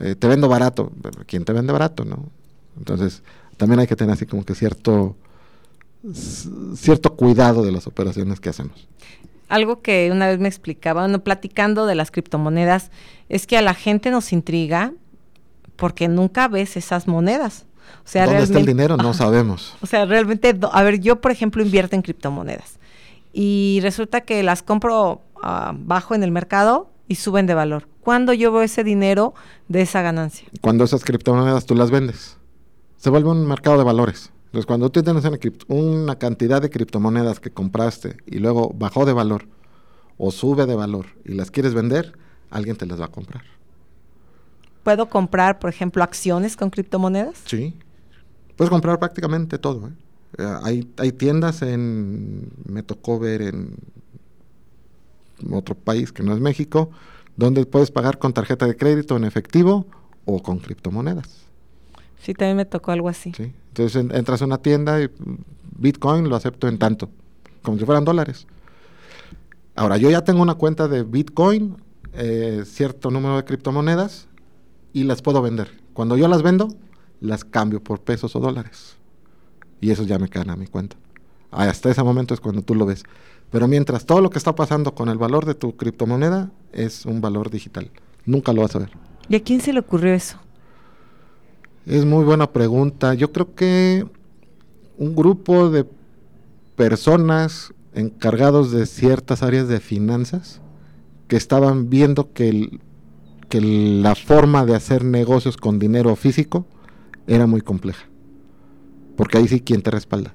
eh, 0.00 0.16
te 0.16 0.26
vendo 0.26 0.48
barato. 0.48 0.90
¿Quién 1.26 1.44
te 1.44 1.52
vende 1.52 1.72
barato, 1.72 2.04
no? 2.04 2.28
Entonces, 2.76 3.22
también 3.56 3.78
hay 3.78 3.86
que 3.86 3.94
tener 3.94 4.12
así 4.12 4.26
como 4.26 4.44
que 4.44 4.56
cierto, 4.56 5.14
cierto 6.74 7.14
cuidado 7.14 7.62
de 7.62 7.70
las 7.70 7.86
operaciones 7.86 8.40
que 8.40 8.48
hacemos. 8.48 8.88
Algo 9.48 9.82
que 9.82 10.10
una 10.10 10.26
vez 10.26 10.40
me 10.40 10.48
explicaba, 10.48 11.02
bueno, 11.02 11.20
platicando 11.20 11.86
de 11.86 11.94
las 11.94 12.10
criptomonedas, 12.10 12.90
es 13.28 13.46
que 13.46 13.56
a 13.56 13.62
la 13.62 13.74
gente 13.74 14.10
nos 14.10 14.32
intriga 14.32 14.92
porque 15.76 16.08
nunca 16.08 16.48
ves 16.48 16.76
esas 16.76 17.06
monedas. 17.06 17.66
O 18.04 18.08
sea, 18.08 18.26
¿Dónde 18.26 18.42
está 18.42 18.58
el 18.58 18.66
dinero? 18.66 18.96
No 18.96 19.14
sabemos. 19.14 19.76
O 19.80 19.86
sea, 19.86 20.06
realmente, 20.06 20.58
a 20.72 20.82
ver, 20.82 20.98
yo 20.98 21.20
por 21.20 21.30
ejemplo 21.30 21.62
invierto 21.62 21.94
en 21.94 22.02
criptomonedas 22.02 22.80
y 23.32 23.78
resulta 23.82 24.22
que 24.22 24.42
las 24.42 24.62
compro 24.62 25.22
uh, 25.42 25.74
bajo 25.74 26.14
en 26.14 26.22
el 26.22 26.30
mercado 26.30 26.90
y 27.08 27.16
suben 27.16 27.46
de 27.46 27.54
valor. 27.54 27.88
¿Cuándo 28.00 28.32
yo 28.32 28.52
veo 28.52 28.62
ese 28.62 28.84
dinero 28.84 29.34
de 29.68 29.82
esa 29.82 30.02
ganancia? 30.02 30.48
Cuando 30.60 30.84
esas 30.84 31.04
criptomonedas 31.04 31.66
tú 31.66 31.74
las 31.74 31.90
vendes. 31.90 32.36
Se 32.96 33.10
vuelve 33.10 33.30
un 33.30 33.46
mercado 33.46 33.78
de 33.78 33.84
valores. 33.84 34.32
Entonces, 34.46 34.66
cuando 34.66 34.90
tú 34.90 35.02
tienes 35.02 35.24
una 35.68 36.16
cantidad 36.16 36.60
de 36.60 36.70
criptomonedas 36.70 37.38
que 37.38 37.50
compraste 37.50 38.16
y 38.26 38.38
luego 38.40 38.74
bajó 38.74 39.06
de 39.06 39.12
valor 39.12 39.46
o 40.18 40.32
sube 40.32 40.66
de 40.66 40.74
valor 40.74 41.06
y 41.24 41.34
las 41.34 41.50
quieres 41.50 41.72
vender, 41.72 42.18
alguien 42.50 42.76
te 42.76 42.84
las 42.84 43.00
va 43.00 43.04
a 43.06 43.10
comprar. 43.12 43.44
¿Puedo 44.82 45.08
comprar, 45.08 45.58
por 45.58 45.70
ejemplo, 45.70 46.02
acciones 46.02 46.56
con 46.56 46.70
criptomonedas? 46.70 47.38
Sí. 47.44 47.76
Puedes 48.56 48.70
comprar 48.70 48.98
prácticamente 48.98 49.58
todo. 49.58 49.88
¿eh? 49.88 49.92
Eh, 50.38 50.54
hay, 50.62 50.92
hay 50.96 51.12
tiendas 51.12 51.62
en, 51.62 52.50
me 52.64 52.82
tocó 52.82 53.18
ver 53.18 53.42
en 53.42 53.76
otro 55.50 55.74
país 55.74 56.12
que 56.12 56.22
no 56.22 56.32
es 56.32 56.40
México, 56.40 56.90
donde 57.36 57.64
puedes 57.66 57.90
pagar 57.90 58.18
con 58.18 58.32
tarjeta 58.32 58.66
de 58.66 58.76
crédito 58.76 59.16
en 59.16 59.24
efectivo 59.24 59.86
o 60.24 60.42
con 60.42 60.58
criptomonedas. 60.58 61.46
Sí, 62.20 62.34
también 62.34 62.56
me 62.56 62.66
tocó 62.66 62.92
algo 62.92 63.08
así. 63.08 63.32
Sí. 63.36 63.52
Entonces 63.68 64.04
entras 64.12 64.42
a 64.42 64.44
una 64.44 64.58
tienda 64.58 65.02
y 65.02 65.08
Bitcoin 65.78 66.28
lo 66.28 66.36
acepto 66.36 66.68
en 66.68 66.78
tanto, 66.78 67.08
como 67.62 67.78
si 67.78 67.84
fueran 67.84 68.04
dólares. 68.04 68.46
Ahora, 69.74 69.96
yo 69.96 70.10
ya 70.10 70.22
tengo 70.22 70.42
una 70.42 70.54
cuenta 70.54 70.88
de 70.88 71.04
Bitcoin, 71.04 71.76
eh, 72.12 72.64
cierto 72.66 73.10
número 73.10 73.36
de 73.36 73.44
criptomonedas, 73.44 74.28
y 74.92 75.04
las 75.04 75.22
puedo 75.22 75.40
vender. 75.40 75.70
Cuando 75.94 76.16
yo 76.16 76.28
las 76.28 76.42
vendo, 76.42 76.68
las 77.20 77.44
cambio 77.44 77.82
por 77.82 78.00
pesos 78.00 78.36
o 78.36 78.40
dólares. 78.40 78.96
Y 79.80 79.90
eso 79.90 80.02
ya 80.02 80.18
me 80.18 80.28
quedan 80.28 80.50
a 80.50 80.56
mi 80.56 80.66
cuenta. 80.66 80.96
Hasta 81.50 81.90
ese 81.90 82.02
momento 82.02 82.34
es 82.34 82.40
cuando 82.40 82.62
tú 82.62 82.74
lo 82.74 82.86
ves. 82.86 83.04
Pero 83.50 83.66
mientras 83.66 84.06
todo 84.06 84.20
lo 84.20 84.30
que 84.30 84.38
está 84.38 84.54
pasando 84.54 84.94
con 84.94 85.08
el 85.08 85.18
valor 85.18 85.44
de 85.44 85.54
tu 85.54 85.76
criptomoneda 85.76 86.50
es 86.72 87.04
un 87.04 87.20
valor 87.20 87.50
digital. 87.50 87.90
Nunca 88.24 88.52
lo 88.52 88.62
vas 88.62 88.76
a 88.76 88.80
ver. 88.80 88.90
¿Y 89.28 89.36
a 89.36 89.42
quién 89.42 89.60
se 89.60 89.72
le 89.72 89.80
ocurrió 89.80 90.14
eso? 90.14 90.38
Es 91.86 92.04
muy 92.04 92.24
buena 92.24 92.52
pregunta. 92.52 93.14
Yo 93.14 93.32
creo 93.32 93.54
que 93.54 94.06
un 94.98 95.16
grupo 95.16 95.70
de 95.70 95.86
personas 96.76 97.72
encargados 97.94 98.70
de 98.70 98.86
ciertas 98.86 99.42
áreas 99.42 99.66
de 99.66 99.80
finanzas 99.80 100.60
que 101.26 101.36
estaban 101.36 101.90
viendo 101.90 102.32
que, 102.32 102.78
que 103.48 103.60
la 103.60 104.14
forma 104.14 104.64
de 104.64 104.76
hacer 104.76 105.04
negocios 105.04 105.56
con 105.56 105.78
dinero 105.78 106.14
físico 106.14 106.66
era 107.26 107.46
muy 107.46 107.60
compleja. 107.60 108.06
Porque 109.16 109.38
ahí 109.38 109.48
sí, 109.48 109.60
¿quién 109.60 109.82
te 109.82 109.90
respalda? 109.90 110.34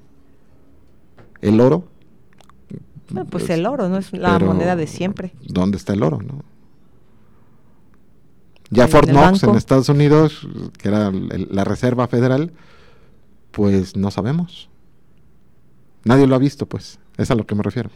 ¿El 1.40 1.60
oro? 1.60 1.88
Pues, 3.06 3.26
pues, 3.30 3.50
el 3.50 3.66
oro, 3.66 3.88
¿no? 3.88 3.98
Es 3.98 4.12
la 4.12 4.38
moneda 4.38 4.76
de 4.76 4.86
siempre. 4.86 5.32
¿Dónde 5.42 5.76
está 5.76 5.92
el 5.92 6.02
oro, 6.02 6.20
no? 6.20 6.44
Ya 8.70 8.88
Fort 8.88 9.08
Knox 9.08 9.42
en 9.44 9.54
Estados 9.54 9.88
Unidos, 9.88 10.46
que 10.78 10.88
era 10.88 11.12
la 11.12 11.64
Reserva 11.64 12.08
Federal, 12.08 12.52
pues 13.52 13.96
no 13.96 14.10
sabemos. 14.10 14.68
Nadie 16.04 16.26
lo 16.26 16.34
ha 16.34 16.38
visto, 16.38 16.66
pues. 16.66 16.98
Es 17.16 17.30
a 17.30 17.34
lo 17.34 17.46
que 17.46 17.54
me 17.54 17.62
refiero. 17.62 17.90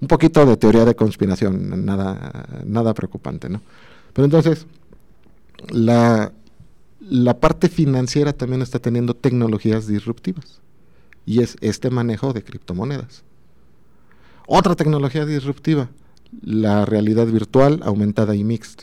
Un 0.00 0.08
poquito 0.08 0.44
de 0.46 0.56
teoría 0.56 0.84
de 0.84 0.94
conspiración, 0.94 1.84
nada, 1.84 2.46
nada 2.64 2.94
preocupante, 2.94 3.48
¿no? 3.48 3.60
Pero 4.12 4.24
entonces, 4.26 4.66
la, 5.68 6.32
la 7.00 7.40
parte 7.40 7.68
financiera 7.68 8.32
también 8.32 8.62
está 8.62 8.78
teniendo 8.78 9.14
tecnologías 9.14 9.86
disruptivas 9.86 10.60
y 11.26 11.42
es 11.42 11.56
este 11.60 11.90
manejo 11.90 12.32
de 12.32 12.42
criptomonedas. 12.42 13.24
Otra 14.52 14.74
tecnología 14.74 15.24
disruptiva, 15.26 15.90
la 16.42 16.84
realidad 16.84 17.28
virtual 17.28 17.82
aumentada 17.84 18.34
y 18.34 18.42
mixta, 18.42 18.82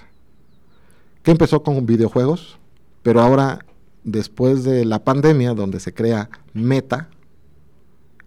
que 1.24 1.32
empezó 1.32 1.61
con 1.61 1.86
videojuegos, 1.86 2.57
pero 3.03 3.20
ahora 3.20 3.65
después 4.05 4.63
de 4.63 4.86
la 4.86 5.03
pandemia 5.03 5.53
donde 5.53 5.82
se 5.82 5.93
crea 5.93 6.30
Meta, 6.53 7.09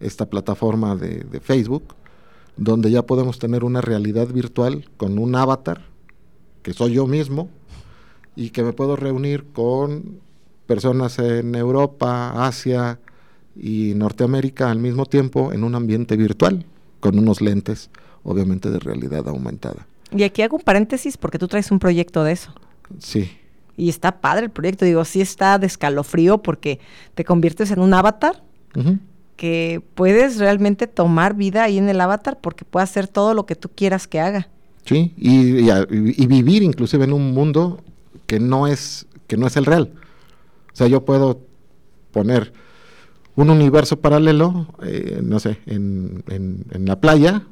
esta 0.00 0.28
plataforma 0.28 0.96
de, 0.96 1.40
Facebook, 1.40 1.94
donde 2.58 2.90
ya 2.90 3.06
podemos 3.06 3.38
tener 3.38 3.64
una 3.64 3.80
realidad 3.80 4.28
virtual 4.28 4.90
con 4.98 5.18
un 5.18 5.34
avatar, 5.34 5.80
que 6.62 6.74
soy 6.74 6.92
yo 6.92 7.06
mismo, 7.06 7.48
y 8.36 8.50
que 8.50 8.62
me 8.62 8.74
puedo 8.74 8.96
reunir 8.96 9.46
con 9.54 10.20
personas 10.66 11.18
en 11.18 11.54
Europa, 11.54 12.46
Asia 12.46 13.00
y 13.56 13.94
Norteamérica 13.96 14.70
al 14.70 14.78
mismo 14.78 15.06
tiempo 15.06 15.54
en 15.54 15.64
un 15.64 15.74
ambiente 15.74 16.18
virtual, 16.18 16.66
con 17.00 17.18
unos 17.18 17.40
lentes, 17.40 17.90
obviamente, 18.22 18.70
de 18.70 18.78
realidad 18.78 19.28
aumentada. 19.28 19.86
Y 20.14 20.22
aquí 20.22 20.42
hago 20.42 20.56
un 20.56 20.62
paréntesis 20.62 21.16
porque 21.16 21.38
tú 21.38 21.48
traes 21.48 21.70
un 21.70 21.78
proyecto 21.78 22.24
de 22.24 22.32
eso. 22.32 22.52
Sí. 22.98 23.30
Y 23.76 23.88
está 23.88 24.20
padre 24.20 24.46
el 24.46 24.50
proyecto, 24.50 24.84
digo, 24.84 25.04
sí 25.04 25.20
está 25.20 25.58
de 25.58 25.66
escalofrío 25.66 26.38
porque 26.38 26.80
te 27.14 27.24
conviertes 27.24 27.70
en 27.70 27.80
un 27.80 27.94
avatar 27.94 28.42
que 29.36 29.82
puedes 29.94 30.38
realmente 30.38 30.86
tomar 30.86 31.34
vida 31.34 31.64
ahí 31.64 31.78
en 31.78 31.88
el 31.88 32.00
avatar 32.00 32.38
porque 32.40 32.64
puede 32.64 32.84
hacer 32.84 33.08
todo 33.08 33.32
lo 33.34 33.46
que 33.46 33.56
tú 33.56 33.70
quieras 33.74 34.06
que 34.06 34.20
haga. 34.20 34.48
Sí, 34.84 35.14
y, 35.16 35.70
y 35.70 36.26
vivir 36.26 36.62
inclusive 36.62 37.04
en 37.04 37.12
un 37.12 37.32
mundo 37.32 37.82
que 38.26 38.38
no 38.38 38.66
es, 38.66 39.06
que 39.26 39.36
no 39.36 39.46
es 39.46 39.56
el 39.56 39.64
real. 39.64 39.92
O 40.72 40.76
sea, 40.76 40.88
yo 40.88 41.04
puedo 41.04 41.40
poner 42.12 42.52
un 43.40 43.50
universo 43.50 44.00
paralelo, 44.00 44.66
eh, 44.82 45.20
no 45.22 45.40
sé, 45.40 45.58
en, 45.66 46.22
en, 46.28 46.84
la 46.86 47.00
playa, 47.00 47.42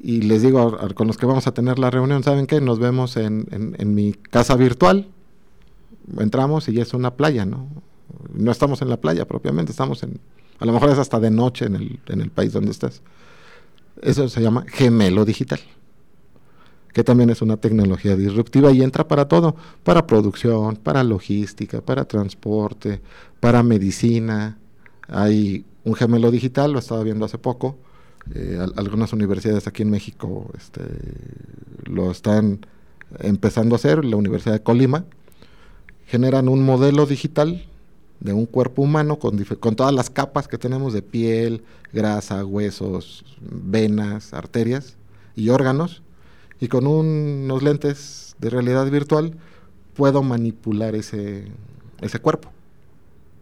y 0.00 0.22
les 0.22 0.42
digo 0.42 0.78
con 0.94 1.06
los 1.06 1.16
que 1.16 1.26
vamos 1.26 1.46
a 1.46 1.54
tener 1.54 1.78
la 1.78 1.90
reunión, 1.90 2.22
¿saben 2.22 2.46
qué? 2.46 2.60
Nos 2.60 2.78
vemos 2.78 3.16
en, 3.16 3.46
en, 3.50 3.94
mi 3.94 4.12
casa 4.12 4.54
virtual, 4.54 5.08
entramos 6.18 6.68
y 6.68 6.80
es 6.80 6.94
una 6.94 7.14
playa, 7.14 7.44
¿no? 7.44 7.66
No 8.32 8.52
estamos 8.52 8.80
en 8.82 8.88
la 8.88 8.98
playa 8.98 9.26
propiamente, 9.26 9.72
estamos 9.72 10.02
en, 10.02 10.20
a 10.60 10.64
lo 10.64 10.72
mejor 10.72 10.90
es 10.90 10.98
hasta 10.98 11.18
de 11.18 11.30
noche 11.30 11.66
en 11.66 11.74
el, 11.74 12.00
en 12.06 12.20
el 12.20 12.30
país 12.30 12.52
donde 12.52 12.70
estás. 12.70 13.02
Eso 14.00 14.28
se 14.28 14.40
llama 14.40 14.64
gemelo 14.68 15.24
digital 15.24 15.60
que 16.92 17.02
también 17.04 17.30
es 17.30 17.40
una 17.40 17.56
tecnología 17.56 18.16
disruptiva 18.16 18.70
y 18.70 18.82
entra 18.82 19.08
para 19.08 19.26
todo, 19.26 19.56
para 19.82 20.06
producción, 20.06 20.76
para 20.76 21.02
logística, 21.02 21.80
para 21.80 22.04
transporte, 22.04 23.00
para 23.40 23.62
medicina. 23.62 24.58
Hay 25.14 25.66
un 25.84 25.94
gemelo 25.94 26.30
digital, 26.30 26.72
lo 26.72 26.78
estaba 26.78 27.02
viendo 27.02 27.26
hace 27.26 27.36
poco, 27.36 27.76
eh, 28.34 28.58
algunas 28.76 29.12
universidades 29.12 29.66
aquí 29.66 29.82
en 29.82 29.90
México 29.90 30.50
este, 30.56 30.82
lo 31.84 32.10
están 32.10 32.64
empezando 33.18 33.74
a 33.74 33.76
hacer, 33.76 34.06
la 34.06 34.16
Universidad 34.16 34.54
de 34.54 34.62
Colima, 34.62 35.04
generan 36.06 36.48
un 36.48 36.64
modelo 36.64 37.04
digital 37.04 37.62
de 38.20 38.32
un 38.32 38.46
cuerpo 38.46 38.80
humano 38.80 39.18
con, 39.18 39.36
todas 39.76 39.92
las 39.92 40.08
capas 40.08 40.48
que 40.48 40.56
tenemos 40.56 40.94
de 40.94 41.02
piel, 41.02 41.62
grasa, 41.92 42.46
huesos, 42.46 43.24
venas, 43.40 44.32
arterias 44.32 44.96
y 45.36 45.50
órganos 45.50 46.02
y 46.58 46.68
con 46.68 46.86
unos 46.86 47.62
lentes 47.62 48.34
de 48.38 48.48
realidad 48.48 48.88
virtual 48.90 49.36
puedo 49.94 50.22
manipular 50.22 50.94
ese 50.94 51.44
cuerpo. 52.22 52.50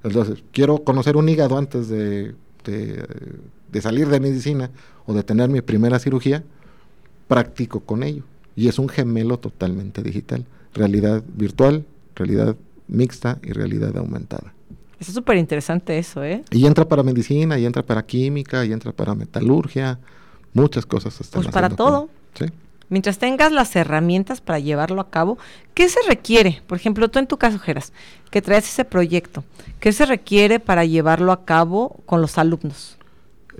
Entonces, 0.02 0.42
quiero 0.52 0.78
conocer 0.84 1.16
un 1.16 1.28
hígado 1.28 1.58
antes 1.58 1.88
de, 1.88 2.34
de 2.64 3.80
salir 3.80 4.08
de 4.08 4.20
medicina 4.20 4.70
o 5.06 5.12
de 5.14 5.22
tener 5.22 5.48
mi 5.48 5.60
primera 5.60 5.98
cirugía, 5.98 6.42
practico 7.28 7.80
con 7.80 8.02
ello. 8.02 8.22
Y 8.56 8.68
es 8.68 8.78
un 8.78 8.88
gemelo 8.88 9.38
totalmente 9.38 10.02
digital. 10.02 10.44
Realidad 10.74 11.22
virtual, 11.34 11.84
realidad 12.14 12.56
mixta 12.88 13.38
y 13.42 13.52
realidad 13.52 13.96
aumentada. 13.96 14.52
Es 14.98 15.06
súper 15.06 15.36
interesante 15.36 15.98
eso, 15.98 16.22
¿eh? 16.24 16.42
Y 16.50 16.66
entra 16.66 16.86
para 16.86 17.02
medicina, 17.02 17.58
y 17.58 17.64
entra 17.64 17.82
para 17.82 18.04
química, 18.04 18.64
y 18.66 18.72
entra 18.72 18.92
para 18.92 19.14
metalurgia, 19.14 19.98
muchas 20.52 20.84
cosas. 20.84 21.18
están 21.20 21.42
Pues 21.42 21.52
para 21.54 21.70
todo. 21.70 22.08
con- 22.36 22.48
sí. 22.48 22.52
Mientras 22.90 23.18
tengas 23.18 23.52
las 23.52 23.74
herramientas 23.76 24.40
para 24.40 24.58
llevarlo 24.58 25.00
a 25.00 25.10
cabo, 25.10 25.38
¿qué 25.74 25.88
se 25.88 26.00
requiere? 26.08 26.60
Por 26.66 26.76
ejemplo, 26.76 27.08
tú 27.08 27.20
en 27.20 27.28
tu 27.28 27.38
caso, 27.38 27.60
Geras, 27.60 27.92
que 28.32 28.42
traes 28.42 28.68
ese 28.68 28.84
proyecto, 28.84 29.44
¿qué 29.78 29.92
se 29.92 30.04
requiere 30.06 30.58
para 30.58 30.84
llevarlo 30.84 31.30
a 31.30 31.44
cabo 31.44 32.00
con 32.04 32.20
los 32.20 32.36
alumnos? 32.36 32.98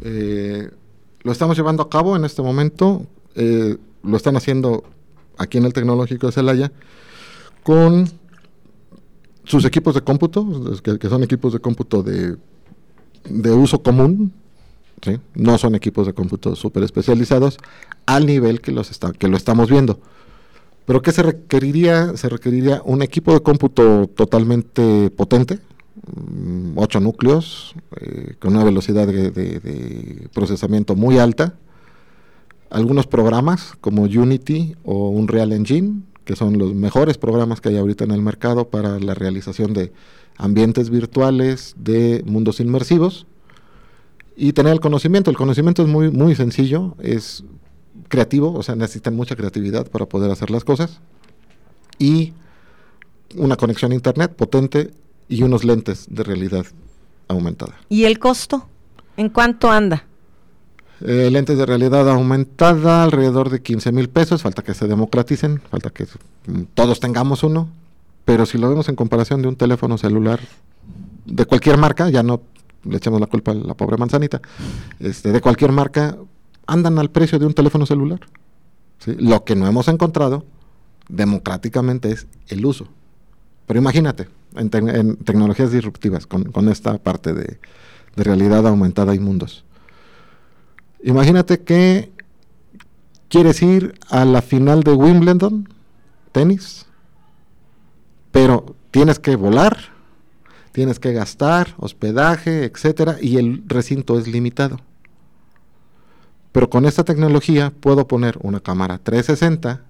Eh, 0.02 0.68
lo 1.22 1.30
estamos 1.30 1.56
llevando 1.56 1.84
a 1.84 1.88
cabo 1.88 2.16
en 2.16 2.24
este 2.24 2.42
momento. 2.42 3.06
eh, 3.36 3.76
lo 4.02 4.16
están 4.16 4.34
haciendo 4.34 4.82
aquí 5.36 5.58
en 5.58 5.66
el 5.66 5.74
Tecnológico 5.74 6.26
de 6.26 6.32
Celaya 6.32 6.72
con 7.62 8.08
sus 9.44 9.64
equipos 9.66 9.94
de 9.94 10.00
cómputo, 10.00 10.72
que, 10.82 11.08
son 11.08 11.22
equipos 11.22 11.52
de 11.52 11.58
cómputo 11.60 12.02
de 12.02 13.50
uso 13.52 13.82
común, 13.82 14.32
no 15.34 15.58
son 15.58 15.74
equipos 15.74 16.06
de 16.06 16.12
cómputo 16.12 16.54
súper 16.56 16.82
especializados 16.84 17.58
al 18.06 18.26
nivel 18.26 18.60
que, 18.60 18.72
los 18.72 18.90
está, 18.90 19.12
que 19.12 19.28
lo 19.28 19.36
estamos 19.36 19.70
viendo. 19.70 20.00
Pero 20.86 21.02
¿qué 21.02 21.12
se 21.12 21.22
requeriría? 21.22 22.16
Se 22.16 22.28
requeriría 22.28 22.82
un 22.84 23.02
equipo 23.02 23.32
de 23.32 23.40
cómputo 23.40 24.08
totalmente 24.08 25.10
potente, 25.10 25.58
mm, 26.16 26.72
ocho 26.76 27.00
núcleos, 27.00 27.74
eh, 28.00 28.34
con 28.40 28.54
una 28.54 28.64
velocidad 28.64 29.06
de, 29.06 29.30
de- 29.30 29.60
de 29.60 30.28
procesamiento 30.34 30.96
muy 30.96 31.18
alta, 31.18 31.54
algunos 32.70 33.06
programas 33.06 33.74
como 33.80 34.02
Unity 34.02 34.76
o 34.84 35.10
Unreal 35.10 35.52
Engine, 35.52 36.02
que 36.24 36.36
son 36.36 36.58
los 36.58 36.74
mejores 36.74 37.18
programas 37.18 37.60
que 37.60 37.70
hay 37.70 37.76
ahorita 37.78 38.04
en 38.04 38.12
el 38.12 38.22
mercado 38.22 38.68
para 38.68 39.00
la 39.00 39.14
realización 39.14 39.72
de 39.72 39.92
ambientes 40.36 40.88
virtuales, 40.90 41.74
de 41.76 42.22
mundos 42.26 42.60
inmersivos, 42.60 43.26
y 44.40 44.54
tener 44.54 44.72
el 44.72 44.80
conocimiento. 44.80 45.30
El 45.30 45.36
conocimiento 45.36 45.82
es 45.82 45.88
muy, 45.88 46.10
muy 46.10 46.34
sencillo, 46.34 46.96
es 47.02 47.44
creativo, 48.08 48.54
o 48.54 48.62
sea, 48.62 48.74
necesitan 48.74 49.14
mucha 49.14 49.36
creatividad 49.36 49.86
para 49.86 50.06
poder 50.06 50.30
hacer 50.30 50.50
las 50.50 50.64
cosas, 50.64 51.00
y 51.98 52.32
una 53.36 53.56
conexión 53.56 53.92
a 53.92 53.94
internet 53.94 54.34
potente 54.34 54.92
y 55.28 55.42
unos 55.42 55.62
lentes 55.62 56.06
de 56.08 56.22
realidad 56.22 56.64
aumentada. 57.28 57.74
¿Y 57.90 58.04
el 58.04 58.18
costo? 58.18 58.66
¿En 59.18 59.28
cuánto 59.28 59.70
anda? 59.70 60.06
Eh, 61.02 61.28
lentes 61.30 61.58
de 61.58 61.66
realidad 61.66 62.08
aumentada, 62.08 63.02
alrededor 63.02 63.50
de 63.50 63.60
15 63.60 63.92
mil 63.92 64.08
pesos, 64.08 64.40
falta 64.40 64.62
que 64.62 64.72
se 64.72 64.88
democraticen, 64.88 65.60
falta 65.70 65.90
que 65.90 66.06
todos 66.72 66.98
tengamos 66.98 67.42
uno, 67.42 67.68
pero 68.24 68.46
si 68.46 68.56
lo 68.56 68.70
vemos 68.70 68.88
en 68.88 68.96
comparación 68.96 69.42
de 69.42 69.48
un 69.48 69.56
teléfono 69.56 69.98
celular 69.98 70.40
de 71.26 71.44
cualquier 71.44 71.76
marca, 71.76 72.08
ya 72.08 72.22
no 72.22 72.40
le 72.84 72.96
echamos 72.96 73.20
la 73.20 73.26
culpa 73.26 73.52
a 73.52 73.54
la 73.54 73.74
pobre 73.74 73.96
manzanita, 73.96 74.40
este, 74.98 75.32
de 75.32 75.40
cualquier 75.40 75.72
marca, 75.72 76.16
andan 76.66 76.98
al 76.98 77.10
precio 77.10 77.38
de 77.38 77.46
un 77.46 77.54
teléfono 77.54 77.86
celular. 77.86 78.20
Lo 79.06 79.44
que 79.44 79.56
no 79.56 79.66
hemos 79.66 79.88
encontrado 79.88 80.44
democráticamente 81.08 82.10
es 82.10 82.26
el 82.48 82.64
uso. 82.64 82.86
Pero 83.66 83.80
imagínate, 83.80 84.28
en, 84.56 84.70
en 84.88 85.16
tecnologías 85.16 85.72
disruptivas, 85.72 86.26
con, 86.26 86.44
con 86.44 86.68
esta 86.68 86.98
parte 86.98 87.32
de, 87.32 87.58
de 88.16 88.24
realidad 88.24 88.66
aumentada 88.66 89.14
y 89.14 89.18
mundos. 89.18 89.64
Imagínate 91.02 91.60
que 91.60 92.12
quieres 93.28 93.62
ir 93.62 93.94
a 94.08 94.24
la 94.24 94.42
final 94.42 94.82
de 94.82 94.92
Wimbledon, 94.92 95.68
tenis, 96.32 96.86
pero 98.32 98.76
tienes 98.90 99.18
que 99.18 99.36
volar, 99.36 99.78
tienes 100.72 100.98
que 100.98 101.12
gastar, 101.12 101.74
hospedaje, 101.78 102.64
etcétera, 102.64 103.16
y 103.20 103.36
el 103.38 103.62
recinto 103.66 104.18
es 104.18 104.28
limitado. 104.28 104.78
Pero 106.52 106.68
con 106.68 106.84
esta 106.84 107.04
tecnología 107.04 107.70
puedo 107.80 108.06
poner 108.08 108.38
una 108.42 108.60
cámara 108.60 108.98
360 108.98 109.84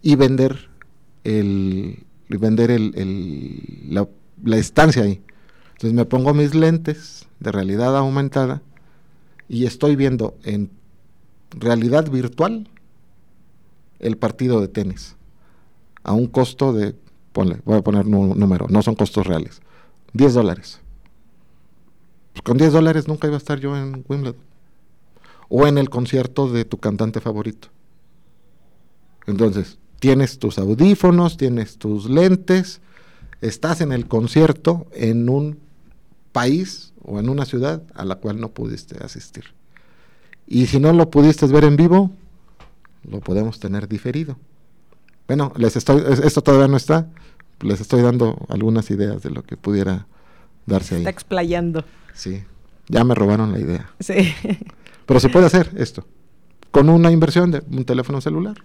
y 0.00 0.16
vender 0.16 0.68
el 1.24 2.04
vender 2.28 2.70
el- 2.70 2.92
la, 3.90 4.08
la 4.42 4.56
estancia 4.56 5.02
ahí. 5.02 5.20
Entonces 5.72 5.92
me 5.92 6.04
pongo 6.06 6.32
mis 6.34 6.54
lentes 6.54 7.26
de 7.40 7.52
realidad 7.52 7.96
aumentada 7.96 8.62
y 9.48 9.66
estoy 9.66 9.96
viendo 9.96 10.36
en 10.44 10.70
realidad 11.50 12.08
virtual 12.10 12.68
el 13.98 14.16
partido 14.16 14.60
de 14.60 14.68
tenis 14.68 15.16
a 16.04 16.12
un 16.12 16.26
costo 16.26 16.72
de, 16.72 16.94
ponle, 17.32 17.58
voy 17.64 17.78
a 17.78 17.82
poner 17.82 18.06
un 18.06 18.38
número, 18.38 18.66
no 18.70 18.82
son 18.82 18.94
costos 18.94 19.26
reales, 19.26 19.60
10 20.12 20.34
dólares. 20.34 20.80
Pues 22.32 22.42
con 22.42 22.56
10 22.58 22.72
dólares 22.72 23.08
nunca 23.08 23.26
iba 23.26 23.36
a 23.36 23.38
estar 23.38 23.58
yo 23.60 23.76
en 23.76 24.04
Wimbledon 24.08 24.40
o 25.48 25.66
en 25.66 25.76
el 25.78 25.90
concierto 25.90 26.50
de 26.50 26.64
tu 26.64 26.78
cantante 26.78 27.20
favorito. 27.20 27.68
Entonces, 29.26 29.78
tienes 30.00 30.38
tus 30.38 30.58
audífonos, 30.58 31.36
tienes 31.36 31.78
tus 31.78 32.08
lentes, 32.08 32.80
estás 33.40 33.80
en 33.80 33.92
el 33.92 34.08
concierto 34.08 34.86
en 34.92 35.28
un 35.28 35.58
país 36.32 36.92
o 37.04 37.18
en 37.20 37.28
una 37.28 37.44
ciudad 37.44 37.82
a 37.94 38.04
la 38.04 38.16
cual 38.16 38.40
no 38.40 38.48
pudiste 38.48 39.02
asistir. 39.04 39.44
Y 40.46 40.66
si 40.66 40.80
no 40.80 40.92
lo 40.92 41.10
pudiste 41.10 41.46
ver 41.46 41.64
en 41.64 41.76
vivo, 41.76 42.10
lo 43.08 43.20
podemos 43.20 43.60
tener 43.60 43.88
diferido. 43.88 44.36
Bueno, 45.28 45.52
les 45.56 45.76
estoy, 45.76 46.02
es- 46.08 46.18
esto 46.20 46.42
todavía 46.42 46.68
no 46.68 46.76
está, 46.76 47.08
les 47.62 47.80
estoy 47.80 48.02
dando 48.02 48.38
algunas 48.48 48.90
ideas 48.90 49.22
de 49.22 49.30
lo 49.30 49.42
que 49.42 49.56
pudiera 49.56 50.06
darse 50.66 50.96
ahí. 50.96 51.00
Está 51.00 51.10
explayando. 51.10 51.84
Sí, 52.14 52.42
ya 52.88 53.04
me 53.04 53.14
robaron 53.14 53.52
la 53.52 53.58
idea. 53.58 53.90
Sí. 54.00 54.34
Pero 55.06 55.20
se 55.20 55.28
puede 55.28 55.46
hacer 55.46 55.70
esto, 55.76 56.06
con 56.70 56.88
una 56.88 57.10
inversión 57.10 57.50
de 57.50 57.62
un 57.70 57.84
teléfono 57.84 58.20
celular. 58.20 58.56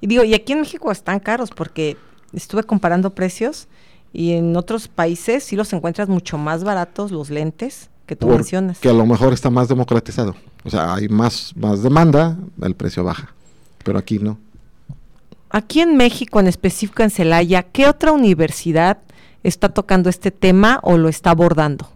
Y 0.00 0.06
digo, 0.06 0.24
y 0.24 0.34
aquí 0.34 0.52
en 0.52 0.60
México 0.60 0.92
están 0.92 1.18
caros 1.18 1.50
porque 1.50 1.96
estuve 2.32 2.62
comparando 2.62 3.10
precios 3.10 3.68
y 4.12 4.32
en 4.32 4.56
otros 4.56 4.86
países 4.88 5.44
sí 5.44 5.56
los 5.56 5.72
encuentras 5.72 6.08
mucho 6.08 6.38
más 6.38 6.62
baratos 6.62 7.10
los 7.10 7.30
lentes 7.30 7.90
que 8.06 8.16
tú 8.16 8.28
mencionas. 8.28 8.78
Que 8.78 8.90
a 8.90 8.92
lo 8.92 9.06
mejor 9.06 9.32
está 9.32 9.50
más 9.50 9.68
democratizado. 9.68 10.36
O 10.62 10.70
sea, 10.70 10.94
hay 10.94 11.08
más, 11.08 11.52
más 11.56 11.82
demanda, 11.82 12.36
el 12.62 12.74
precio 12.74 13.02
baja. 13.02 13.34
Pero 13.82 13.98
aquí 13.98 14.18
no. 14.18 14.38
Aquí 15.56 15.78
en 15.78 15.96
México, 15.96 16.40
en 16.40 16.48
específico 16.48 17.04
en 17.04 17.10
Celaya, 17.10 17.62
¿qué 17.62 17.86
otra 17.86 18.10
universidad 18.10 18.98
está 19.44 19.68
tocando 19.68 20.10
este 20.10 20.32
tema 20.32 20.80
o 20.82 20.98
lo 20.98 21.08
está 21.08 21.30
abordando? 21.30 21.86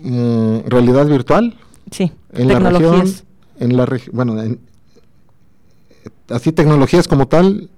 Mm, 0.00 0.58
realidad 0.68 1.06
virtual, 1.06 1.56
Sí, 1.90 2.12
en 2.32 2.46
la 2.46 2.60
región, 2.60 2.80
tecnologías. 2.80 3.24
en 3.58 3.76
la 3.76 3.86
regi- 3.86 4.10
bueno, 4.12 4.40
en- 4.40 4.60
así 6.30 6.52
tecnologías 6.52 7.08
como 7.08 7.26
tal, 7.26 7.70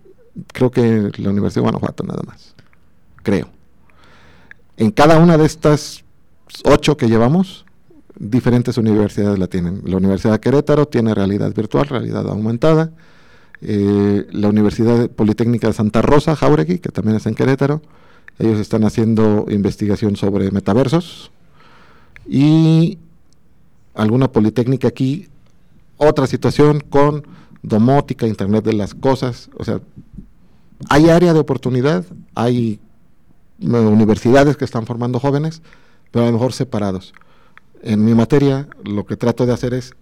creo 0.52 0.70
que 0.70 1.10
la 1.16 1.30
Universidad 1.30 1.62
de 1.62 1.70
Guanajuato 1.70 2.04
nada 2.04 2.20
más, 2.26 2.54
creo. 3.22 3.48
En 4.76 4.90
cada 4.90 5.18
una 5.18 5.38
de 5.38 5.46
estas 5.46 6.04
ocho 6.64 6.98
que 6.98 7.08
llevamos, 7.08 7.64
diferentes 8.18 8.76
universidades 8.76 9.38
la 9.38 9.46
tienen. 9.46 9.80
La 9.86 9.96
Universidad 9.96 10.34
de 10.34 10.40
Querétaro 10.40 10.86
tiene 10.86 11.14
realidad 11.14 11.54
virtual, 11.54 11.86
realidad 11.86 12.28
aumentada. 12.28 12.90
Eh, 13.62 14.26
la 14.30 14.48
Universidad 14.48 15.10
Politécnica 15.10 15.66
de 15.66 15.74
Santa 15.74 16.02
Rosa, 16.02 16.34
Jauregui, 16.34 16.78
que 16.78 16.90
también 16.90 17.16
está 17.16 17.28
en 17.28 17.34
Querétaro, 17.34 17.82
ellos 18.38 18.58
están 18.58 18.84
haciendo 18.84 19.46
investigación 19.50 20.16
sobre 20.16 20.50
metaversos. 20.50 21.30
Y 22.26 22.98
alguna 23.94 24.32
politécnica 24.32 24.88
aquí, 24.88 25.28
otra 25.98 26.26
situación 26.26 26.80
con 26.80 27.26
domótica, 27.62 28.26
Internet 28.26 28.64
de 28.64 28.72
las 28.72 28.94
Cosas, 28.94 29.50
o 29.58 29.64
sea, 29.64 29.80
hay 30.88 31.10
área 31.10 31.34
de 31.34 31.40
oportunidad, 31.40 32.06
hay 32.34 32.80
eh, 33.60 33.66
universidades 33.66 34.56
que 34.56 34.64
están 34.64 34.86
formando 34.86 35.20
jóvenes, 35.20 35.60
pero 36.10 36.24
a 36.24 36.28
lo 36.28 36.32
mejor 36.32 36.54
separados. 36.54 37.12
En 37.82 38.04
mi 38.04 38.14
materia, 38.14 38.68
lo 38.84 39.04
que 39.04 39.16
trato 39.16 39.44
de 39.44 39.52
hacer 39.52 39.74
es 39.74 39.92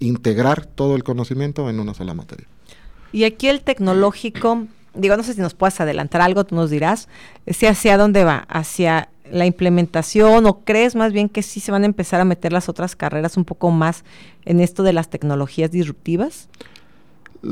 integrar 0.00 0.66
todo 0.66 0.96
el 0.96 1.04
conocimiento 1.04 1.70
en 1.70 1.78
una 1.78 1.94
sola 1.94 2.14
materia. 2.14 2.48
Y 3.14 3.22
aquí 3.22 3.46
el 3.46 3.60
tecnológico, 3.60 4.66
digo, 4.92 5.16
no 5.16 5.22
sé 5.22 5.34
si 5.34 5.40
nos 5.40 5.54
puedes 5.54 5.80
adelantar 5.80 6.20
algo, 6.20 6.42
tú 6.42 6.56
nos 6.56 6.68
dirás, 6.68 7.08
si 7.46 7.66
hacia 7.66 7.96
dónde 7.96 8.24
va, 8.24 8.38
hacia 8.48 9.08
la 9.30 9.46
implementación 9.46 10.46
o 10.46 10.64
crees 10.64 10.96
más 10.96 11.12
bien 11.12 11.28
que 11.28 11.44
sí 11.44 11.60
se 11.60 11.70
van 11.70 11.84
a 11.84 11.86
empezar 11.86 12.20
a 12.20 12.24
meter 12.24 12.52
las 12.52 12.68
otras 12.68 12.96
carreras 12.96 13.36
un 13.36 13.44
poco 13.44 13.70
más 13.70 14.02
en 14.44 14.58
esto 14.58 14.82
de 14.82 14.92
las 14.92 15.10
tecnologías 15.10 15.70
disruptivas? 15.70 16.48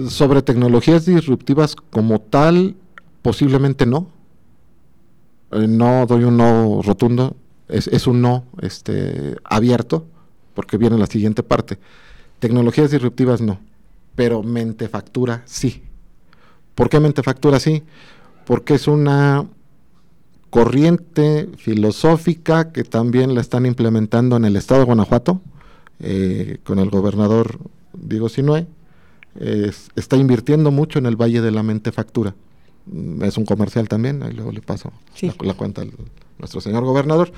Sobre 0.09 0.43
tecnologías 0.43 1.07
disruptivas 1.07 1.77
como 1.77 2.21
tal, 2.21 2.75
posiblemente 3.23 3.87
no. 3.87 4.09
Eh, 5.53 5.69
no 5.69 6.07
doy 6.07 6.25
un 6.25 6.39
no 6.39 6.81
rotundo, 6.83 7.37
es, 7.69 7.87
es 7.87 8.09
un 8.09 8.21
no 8.21 8.47
este, 8.63 9.37
abierto, 9.45 10.07
porque 10.55 10.77
viene 10.77 10.99
la 10.99 11.07
siguiente 11.07 11.45
parte. 11.45 11.79
Tecnologías 12.41 12.91
disruptivas 12.91 13.41
no, 13.41 13.61
pero 14.15 14.43
mentefactura 14.43 15.43
sí. 15.47 15.83
¿Por 16.75 16.89
qué 16.89 17.01
mentefactura 17.01 17.61
sí? 17.61 17.83
Porque 18.47 18.75
es 18.75 18.89
una 18.89 19.47
corriente 20.51 21.49
filosófica 21.57 22.73
que 22.73 22.85
también 22.85 23.35
la 23.35 23.41
están 23.41 23.67
implementando 23.67 24.37
en 24.37 24.45
el 24.45 24.57
estado 24.57 24.81
de 24.81 24.87
Guanajuato, 24.87 25.41
eh, 26.01 26.59
con 26.65 26.79
el 26.79 26.91
gobernador 26.91 27.59
Diego 27.95 28.29
Sinue, 28.29 28.67
está 29.97 30.17
invirtiendo 30.17 30.71
mucho 30.71 30.99
en 30.99 31.07
el 31.07 31.17
Valle 31.17 31.41
de 31.41 31.51
la 31.51 31.63
Mentefactura. 31.63 32.35
Es 33.23 33.39
un 33.39 33.45
comercial 33.45 33.89
también, 33.89 34.23
ahí 34.23 34.33
luego 34.33 34.53
le 34.53 34.61
paso 34.61 34.93
la, 35.41 35.55
cuenta 35.55 35.83
al 35.83 35.93
nuestro 36.39 36.61
señor 36.61 36.85
gobernador. 36.85 37.33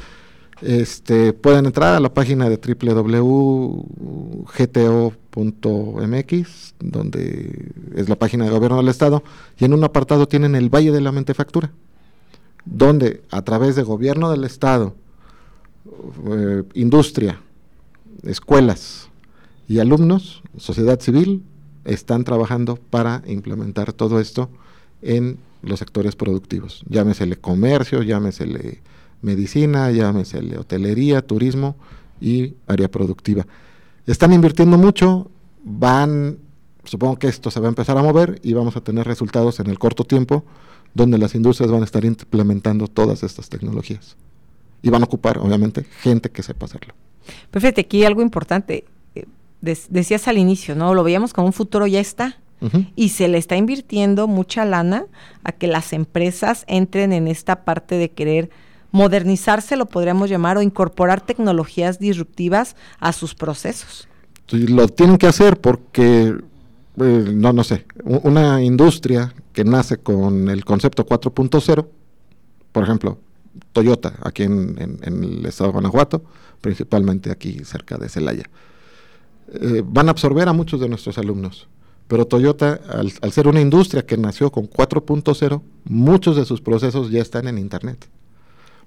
Este, 0.61 1.33
pueden 1.33 1.67
entrar 1.67 1.95
a 1.95 2.01
la 2.01 2.15
página 2.15 2.49
de 2.49 2.57
www.gto.mx, 2.57 3.85
donde 6.79 7.73
es 7.97 8.09
la 8.09 8.17
página 8.17 8.45
de 8.45 8.51
gobierno 8.51 8.77
del 8.79 8.89
estado, 8.89 9.23
y 9.59 9.65
en 9.65 9.75
un 9.75 9.85
apartado 9.85 10.29
tienen 10.29 10.55
el 10.55 10.69
Valle 10.69 10.93
de 10.93 11.01
la 11.01 11.13
Mentefactura 11.13 11.71
donde 12.65 13.23
a 13.31 13.43
través 13.43 13.77
de 13.77 13.83
gobierno 13.83 14.31
del 14.31 14.45
Estado, 14.45 14.95
eh, 16.31 16.63
industria, 16.75 17.41
escuelas 18.23 19.09
y 19.69 19.79
alumnos, 19.79 20.43
sociedad 20.57 21.01
civil, 21.01 21.43
están 21.85 22.25
trabajando 22.25 22.77
para 22.77 23.23
implementar 23.27 23.93
todo 23.93 24.21
esto 24.21 24.49
en 25.03 25.39
los 25.63 25.79
sectores 25.79 26.17
productivos. 26.17 26.83
Llámesele 26.89 27.37
comercio, 27.37 28.03
llámesele 28.03 28.81
medicina, 29.25 29.91
llámesele 29.91 30.59
hotelería, 30.59 31.23
turismo 31.23 31.77
y 32.21 32.55
área 32.67 32.91
productiva. 32.91 33.47
Están 34.07 34.33
invirtiendo 34.33 34.79
mucho, 34.79 35.31
van, 35.65 36.39
supongo 36.85 37.19
que 37.19 37.29
esto 37.29 37.51
se 37.51 37.59
va 37.61 37.67
a 37.67 37.71
empezar 37.71 37.97
a 37.97 38.03
mover 38.03 38.39
y 38.43 38.53
vamos 38.53 38.77
a 38.77 38.83
tener 38.83 39.07
resultados 39.07 39.59
en 39.61 39.69
el 39.69 39.79
corto 39.79 40.05
tiempo 40.05 40.45
donde 40.93 41.19
las 41.19 41.35
industrias 41.35 41.71
van 41.71 41.83
a 41.83 41.85
estar 41.85 42.05
implementando 42.05 42.87
todas 42.87 43.23
estas 43.23 43.49
tecnologías. 43.49 44.17
Y 44.83 44.91
van 44.91 45.03
a 45.03 45.07
ocupar, 45.07 45.39
obviamente, 45.39 45.85
gente 46.03 46.31
que 46.31 46.43
sepa 46.43 46.67
hacerlo. 46.67 46.95
Perfecto, 47.51 47.81
aquí 47.81 48.05
algo 48.05 48.23
importante. 48.23 48.85
Eh, 49.15 49.25
decías 49.61 50.29
al 50.29 50.39
inicio, 50.39 50.77
¿no? 50.77 50.95
Lo 50.95 51.03
veíamos 51.03 51.33
como 51.33 51.47
un 51.47 51.53
futuro 51.53 51.87
ya 51.87 52.01
está. 52.01 52.39
Y 52.97 53.11
se 53.11 53.29
le 53.29 53.37
está 53.37 53.57
invirtiendo 53.57 54.27
mucha 54.27 54.65
lana 54.65 55.05
a 55.43 55.53
que 55.53 55.67
las 55.67 55.93
empresas 55.93 56.65
entren 56.67 57.13
en 57.13 57.29
esta 57.29 57.63
parte 57.63 57.97
de 57.97 58.11
querer 58.11 58.49
modernizarse, 58.95 59.77
lo 59.77 59.87
podríamos 59.87 60.31
llamar, 60.31 60.57
o 60.57 60.63
incorporar 60.63 61.21
tecnologías 61.21 61.99
disruptivas 61.99 62.77
a 63.01 63.13
sus 63.13 63.35
procesos. 63.35 64.07
lo 64.53 64.87
tienen 64.87 65.19
que 65.19 65.27
hacer 65.27 65.61
porque 65.61 66.33
eh, 67.01 67.33
no, 67.35 67.53
no 67.53 67.65
sé, 67.65 67.87
una 68.05 68.63
industria 68.63 69.35
que 69.53 69.65
nace 69.65 69.99
con 69.99 70.49
el 70.49 70.65
concepto 70.65 71.05
4.0, 71.05 71.87
por 72.71 72.85
ejemplo, 72.85 73.19
Toyota, 73.73 74.15
aquí 74.23 74.45
en, 74.45 74.79
el 75.03 75.45
estado 75.45 75.71
de 75.71 75.73
Guanajuato, 75.73 76.23
principalmente 76.61 77.33
aquí 77.33 77.65
cerca 77.65 77.99
de 77.99 78.09
Celaya, 78.09 78.45
eh, 79.55 79.83
van 79.85 80.07
a 80.07 80.13
absorber 80.13 80.49
a 80.49 80.53
muchos 80.53 80.79
de 80.79 80.89
nuestros 80.89 81.19
alumnos. 81.19 81.67
Pero 82.07 82.27
Toyota, 82.27 82.79
al, 82.89 83.13
al 83.23 83.33
ser 83.33 83.49
una 83.49 83.61
industria 83.61 84.07
que 84.07 84.17
nació 84.17 84.53
con 84.53 84.71
4.0, 84.71 85.63
muchos 85.85 86.37
de 86.37 86.45
sus 86.45 86.61
procesos 86.61 87.11
ya 87.11 87.21
están 87.21 87.49
en 87.49 87.59
Internet. 87.59 88.09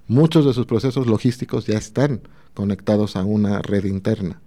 Muchos 0.08 0.46
de 0.46 0.54
sus 0.54 0.66
procesos 0.66 1.08
logísticos 1.08 1.66
ya 1.66 1.78
están 1.78 2.22
conectados 2.54 3.16
a 3.16 3.24
una 3.24 3.62
red 3.62 3.86
interna. 3.86 4.40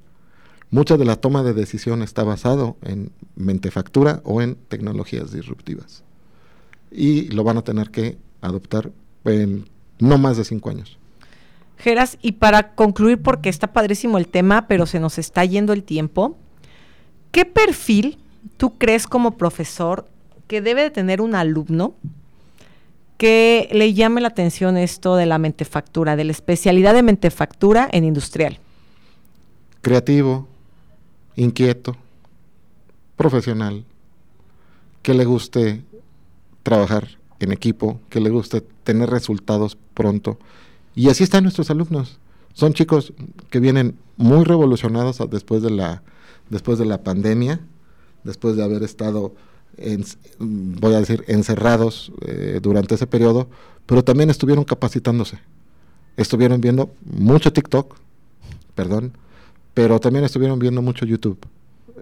Mucha 0.71 0.97
de 0.97 1.05
la 1.05 1.17
toma 1.17 1.43
de 1.43 1.53
decisión 1.53 2.03
está 2.03 2.23
basado 2.23 2.77
en 2.83 3.13
mentefactura 3.37 4.21
o 4.25 4.41
en 4.41 4.55
tecnologías 4.55 5.33
disruptivas. 5.33 6.03
Y 6.91 7.29
lo 7.29 7.45
van 7.45 7.59
a 7.59 7.63
tener 7.63 7.91
que 7.91 8.19
adoptar 8.41 8.91
en 9.25 9.69
no 9.99 10.17
más 10.17 10.37
de 10.37 10.45
cinco 10.45 10.71
años. 10.71 10.99
Geras, 11.77 12.19
y 12.23 12.33
para 12.33 12.75
concluir, 12.75 13.21
porque 13.21 13.49
está 13.49 13.73
padrísimo 13.73 14.19
el 14.19 14.29
tema, 14.29 14.67
pero 14.67 14.87
se 14.87 15.01
nos 15.01 15.19
está 15.19 15.45
yendo 15.45 15.73
el 15.73 15.83
tiempo, 15.83 16.37
¿qué 17.33 17.45
perfil 17.45 18.19
tú 18.57 18.77
crees 18.79 19.07
como 19.07 19.37
profesor 19.37 20.07
que 20.47 20.61
debe 20.61 20.83
de 20.83 20.91
tener 20.91 21.21
un 21.21 21.35
alumno 21.35 21.95
que 23.21 23.69
le 23.71 23.93
llame 23.93 24.23
la 24.23 24.29
atención 24.29 24.79
esto 24.79 25.15
de 25.15 25.27
la 25.27 25.37
mentefactura, 25.37 26.17
de 26.17 26.25
la 26.25 26.33
especialidad 26.33 26.95
de 26.95 27.03
mentefactura 27.03 27.87
en 27.93 28.05
industrial? 28.05 28.59
Creativo, 29.83 30.49
inquieto, 31.37 31.99
profesional, 33.17 33.85
que 35.03 35.13
le 35.13 35.27
guste 35.27 35.85
trabajar 36.63 37.19
en 37.41 37.53
equipo, 37.53 38.01
que 38.09 38.21
le 38.21 38.31
guste 38.31 38.63
tener 38.85 39.11
resultados 39.11 39.77
pronto. 39.93 40.39
Y 40.95 41.11
así 41.11 41.23
están 41.23 41.43
nuestros 41.43 41.71
alumnos. 41.71 42.19
Son 42.55 42.73
chicos 42.73 43.13
que 43.51 43.61
vienen 43.61 43.99
muy 44.17 44.45
revolucionados 44.45 45.19
después 45.29 45.61
de 45.61 45.73
la, 45.73 46.03
después 46.49 46.79
de 46.79 46.87
la 46.87 47.05
pandemia, 47.05 47.61
después 48.25 48.57
de 48.57 48.65
haber 48.65 48.83
estado, 48.83 49.35
voy 50.39 50.95
a 50.95 51.01
decir, 51.01 51.25
encerrados 51.29 52.13
eh, 52.27 52.61
durante 52.63 52.95
ese 52.95 53.07
periodo, 53.07 53.49
pero 53.87 54.05
también 54.05 54.31
estuvieron 54.31 54.65
capacitándose. 54.65 55.39
Estuvieron 56.17 56.61
viendo 56.61 56.93
mucho 57.05 57.53
TikTok, 57.53 57.97
perdón, 58.75 59.13
pero 59.75 60.01
también 60.01 60.25
estuvieron 60.25 60.59
viendo 60.59 60.83
mucho 60.83 61.07
YouTube, 61.07 61.39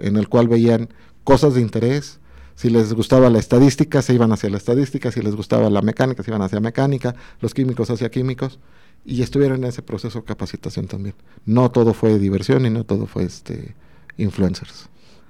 en 0.01 0.17
el 0.17 0.29
cual 0.29 0.49
veían 0.49 0.89
cosas 1.25 1.55
de 1.55 1.61
interés. 1.61 2.19
Si 2.57 2.71
les 2.71 2.93
gustaba 2.93 3.31
la 3.31 3.39
estadística, 3.39 4.03
se 4.03 4.15
iban 4.15 4.33
hacia 4.33 4.51
la 4.51 4.57
estadística, 4.57 5.13
si 5.13 5.23
les 5.23 5.37
gustaba 5.37 5.71
la 5.71 5.83
mecánica, 5.83 6.23
se 6.23 6.31
iban 6.31 6.43
hacia 6.43 6.59
mecánica, 6.59 7.15
los 7.41 7.55
químicos 7.55 7.91
hacia 7.91 8.11
químicos, 8.11 8.59
y 9.05 9.23
estuvieron 9.23 9.63
en 9.63 9.71
ese 9.71 9.83
proceso 9.83 10.19
de 10.19 10.25
capacitación 10.25 10.89
también. 10.89 11.15
No 11.47 11.71
todo 11.71 11.95
fue 11.95 12.19
diversión 12.19 12.67
y 12.67 12.71
no 12.71 12.85
todo 12.85 13.07
fue 13.07 13.25
este 13.25 13.75
influencers. 14.17 14.89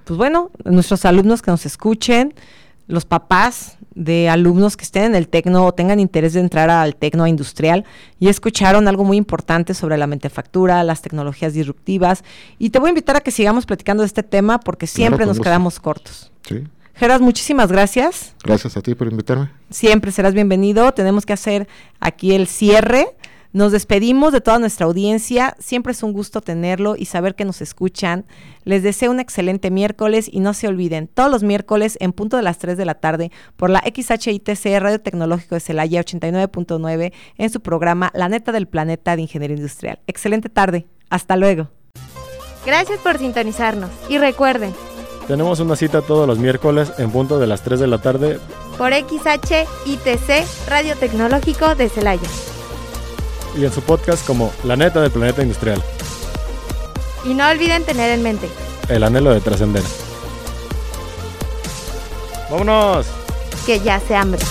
Pues 0.09 0.17
bueno, 0.17 0.49
nuestros 0.65 1.05
alumnos 1.05 1.43
que 1.43 1.51
nos 1.51 1.67
escuchen, 1.67 2.33
los 2.87 3.05
papás 3.05 3.77
de 3.93 4.27
alumnos 4.27 4.75
que 4.75 4.83
estén 4.83 5.03
en 5.03 5.13
el 5.13 5.27
tecno 5.27 5.63
o 5.67 5.71
tengan 5.71 5.99
interés 5.99 6.33
de 6.33 6.39
entrar 6.39 6.71
al 6.71 6.95
tecno 6.95 7.27
industrial 7.27 7.85
y 8.19 8.27
escucharon 8.27 8.87
algo 8.87 9.03
muy 9.03 9.17
importante 9.17 9.75
sobre 9.75 9.97
la 9.97 10.07
mentefactura, 10.07 10.83
las 10.83 11.03
tecnologías 11.03 11.53
disruptivas. 11.53 12.23
Y 12.57 12.71
te 12.71 12.79
voy 12.79 12.87
a 12.87 12.89
invitar 12.89 13.17
a 13.17 13.21
que 13.21 13.29
sigamos 13.29 13.67
platicando 13.67 14.01
de 14.01 14.07
este 14.07 14.23
tema 14.23 14.59
porque 14.59 14.87
siempre 14.87 15.27
nos 15.27 15.39
quedamos 15.39 15.79
cortos. 15.79 16.31
Sí. 16.41 16.63
Geras, 16.95 17.21
muchísimas 17.21 17.71
gracias. 17.71 18.33
Gracias 18.43 18.77
a 18.77 18.81
ti 18.81 18.95
por 18.95 19.11
invitarme. 19.11 19.51
Siempre 19.69 20.11
serás 20.11 20.33
bienvenido. 20.33 20.91
Tenemos 20.91 21.27
que 21.27 21.33
hacer 21.33 21.67
aquí 21.99 22.33
el 22.33 22.47
cierre 22.47 23.15
nos 23.51 23.71
despedimos 23.71 24.31
de 24.31 24.41
toda 24.41 24.59
nuestra 24.59 24.85
audiencia. 24.85 25.55
Siempre 25.57 25.91
es 25.93 26.03
un 26.03 26.13
gusto 26.13 26.41
tenerlo 26.41 26.95
y 26.95 27.05
saber 27.05 27.35
que 27.35 27.45
nos 27.45 27.61
escuchan. 27.61 28.25
Les 28.63 28.83
deseo 28.83 29.09
un 29.09 29.19
excelente 29.19 29.71
miércoles 29.71 30.29
y 30.31 30.39
no 30.39 30.53
se 30.53 30.67
olviden, 30.67 31.07
todos 31.07 31.31
los 31.31 31.41
miércoles 31.41 31.97
en 31.99 32.13
punto 32.13 32.37
de 32.37 32.43
las 32.43 32.59
3 32.59 32.77
de 32.77 32.85
la 32.85 32.95
tarde 32.95 33.31
por 33.55 33.71
la 33.71 33.81
XHITC 33.81 34.79
Radio 34.79 35.01
Tecnológico 35.01 35.55
de 35.55 35.61
Celaya 35.61 36.01
89.9 36.01 37.11
en 37.37 37.49
su 37.49 37.61
programa 37.61 38.11
La 38.13 38.29
Neta 38.29 38.51
del 38.51 38.67
Planeta 38.67 39.15
de 39.15 39.23
Ingeniería 39.23 39.57
Industrial. 39.57 39.99
Excelente 40.05 40.49
tarde. 40.49 40.85
Hasta 41.09 41.35
luego. 41.35 41.69
Gracias 42.65 42.99
por 42.99 43.17
sintonizarnos 43.17 43.89
y 44.09 44.19
recuerden. 44.19 44.73
Tenemos 45.27 45.59
una 45.59 45.75
cita 45.75 46.01
todos 46.01 46.27
los 46.27 46.37
miércoles 46.37 46.91
en 46.99 47.09
punto 47.11 47.39
de 47.39 47.47
las 47.47 47.63
3 47.63 47.79
de 47.79 47.87
la 47.87 47.99
tarde 47.99 48.39
por 48.77 48.93
XHITC 48.93 50.67
Radio 50.67 50.95
Tecnológico 50.95 51.73
de 51.75 51.89
Celaya 51.89 52.27
y 53.55 53.65
en 53.65 53.71
su 53.71 53.81
podcast 53.81 54.25
como 54.25 54.51
La 54.63 54.75
neta 54.75 55.01
del 55.01 55.11
planeta 55.11 55.41
industrial. 55.41 55.81
Y 57.25 57.33
no 57.33 57.47
olviden 57.47 57.83
tener 57.83 58.11
en 58.11 58.23
mente 58.23 58.49
el 58.89 59.03
anhelo 59.03 59.33
de 59.33 59.41
trascender. 59.41 59.83
¡Vámonos! 62.49 63.05
Que 63.65 63.79
ya 63.79 63.99
se 63.99 64.15
hambre. 64.15 64.41